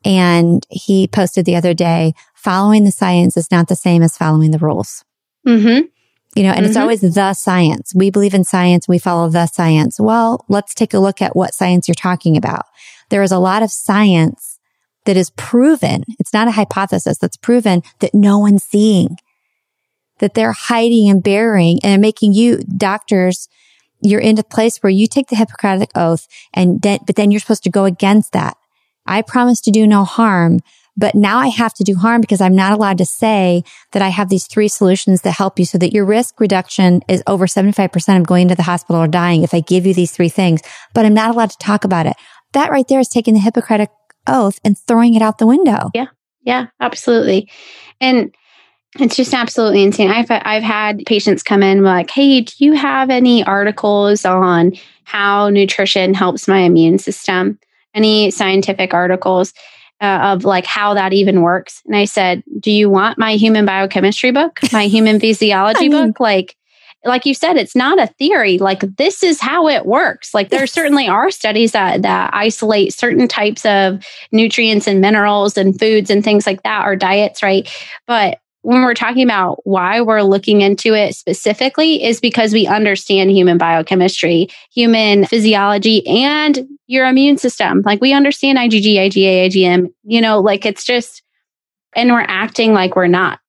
[0.06, 4.52] And he posted the other day, following the science is not the same as following
[4.52, 5.06] the rules.
[5.48, 5.88] Mm-hmm
[6.36, 6.66] you know, and mm-hmm.
[6.66, 7.94] it's always the science.
[7.96, 8.88] We believe in science.
[8.88, 10.00] We follow the science.
[10.00, 12.66] Well, let's take a look at what science you're talking about.
[13.10, 14.60] There is a lot of science
[15.06, 16.04] that is proven.
[16.20, 19.18] It's not a hypothesis that's proven that no one's seeing,
[20.20, 23.48] that they're hiding and burying and making you doctors.
[24.02, 27.40] You're in a place where you take the Hippocratic oath and then, but then you're
[27.40, 28.58] supposed to go against that.
[29.06, 30.62] I promise to do no harm,
[30.96, 34.10] but now I have to do harm because I'm not allowed to say that I
[34.10, 38.20] have these three solutions that help you so that your risk reduction is over 75%
[38.20, 40.62] of going to the hospital or dying if I give you these three things,
[40.94, 42.16] but I'm not allowed to talk about it.
[42.54, 43.90] That right there is taking the Hippocratic
[44.28, 45.90] oath and throwing it out the window.
[45.94, 46.08] Yeah.
[46.46, 47.50] Yeah, absolutely.
[48.02, 48.36] And
[49.00, 50.12] it's just absolutely insane.
[50.12, 54.74] I've I've had patients come in like, "Hey, do you have any articles on
[55.06, 57.58] how nutrition helps my immune system?
[57.96, 59.54] Any scientific articles?"
[60.04, 61.82] Uh, of like how that even works.
[61.86, 66.20] And I said, "Do you want my human biochemistry book, my human physiology mean, book?"
[66.20, 66.58] Like,
[67.06, 68.58] like you said, it's not a theory.
[68.58, 70.34] Like this is how it works.
[70.34, 75.80] Like there certainly are studies that that isolate certain types of nutrients and minerals and
[75.80, 77.70] foods and things like that, or diets, right?
[78.06, 83.30] But when we're talking about why we're looking into it specifically is because we understand
[83.30, 87.82] human biochemistry, human physiology, and your immune system.
[87.86, 91.22] Like we understand IgG, IgA, IgM, you know, like it's just,
[91.94, 93.40] and we're acting like we're not.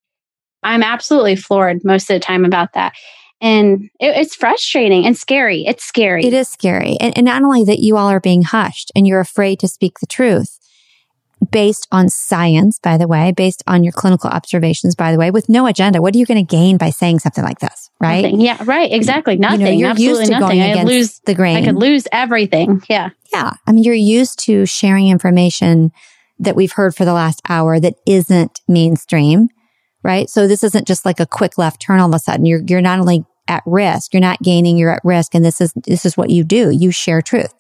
[0.65, 2.95] I'm absolutely floored most of the time about that.
[3.41, 5.65] And it, it's frustrating and scary.
[5.65, 6.25] It's scary.
[6.25, 6.97] It is scary.
[7.01, 10.01] And, and not only that you all are being hushed and you're afraid to speak
[10.01, 10.59] the truth,
[11.45, 15.49] based on science, by the way, based on your clinical observations, by the way, with
[15.49, 16.03] no agenda.
[16.03, 17.91] What are you going to gain by saying something like this?
[18.01, 18.23] Right?
[18.23, 18.41] Nothing.
[18.41, 18.93] Yeah, right.
[18.93, 19.37] Exactly.
[19.37, 19.61] Nothing.
[19.61, 20.59] You know, you're Absolutely used to nothing.
[20.59, 21.57] going against lose, the grain.
[21.57, 22.83] I could lose everything.
[22.89, 23.11] Yeah.
[23.33, 23.53] Yeah.
[23.67, 25.93] I mean, you're used to sharing information
[26.39, 29.49] that we've heard for the last hour that isn't mainstream,
[30.03, 30.29] right?
[30.29, 32.47] So this isn't just like a quick left turn all of a sudden.
[32.47, 35.35] You're, you're not only at risk, you're not gaining, you're at risk.
[35.35, 36.71] And this is, this is what you do.
[36.71, 37.55] You share truth.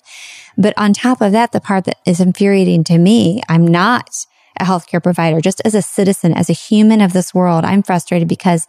[0.56, 4.26] But on top of that, the part that is infuriating to me, I'm not
[4.58, 8.28] a healthcare provider, just as a citizen, as a human of this world, I'm frustrated
[8.28, 8.66] because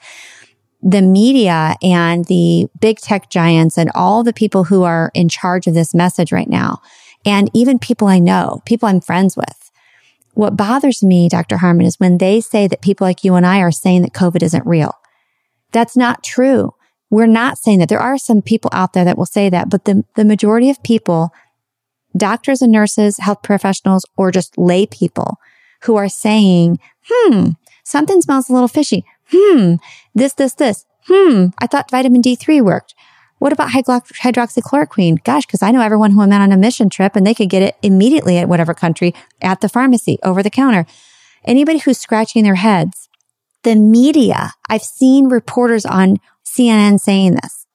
[0.82, 5.68] the media and the big tech giants and all the people who are in charge
[5.68, 6.82] of this message right now,
[7.26, 9.72] and even people I know, people I'm friends with.
[10.34, 11.58] What bothers me, Dr.
[11.58, 14.44] Harmon, is when they say that people like you and I are saying that COVID
[14.44, 14.94] isn't real.
[15.72, 16.74] That's not true.
[17.10, 17.90] We're not saying that.
[17.90, 20.82] There are some people out there that will say that, but the, the majority of
[20.84, 21.32] people,
[22.18, 25.38] doctors and nurses, health professionals, or just lay people
[25.84, 27.50] who are saying, hmm,
[27.84, 29.06] something smells a little fishy.
[29.32, 29.76] Hmm,
[30.14, 30.86] this, this, this.
[31.08, 32.96] Hmm, I thought vitamin D3 worked.
[33.38, 35.24] What about hydroxychloroquine?
[35.24, 37.62] Gosh, because I know everyone who went on a mission trip and they could get
[37.62, 40.86] it immediately at whatever country at the pharmacy over the counter.
[41.44, 43.10] Anybody who's scratching their heads,
[43.64, 46.18] the media, I've seen reporters on
[46.58, 47.66] CNN saying this.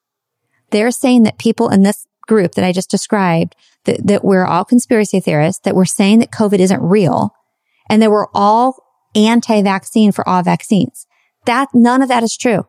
[0.70, 4.64] They're saying that people in this group that I just described, that, that we're all
[4.64, 7.34] conspiracy theorists, that we're saying that COVID isn't real
[7.88, 8.76] and that we're all
[9.14, 11.06] anti-vaccine for all vaccines.
[11.46, 12.66] That none of that is true.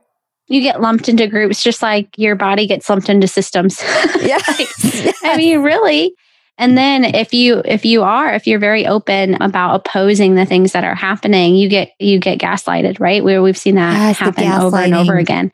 [0.47, 3.81] You get lumped into groups just like your body gets lumped into systems.
[4.21, 4.37] Yeah.
[4.59, 5.19] yes.
[5.23, 6.13] I mean, really.
[6.57, 10.73] And then if you if you are if you're very open about opposing the things
[10.73, 13.23] that are happening, you get you get gaslighted, right?
[13.23, 15.51] Where we've seen that yes, happen over and over again.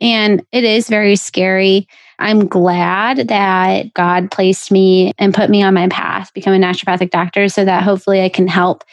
[0.00, 1.88] And it is very scary.
[2.18, 7.10] I'm glad that God placed me and put me on my path, become a naturopathic
[7.10, 8.84] doctor, so that hopefully I can help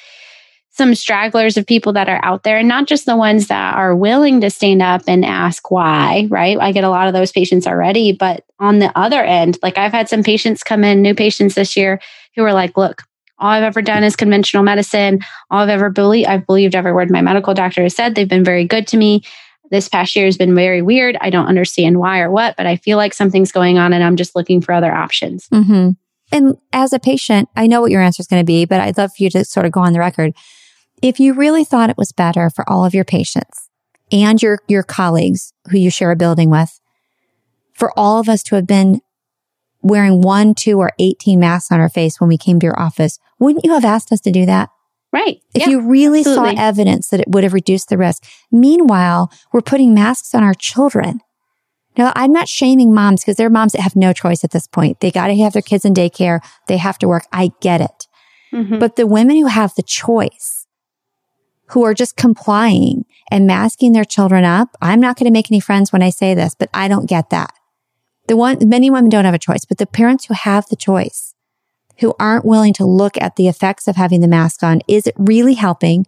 [0.74, 3.96] some stragglers of people that are out there and not just the ones that are
[3.96, 6.58] willing to stand up and ask why, right?
[6.60, 8.12] I get a lot of those patients already.
[8.12, 11.78] But on the other end, like I've had some patients come in, new patients this
[11.78, 12.02] year,
[12.36, 13.04] who are like, look,
[13.38, 15.20] all I've ever done is conventional medicine.
[15.52, 18.16] All I've ever believed, I've believed every word my medical doctor has said.
[18.16, 19.22] They've been very good to me.
[19.74, 21.18] This past year has been very weird.
[21.20, 24.16] I don't understand why or what, but I feel like something's going on and I'm
[24.16, 25.50] just looking for other options.
[25.50, 25.90] Mm-hmm.
[26.32, 29.00] And as a patient, I know what your answer is going to be, but I'd
[29.00, 30.36] love for you to sort of go on the record.
[31.02, 33.68] If you really thought it was better for all of your patients
[34.12, 36.80] and your, your colleagues who you share a building with,
[37.74, 39.02] for all of us to have been
[39.82, 43.18] wearing one, two, or 18 masks on our face when we came to your office,
[43.40, 44.70] wouldn't you have asked us to do that?
[45.14, 45.42] Right.
[45.54, 46.56] If yeah, you really absolutely.
[46.56, 48.24] saw evidence that it would have reduced the risk.
[48.52, 51.22] Meanwhile, we're putting masks on our children.
[51.96, 54.66] Now, I'm not shaming moms because there are moms that have no choice at this
[54.66, 55.00] point.
[55.00, 56.40] They got to have their kids in daycare.
[56.68, 57.28] They have to work.
[57.32, 58.08] I get it.
[58.52, 58.80] Mm-hmm.
[58.80, 60.66] But the women who have the choice,
[61.68, 65.60] who are just complying and masking their children up, I'm not going to make any
[65.60, 67.54] friends when I say this, but I don't get that.
[68.28, 71.33] The one, many women don't have a choice, but the parents who have the choice,
[72.00, 74.82] who aren't willing to look at the effects of having the mask on.
[74.88, 76.06] Is it really helping?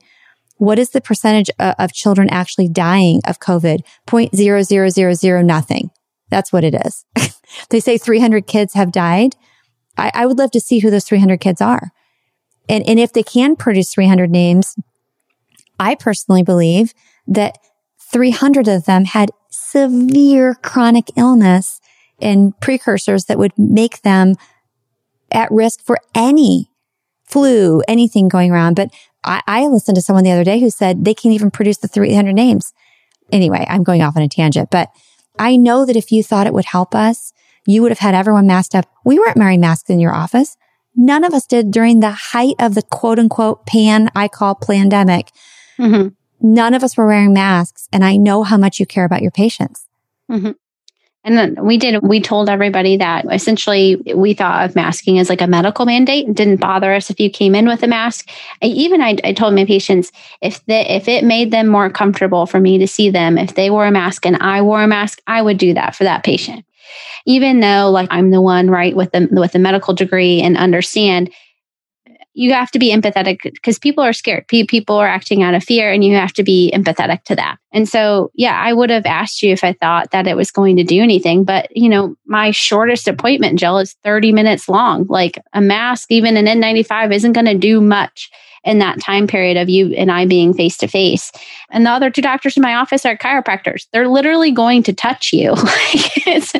[0.58, 3.82] What is the percentage of, of children actually dying of COVID?
[4.06, 5.92] Point zero zero zero zero nothing.
[6.30, 7.06] That's what it is.
[7.70, 9.36] they say 300 kids have died.
[9.98, 11.92] I, I would love to see who those 300 kids are.
[12.68, 14.76] And, and if they can produce 300 names,
[15.80, 16.94] I personally believe
[17.28, 17.58] that
[18.12, 21.80] 300 of them had severe chronic illness
[22.22, 24.36] and precursors that would make them
[25.32, 26.72] at risk for any
[27.26, 28.76] flu, anything going around.
[28.76, 28.90] But
[29.24, 31.88] I, I listened to someone the other day who said they can't even produce the
[31.88, 32.74] 300 names.
[33.32, 34.90] Anyway, I'm going off on a tangent, but
[35.40, 37.34] I know that if you thought it would help us,
[37.66, 38.86] you would have had everyone masked up.
[39.04, 40.56] We weren't wearing masks in your office.
[40.96, 45.32] None of us did during the height of the quote unquote pan I call pandemic.
[45.78, 46.10] Mm-hmm.
[46.42, 47.90] None of us were wearing masks.
[47.92, 49.88] And I know how much you care about your patients.
[50.30, 50.52] Mm-hmm.
[51.26, 55.42] And then we did, we told everybody that essentially we thought of masking as like
[55.42, 56.32] a medical mandate.
[56.36, 58.30] Didn't bother us if you came in with a mask.
[58.62, 60.12] I, even I, I told my patients
[60.42, 63.72] if the, if it made them more comfortable for me to see them, if they
[63.72, 66.64] wore a mask and I wore a mask, I would do that for that patient.
[67.26, 71.32] Even though like I'm the one, right, with the, with the medical degree and understand
[72.36, 74.48] you have to be empathetic because people are scared.
[74.48, 77.58] People are acting out of fear and you have to be empathetic to that.
[77.72, 80.76] And so, yeah, I would have asked you if I thought that it was going
[80.76, 81.46] to do anything.
[81.46, 85.06] But, you know, my shortest appointment, Jill, is 30 minutes long.
[85.08, 88.30] Like a mask, even an N95, isn't going to do much
[88.66, 91.32] in that time period of you and I being face to face.
[91.70, 93.86] And the other two doctors in my office are chiropractors.
[93.94, 95.52] They're literally going to touch you.
[95.54, 96.54] like it's,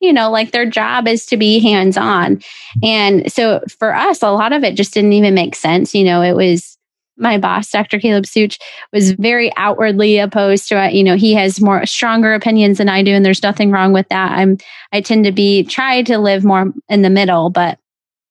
[0.00, 2.40] you know, like their job is to be hands on.
[2.82, 5.94] And so for us, a lot of it just didn't even make sense.
[5.94, 6.78] You know, it was,
[7.16, 7.98] my boss, Dr.
[7.98, 8.58] Caleb Such,
[8.94, 10.94] was very outwardly opposed to it.
[10.94, 14.08] You know, he has more stronger opinions than I do, and there's nothing wrong with
[14.08, 14.32] that.
[14.32, 14.56] I'm
[14.90, 17.78] I tend to be try to live more in the middle, but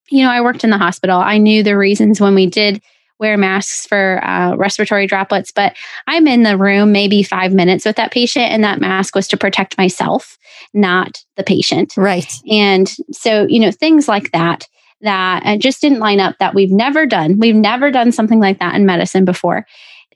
[0.10, 1.20] you know, I worked in the hospital.
[1.20, 2.82] I knew the reasons when we did
[3.20, 5.76] wear masks for uh, respiratory droplets, but
[6.08, 9.38] I'm in the room maybe five minutes with that patient, and that mask was to
[9.38, 10.38] protect myself,
[10.74, 11.96] not the patient.
[11.98, 12.32] Right.
[12.50, 14.68] And so, you know, things like that.
[15.02, 17.40] that uh, just didn't line up that we've never done.
[17.40, 19.66] We've never done something like that in medicine before.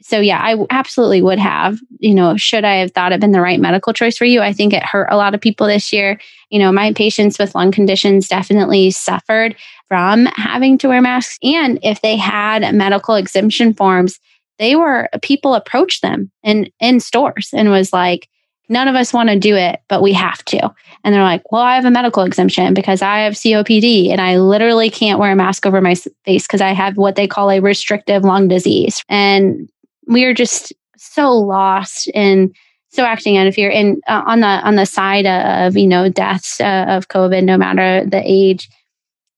[0.03, 3.41] So yeah, I absolutely would have, you know, should I have thought it been the
[3.41, 4.41] right medical choice for you?
[4.41, 6.19] I think it hurt a lot of people this year.
[6.49, 9.55] You know, my patients with lung conditions definitely suffered
[9.87, 11.39] from having to wear masks.
[11.41, 14.19] And if they had medical exemption forms,
[14.59, 18.27] they were people approached them in in stores and was like,
[18.69, 20.69] none of us want to do it, but we have to.
[21.03, 24.37] And they're like, well, I have a medical exemption because I have COPD and I
[24.37, 27.59] literally can't wear a mask over my face because I have what they call a
[27.59, 29.03] restrictive lung disease.
[29.09, 29.69] And
[30.07, 32.55] we are just so lost and
[32.89, 33.71] so acting out of fear.
[33.71, 37.57] And uh, on the on the side of you know deaths uh, of COVID, no
[37.57, 38.69] matter the age,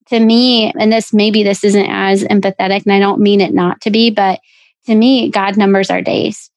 [0.07, 3.81] to me, and this maybe this isn't as empathetic, and I don't mean it not
[3.81, 4.39] to be, but
[4.85, 6.51] to me, God numbers our days.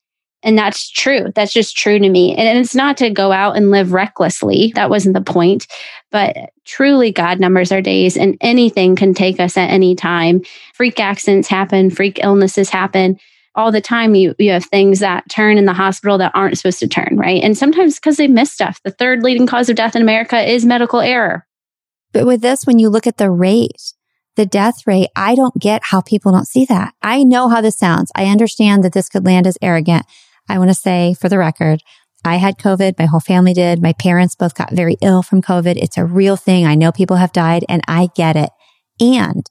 [0.45, 1.33] And that's true.
[1.35, 2.37] That's just true to me.
[2.37, 4.71] And it's not to go out and live recklessly.
[4.77, 5.67] That wasn't the point.
[6.13, 10.43] But truly, God numbers our days, and anything can take us at any time.
[10.75, 13.19] Freak accidents happen, freak illnesses happen
[13.59, 16.79] all the time you you have things that turn in the hospital that aren't supposed
[16.79, 17.43] to turn, right?
[17.43, 18.81] And sometimes because they miss stuff.
[18.85, 21.45] The third leading cause of death in America is medical error.
[22.13, 23.93] But with this, when you look at the rate,
[24.37, 26.95] the death rate, I don't get how people don't see that.
[27.03, 28.13] I know how this sounds.
[28.15, 30.07] I understand that this could land as arrogant.
[30.49, 31.83] I want to say for the record,
[32.25, 32.99] I had COVID.
[32.99, 33.83] My whole family did.
[33.83, 35.77] My parents both got very ill from COVID.
[35.77, 36.65] It's a real thing.
[36.65, 38.51] I know people have died and I get it.
[39.01, 39.45] And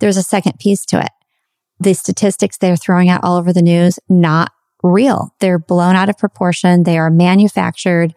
[0.00, 1.10] there's a second piece to it
[1.82, 4.52] the statistics they're throwing out all over the news, not
[4.82, 5.34] real.
[5.40, 6.82] They're blown out of proportion.
[6.82, 8.14] They are manufactured.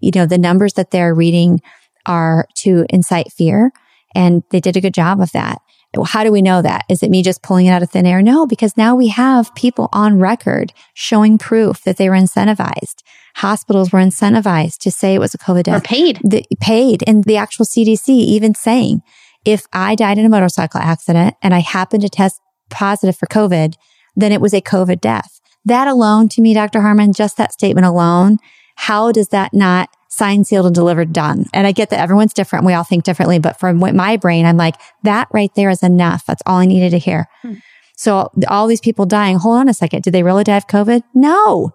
[0.00, 1.60] You know, the numbers that they're reading
[2.06, 3.72] are to incite fear.
[4.14, 5.60] And they did a good job of that.
[6.06, 6.84] How do we know that?
[6.88, 8.20] Is it me just pulling it out of thin air?
[8.20, 13.02] No, because now we have people on record showing proof that they were incentivized.
[13.36, 15.78] Hospitals were incentivized to say it was a COVID death.
[15.78, 16.20] Or paid.
[16.22, 17.04] The, paid.
[17.06, 19.00] And the actual CDC even saying,
[19.44, 23.74] if I died in a motorcycle accident and I happen to test positive for COVID,
[24.16, 25.40] then it was a COVID death.
[25.64, 26.80] That alone to me, Dr.
[26.80, 28.38] Harmon, just that statement alone,
[28.76, 31.46] how does that not signed, sealed and delivered done?
[31.52, 32.64] And I get that everyone's different.
[32.64, 36.24] We all think differently, but from my brain, I'm like, that right there is enough.
[36.26, 37.28] That's all I needed to hear.
[37.42, 37.54] Hmm.
[37.96, 40.02] So all these people dying, hold on a second.
[40.02, 41.02] Did they really die of COVID?
[41.14, 41.72] No.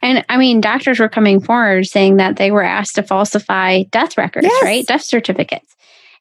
[0.00, 4.16] And I mean, doctors were coming forward saying that they were asked to falsify death
[4.16, 4.62] records, yes.
[4.62, 4.86] right?
[4.86, 5.74] Death certificates.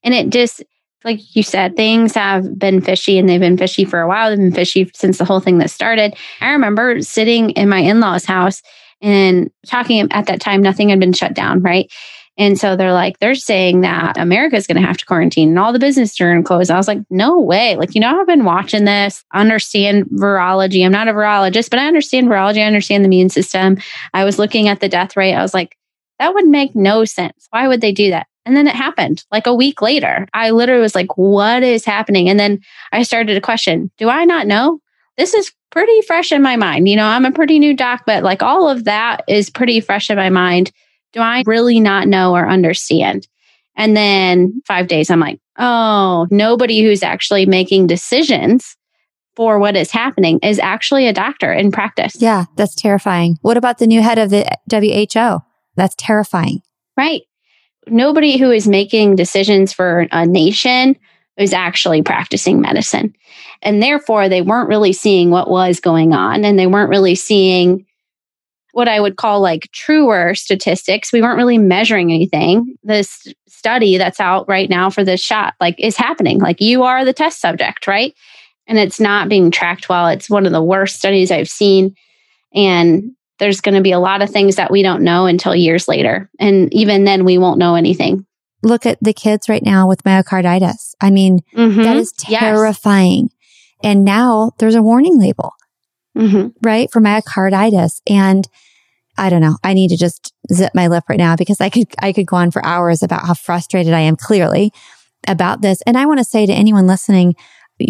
[0.04, 0.64] And it just,
[1.06, 4.30] like you said, things have been fishy and they've been fishy for a while.
[4.30, 6.16] They've been fishy since the whole thing that started.
[6.42, 8.64] I remember sitting in my in law's house
[9.02, 11.92] and talking at that time, nothing had been shut down, right?
[12.38, 15.72] And so they're like, they're saying that America's going to have to quarantine and all
[15.72, 16.70] the business are going to close.
[16.70, 17.78] I was like, no way.
[17.78, 20.84] Like, you know, I've been watching this, understand virology.
[20.84, 22.58] I'm not a virologist, but I understand virology.
[22.58, 23.78] I understand the immune system.
[24.14, 25.34] I was looking at the death rate.
[25.34, 25.78] I was like,
[26.20, 27.48] that would make no sense.
[27.52, 28.28] Why would they do that?
[28.46, 30.28] And then it happened like a week later.
[30.34, 32.30] I literally was like, what is happening?
[32.30, 32.60] And then
[32.92, 34.80] I started to question, do I not know?
[35.18, 36.88] This is pretty fresh in my mind.
[36.88, 40.10] You know, I'm a pretty new doc, but like all of that is pretty fresh
[40.10, 40.72] in my mind.
[41.14, 43.28] Do I really not know or understand?
[43.76, 48.78] And then five days, I'm like, oh, nobody who's actually making decisions
[49.36, 52.22] for what is happening is actually a doctor in practice.
[52.22, 53.38] Yeah, that's terrifying.
[53.42, 55.44] What about the new head of the WHO?
[55.76, 56.62] That's terrifying.
[56.96, 57.24] Right
[57.88, 60.96] nobody who is making decisions for a nation
[61.38, 63.14] is actually practicing medicine.
[63.62, 67.86] And therefore, they weren't really seeing what was going on and they weren't really seeing
[68.72, 71.14] what I would call like truer statistics.
[71.14, 72.76] We weren't really measuring anything.
[72.84, 76.40] This study that's out right now for this shot, like, is happening.
[76.40, 78.14] Like, you are the test subject, right?
[78.68, 80.08] And it's not being tracked well.
[80.10, 81.96] It's one of the worst studies I've seen.
[82.54, 85.88] And there's going to be a lot of things that we don't know until years
[85.88, 86.30] later.
[86.40, 88.26] And even then, we won't know anything.
[88.64, 90.96] Look at the kids right now with myocarditis.
[91.02, 91.84] I mean, mm-hmm.
[91.84, 93.30] that is terrifying.
[93.30, 93.32] Yes.
[93.84, 95.54] And now there's a warning label,
[96.18, 96.48] mm-hmm.
[96.64, 98.02] right, for myocarditis.
[98.10, 98.48] And
[99.18, 99.58] I don't know.
[99.64, 102.38] I need to just zip my lip right now because I could, I could go
[102.38, 104.72] on for hours about how frustrated I am clearly
[105.28, 105.82] about this.
[105.86, 107.36] And I want to say to anyone listening,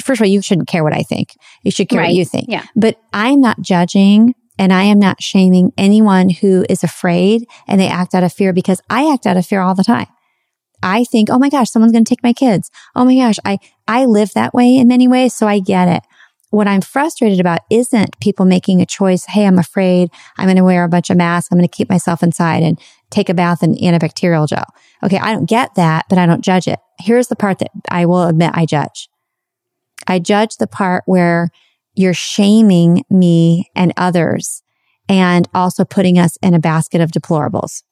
[0.03, 1.35] first of all, you shouldn't care what I think.
[1.63, 2.07] You should care right.
[2.07, 2.47] what you think.
[2.49, 2.65] Yeah.
[2.75, 7.87] But I'm not judging and I am not shaming anyone who is afraid and they
[7.87, 10.07] act out of fear because I act out of fear all the time.
[10.83, 12.69] I think, oh my gosh, someone's going to take my kids.
[12.95, 15.33] Oh my gosh, I, I live that way in many ways.
[15.33, 16.03] So I get it.
[16.51, 19.25] What I'm frustrated about isn't people making a choice.
[19.25, 20.09] Hey, I'm afraid.
[20.37, 21.51] I'm going to wear a bunch of masks.
[21.51, 22.79] I'm going to keep myself inside and
[23.09, 24.65] take a bath in antibacterial gel.
[25.03, 25.17] Okay.
[25.17, 26.79] I don't get that, but I don't judge it.
[26.99, 29.09] Here's the part that I will admit I judge.
[30.07, 31.49] I judge the part where
[31.95, 34.61] you're shaming me and others
[35.07, 37.83] and also putting us in a basket of deplorables.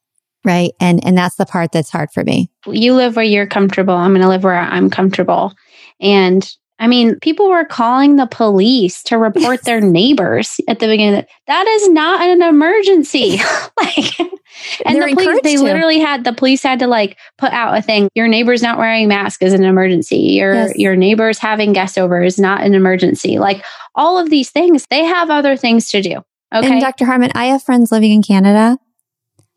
[0.46, 0.72] Right.
[0.80, 2.50] And, and that's the part that's hard for me.
[2.68, 3.94] You live where you're comfortable.
[3.94, 5.54] I'm going to live where I'm comfortable.
[6.02, 11.22] And I mean, people were calling the police to report their neighbors at the beginning.
[11.22, 13.40] The, that is not an emergency.
[13.78, 15.64] like, and They're the police, they to.
[15.64, 18.10] literally had the police had to like put out a thing.
[18.16, 20.18] Your neighbor's not wearing a mask is an emergency.
[20.18, 20.78] Your Yes.
[20.78, 23.40] your neighbor's having guests over is not an emergency.
[23.40, 23.64] Like
[23.96, 26.22] all of these things, they have other things to do.
[26.54, 26.72] Okay.
[26.72, 27.06] And Dr.
[27.06, 28.78] Harmon, I have friends living in Canada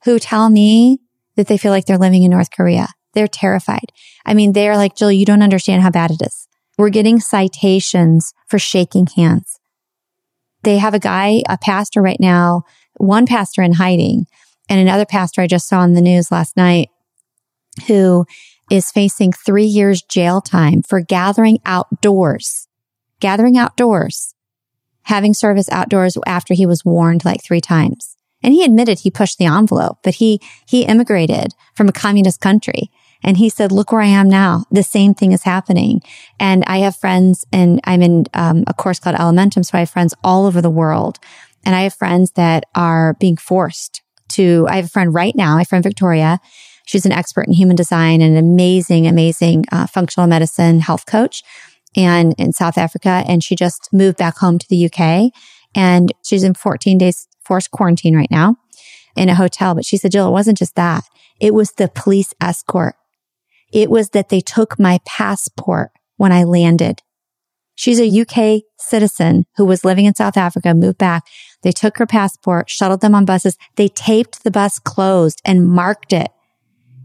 [0.05, 0.99] who tell me
[1.37, 2.89] that they feel like they're living in North Korea.
[3.13, 3.93] They're terrified.
[4.25, 6.49] I mean, they're like, Jill, you don't understand how bad it is.
[6.79, 9.59] We're getting citations for shaking hands.
[10.63, 12.65] They have a guy, a pastor right now,
[12.97, 14.27] one pastor in hiding
[14.69, 16.91] and another pastor I just saw on the news last night
[17.87, 18.27] who
[18.71, 22.69] is facing three years jail time for gathering outdoors,
[23.21, 24.35] gathering outdoors,
[25.03, 28.17] having service outdoors after he was warned like three times.
[28.43, 32.91] And he admitted he pushed the envelope, but he, he immigrated from a communist country.
[33.23, 34.65] And he said, look where I am now.
[34.71, 36.03] The same thing is happening.
[36.39, 39.65] And I have friends and I'm in um, a course called Elementum.
[39.65, 41.19] So I have friends all over the world.
[41.65, 45.57] And I have friends that are being forced to, I have a friend right now,
[45.57, 46.39] my friend Victoria.
[46.87, 51.43] She's an expert in human design and an amazing, amazing uh, functional medicine health coach
[51.97, 53.25] and in South Africa.
[53.27, 55.33] And she just moved back home to the UK
[55.75, 58.57] and she's in 14 days forced quarantine right now
[59.17, 59.75] in a hotel.
[59.75, 61.05] But she said, Jill, it wasn't just that.
[61.41, 62.95] It was the police escort.
[63.73, 67.03] It was that they took my passport when I landed.
[67.75, 71.25] She's a UK citizen who was living in South Africa, moved back.
[71.63, 73.59] They took her passport, shuttled them on buses.
[73.77, 76.31] They taped the bus closed and marked it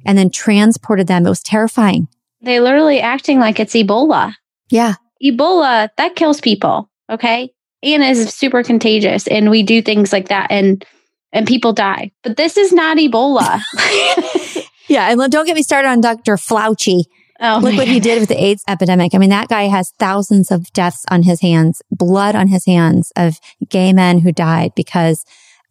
[0.06, 1.26] and then transported them.
[1.26, 2.08] It was terrifying.
[2.42, 4.34] they literally acting like it's Ebola.
[4.70, 4.96] Yeah.
[5.24, 6.90] Ebola, that kills people.
[7.10, 7.52] Okay.
[7.84, 9.28] And is super contagious.
[9.28, 10.86] And we do things like that and
[11.34, 12.12] and people die.
[12.24, 13.62] But this is not Ebola.
[14.92, 15.10] Yeah.
[15.10, 16.36] And don't get me started on Dr.
[16.36, 17.04] Fauci.
[17.40, 19.16] oh, Look what he did with the AIDS epidemic.
[19.16, 23.14] I mean, that guy has thousands of deaths on his hands, blood on his hands
[23.16, 23.40] of
[23.70, 25.24] gay men who died because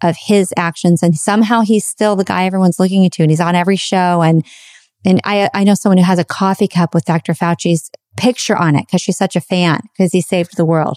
[0.03, 1.03] of his actions.
[1.03, 4.23] And somehow he's still the guy everyone's looking to and he's on every show.
[4.23, 4.43] And,
[5.05, 7.35] and I, I know someone who has a coffee cup with Dr.
[7.35, 10.97] Fauci's picture on it because she's such a fan because he saved the world.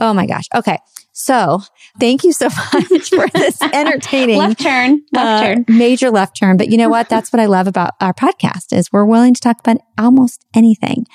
[0.00, 0.46] Oh my gosh.
[0.52, 0.78] Okay.
[1.12, 1.60] So
[2.00, 5.02] thank you so much for this entertaining left turn.
[5.12, 5.64] Left uh, turn.
[5.68, 6.56] major left turn.
[6.56, 7.08] But you know what?
[7.08, 11.06] That's what I love about our podcast is we're willing to talk about almost anything.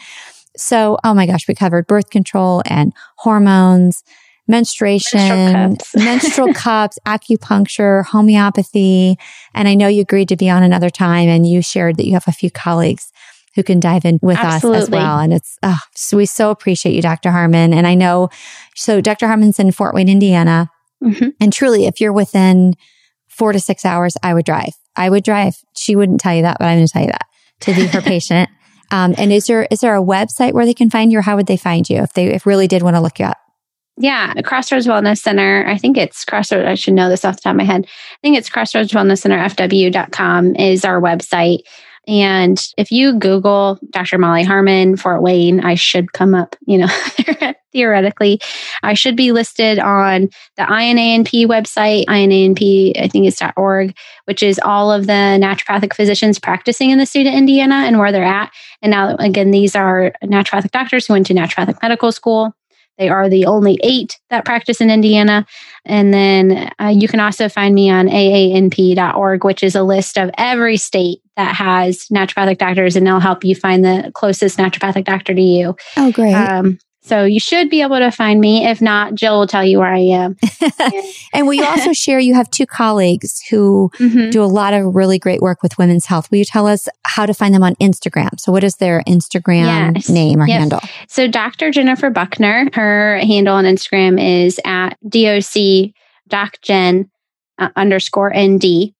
[0.56, 4.04] So, oh my gosh, we covered birth control and hormones,
[4.48, 5.96] menstruation, Menstrual cups.
[5.96, 9.18] menstrual cups, acupuncture, homeopathy.
[9.54, 12.14] And I know you agreed to be on another time and you shared that you
[12.14, 13.12] have a few colleagues
[13.58, 15.18] who can dive in with us as well.
[15.18, 17.32] And it's, oh, so we so appreciate you, Dr.
[17.32, 17.74] Harmon.
[17.74, 18.30] And I know,
[18.76, 19.26] so Dr.
[19.26, 20.70] Harmon's in Fort Wayne, Indiana.
[21.04, 21.34] Mhm.
[21.42, 22.76] And truly, if you're within
[23.28, 24.74] four to six hours, I would drive.
[24.96, 25.56] I would drive.
[25.76, 27.26] She wouldn't tell you that, but I'm going to tell you that
[27.62, 28.50] to be her patient.
[28.92, 31.36] Um, and is there is there a website where they can find you, or how
[31.36, 33.38] would they find you if they if really did want to look you up?
[34.00, 35.66] Yeah, Crossroads Wellness Center.
[35.68, 36.68] I think it's Crossroads.
[36.68, 37.86] I should know this off the top of my head.
[37.86, 41.62] I think it's Crossroads Wellness Center FW.com is our website.
[42.08, 44.18] And if you Google Dr.
[44.18, 46.88] Molly Harmon, Fort Wayne, I should come up, you know,
[47.74, 48.40] theoretically.
[48.82, 53.94] I should be listed on the INANP website, INANP, I think it's .org,
[54.24, 58.14] which is all of the naturopathic physicians practicing in the state of Indiana and where
[58.14, 58.52] they're at.
[58.82, 62.54] And now, again, these are naturopathic doctors who went to naturopathic medical school.
[62.98, 65.46] They are the only eight that practice in Indiana.
[65.86, 70.32] And then uh, you can also find me on aanp.org, which is a list of
[70.38, 75.34] every state that has naturopathic doctors, and they'll help you find the closest naturopathic doctor
[75.34, 75.76] to you.
[75.96, 76.34] Oh, great!
[76.34, 78.68] Um, so you should be able to find me.
[78.68, 80.36] If not, Jill will tell you where I am.
[81.34, 82.20] and will you also share?
[82.20, 84.30] You have two colleagues who Mhm.
[84.32, 86.30] do a lot of really great work with women's health.
[86.32, 88.38] Will you tell us how to find them on Instagram?
[88.40, 90.10] So, what is their Instagram Yes.
[90.10, 90.60] name or Yep.
[90.60, 90.80] handle?
[91.08, 91.72] So Dr.
[91.72, 95.92] Jennifer Buckner, her handle on Instagram is at doc
[96.30, 97.06] docjen
[97.58, 98.94] uh, underscore nd.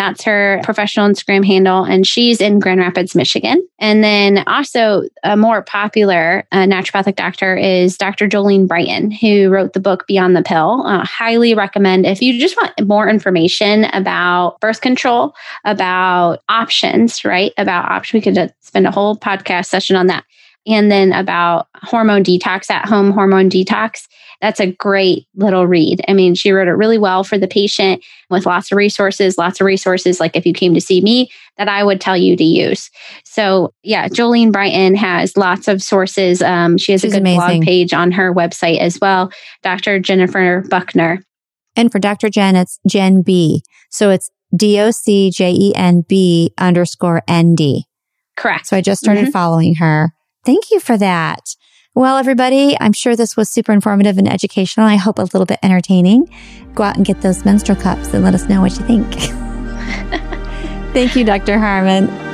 [0.00, 3.68] That's her professional Instagram handle, and she's in Grand Rapids, Michigan.
[3.78, 8.26] And then also a more popular uh, naturopathic doctor is Dr.
[8.26, 10.86] Jolene Brighten, who wrote the book Beyond the Pill.
[10.86, 15.34] Uh, highly recommend if you just want more information about birth control,
[15.66, 17.52] about options, right?
[17.58, 18.24] About options.
[18.24, 20.24] We could spend a whole podcast session on that
[20.66, 24.06] and then about hormone detox at home hormone detox
[24.40, 28.02] that's a great little read i mean she wrote it really well for the patient
[28.28, 31.68] with lots of resources lots of resources like if you came to see me that
[31.68, 32.90] i would tell you to use
[33.24, 37.60] so yeah jolene brighten has lots of sources um, she has She's a good amazing.
[37.60, 39.30] blog page on her website as well
[39.62, 41.22] dr jennifer buckner
[41.76, 42.28] And for Dr.
[42.28, 43.62] Jen, it's Jen B.
[43.90, 47.86] So it's D O C J E N B underscore N D.
[48.36, 48.66] Correct.
[48.66, 49.30] So I just started mm-hmm.
[49.30, 50.12] following her.
[50.44, 51.40] Thank you for that.
[51.94, 54.86] Well, everybody, I'm sure this was super informative and educational.
[54.86, 56.30] I hope a little bit entertaining.
[56.72, 59.12] Go out and get those menstrual cups and let us know what you think.
[60.94, 61.58] Thank you, Dr.
[61.58, 62.29] Harmon.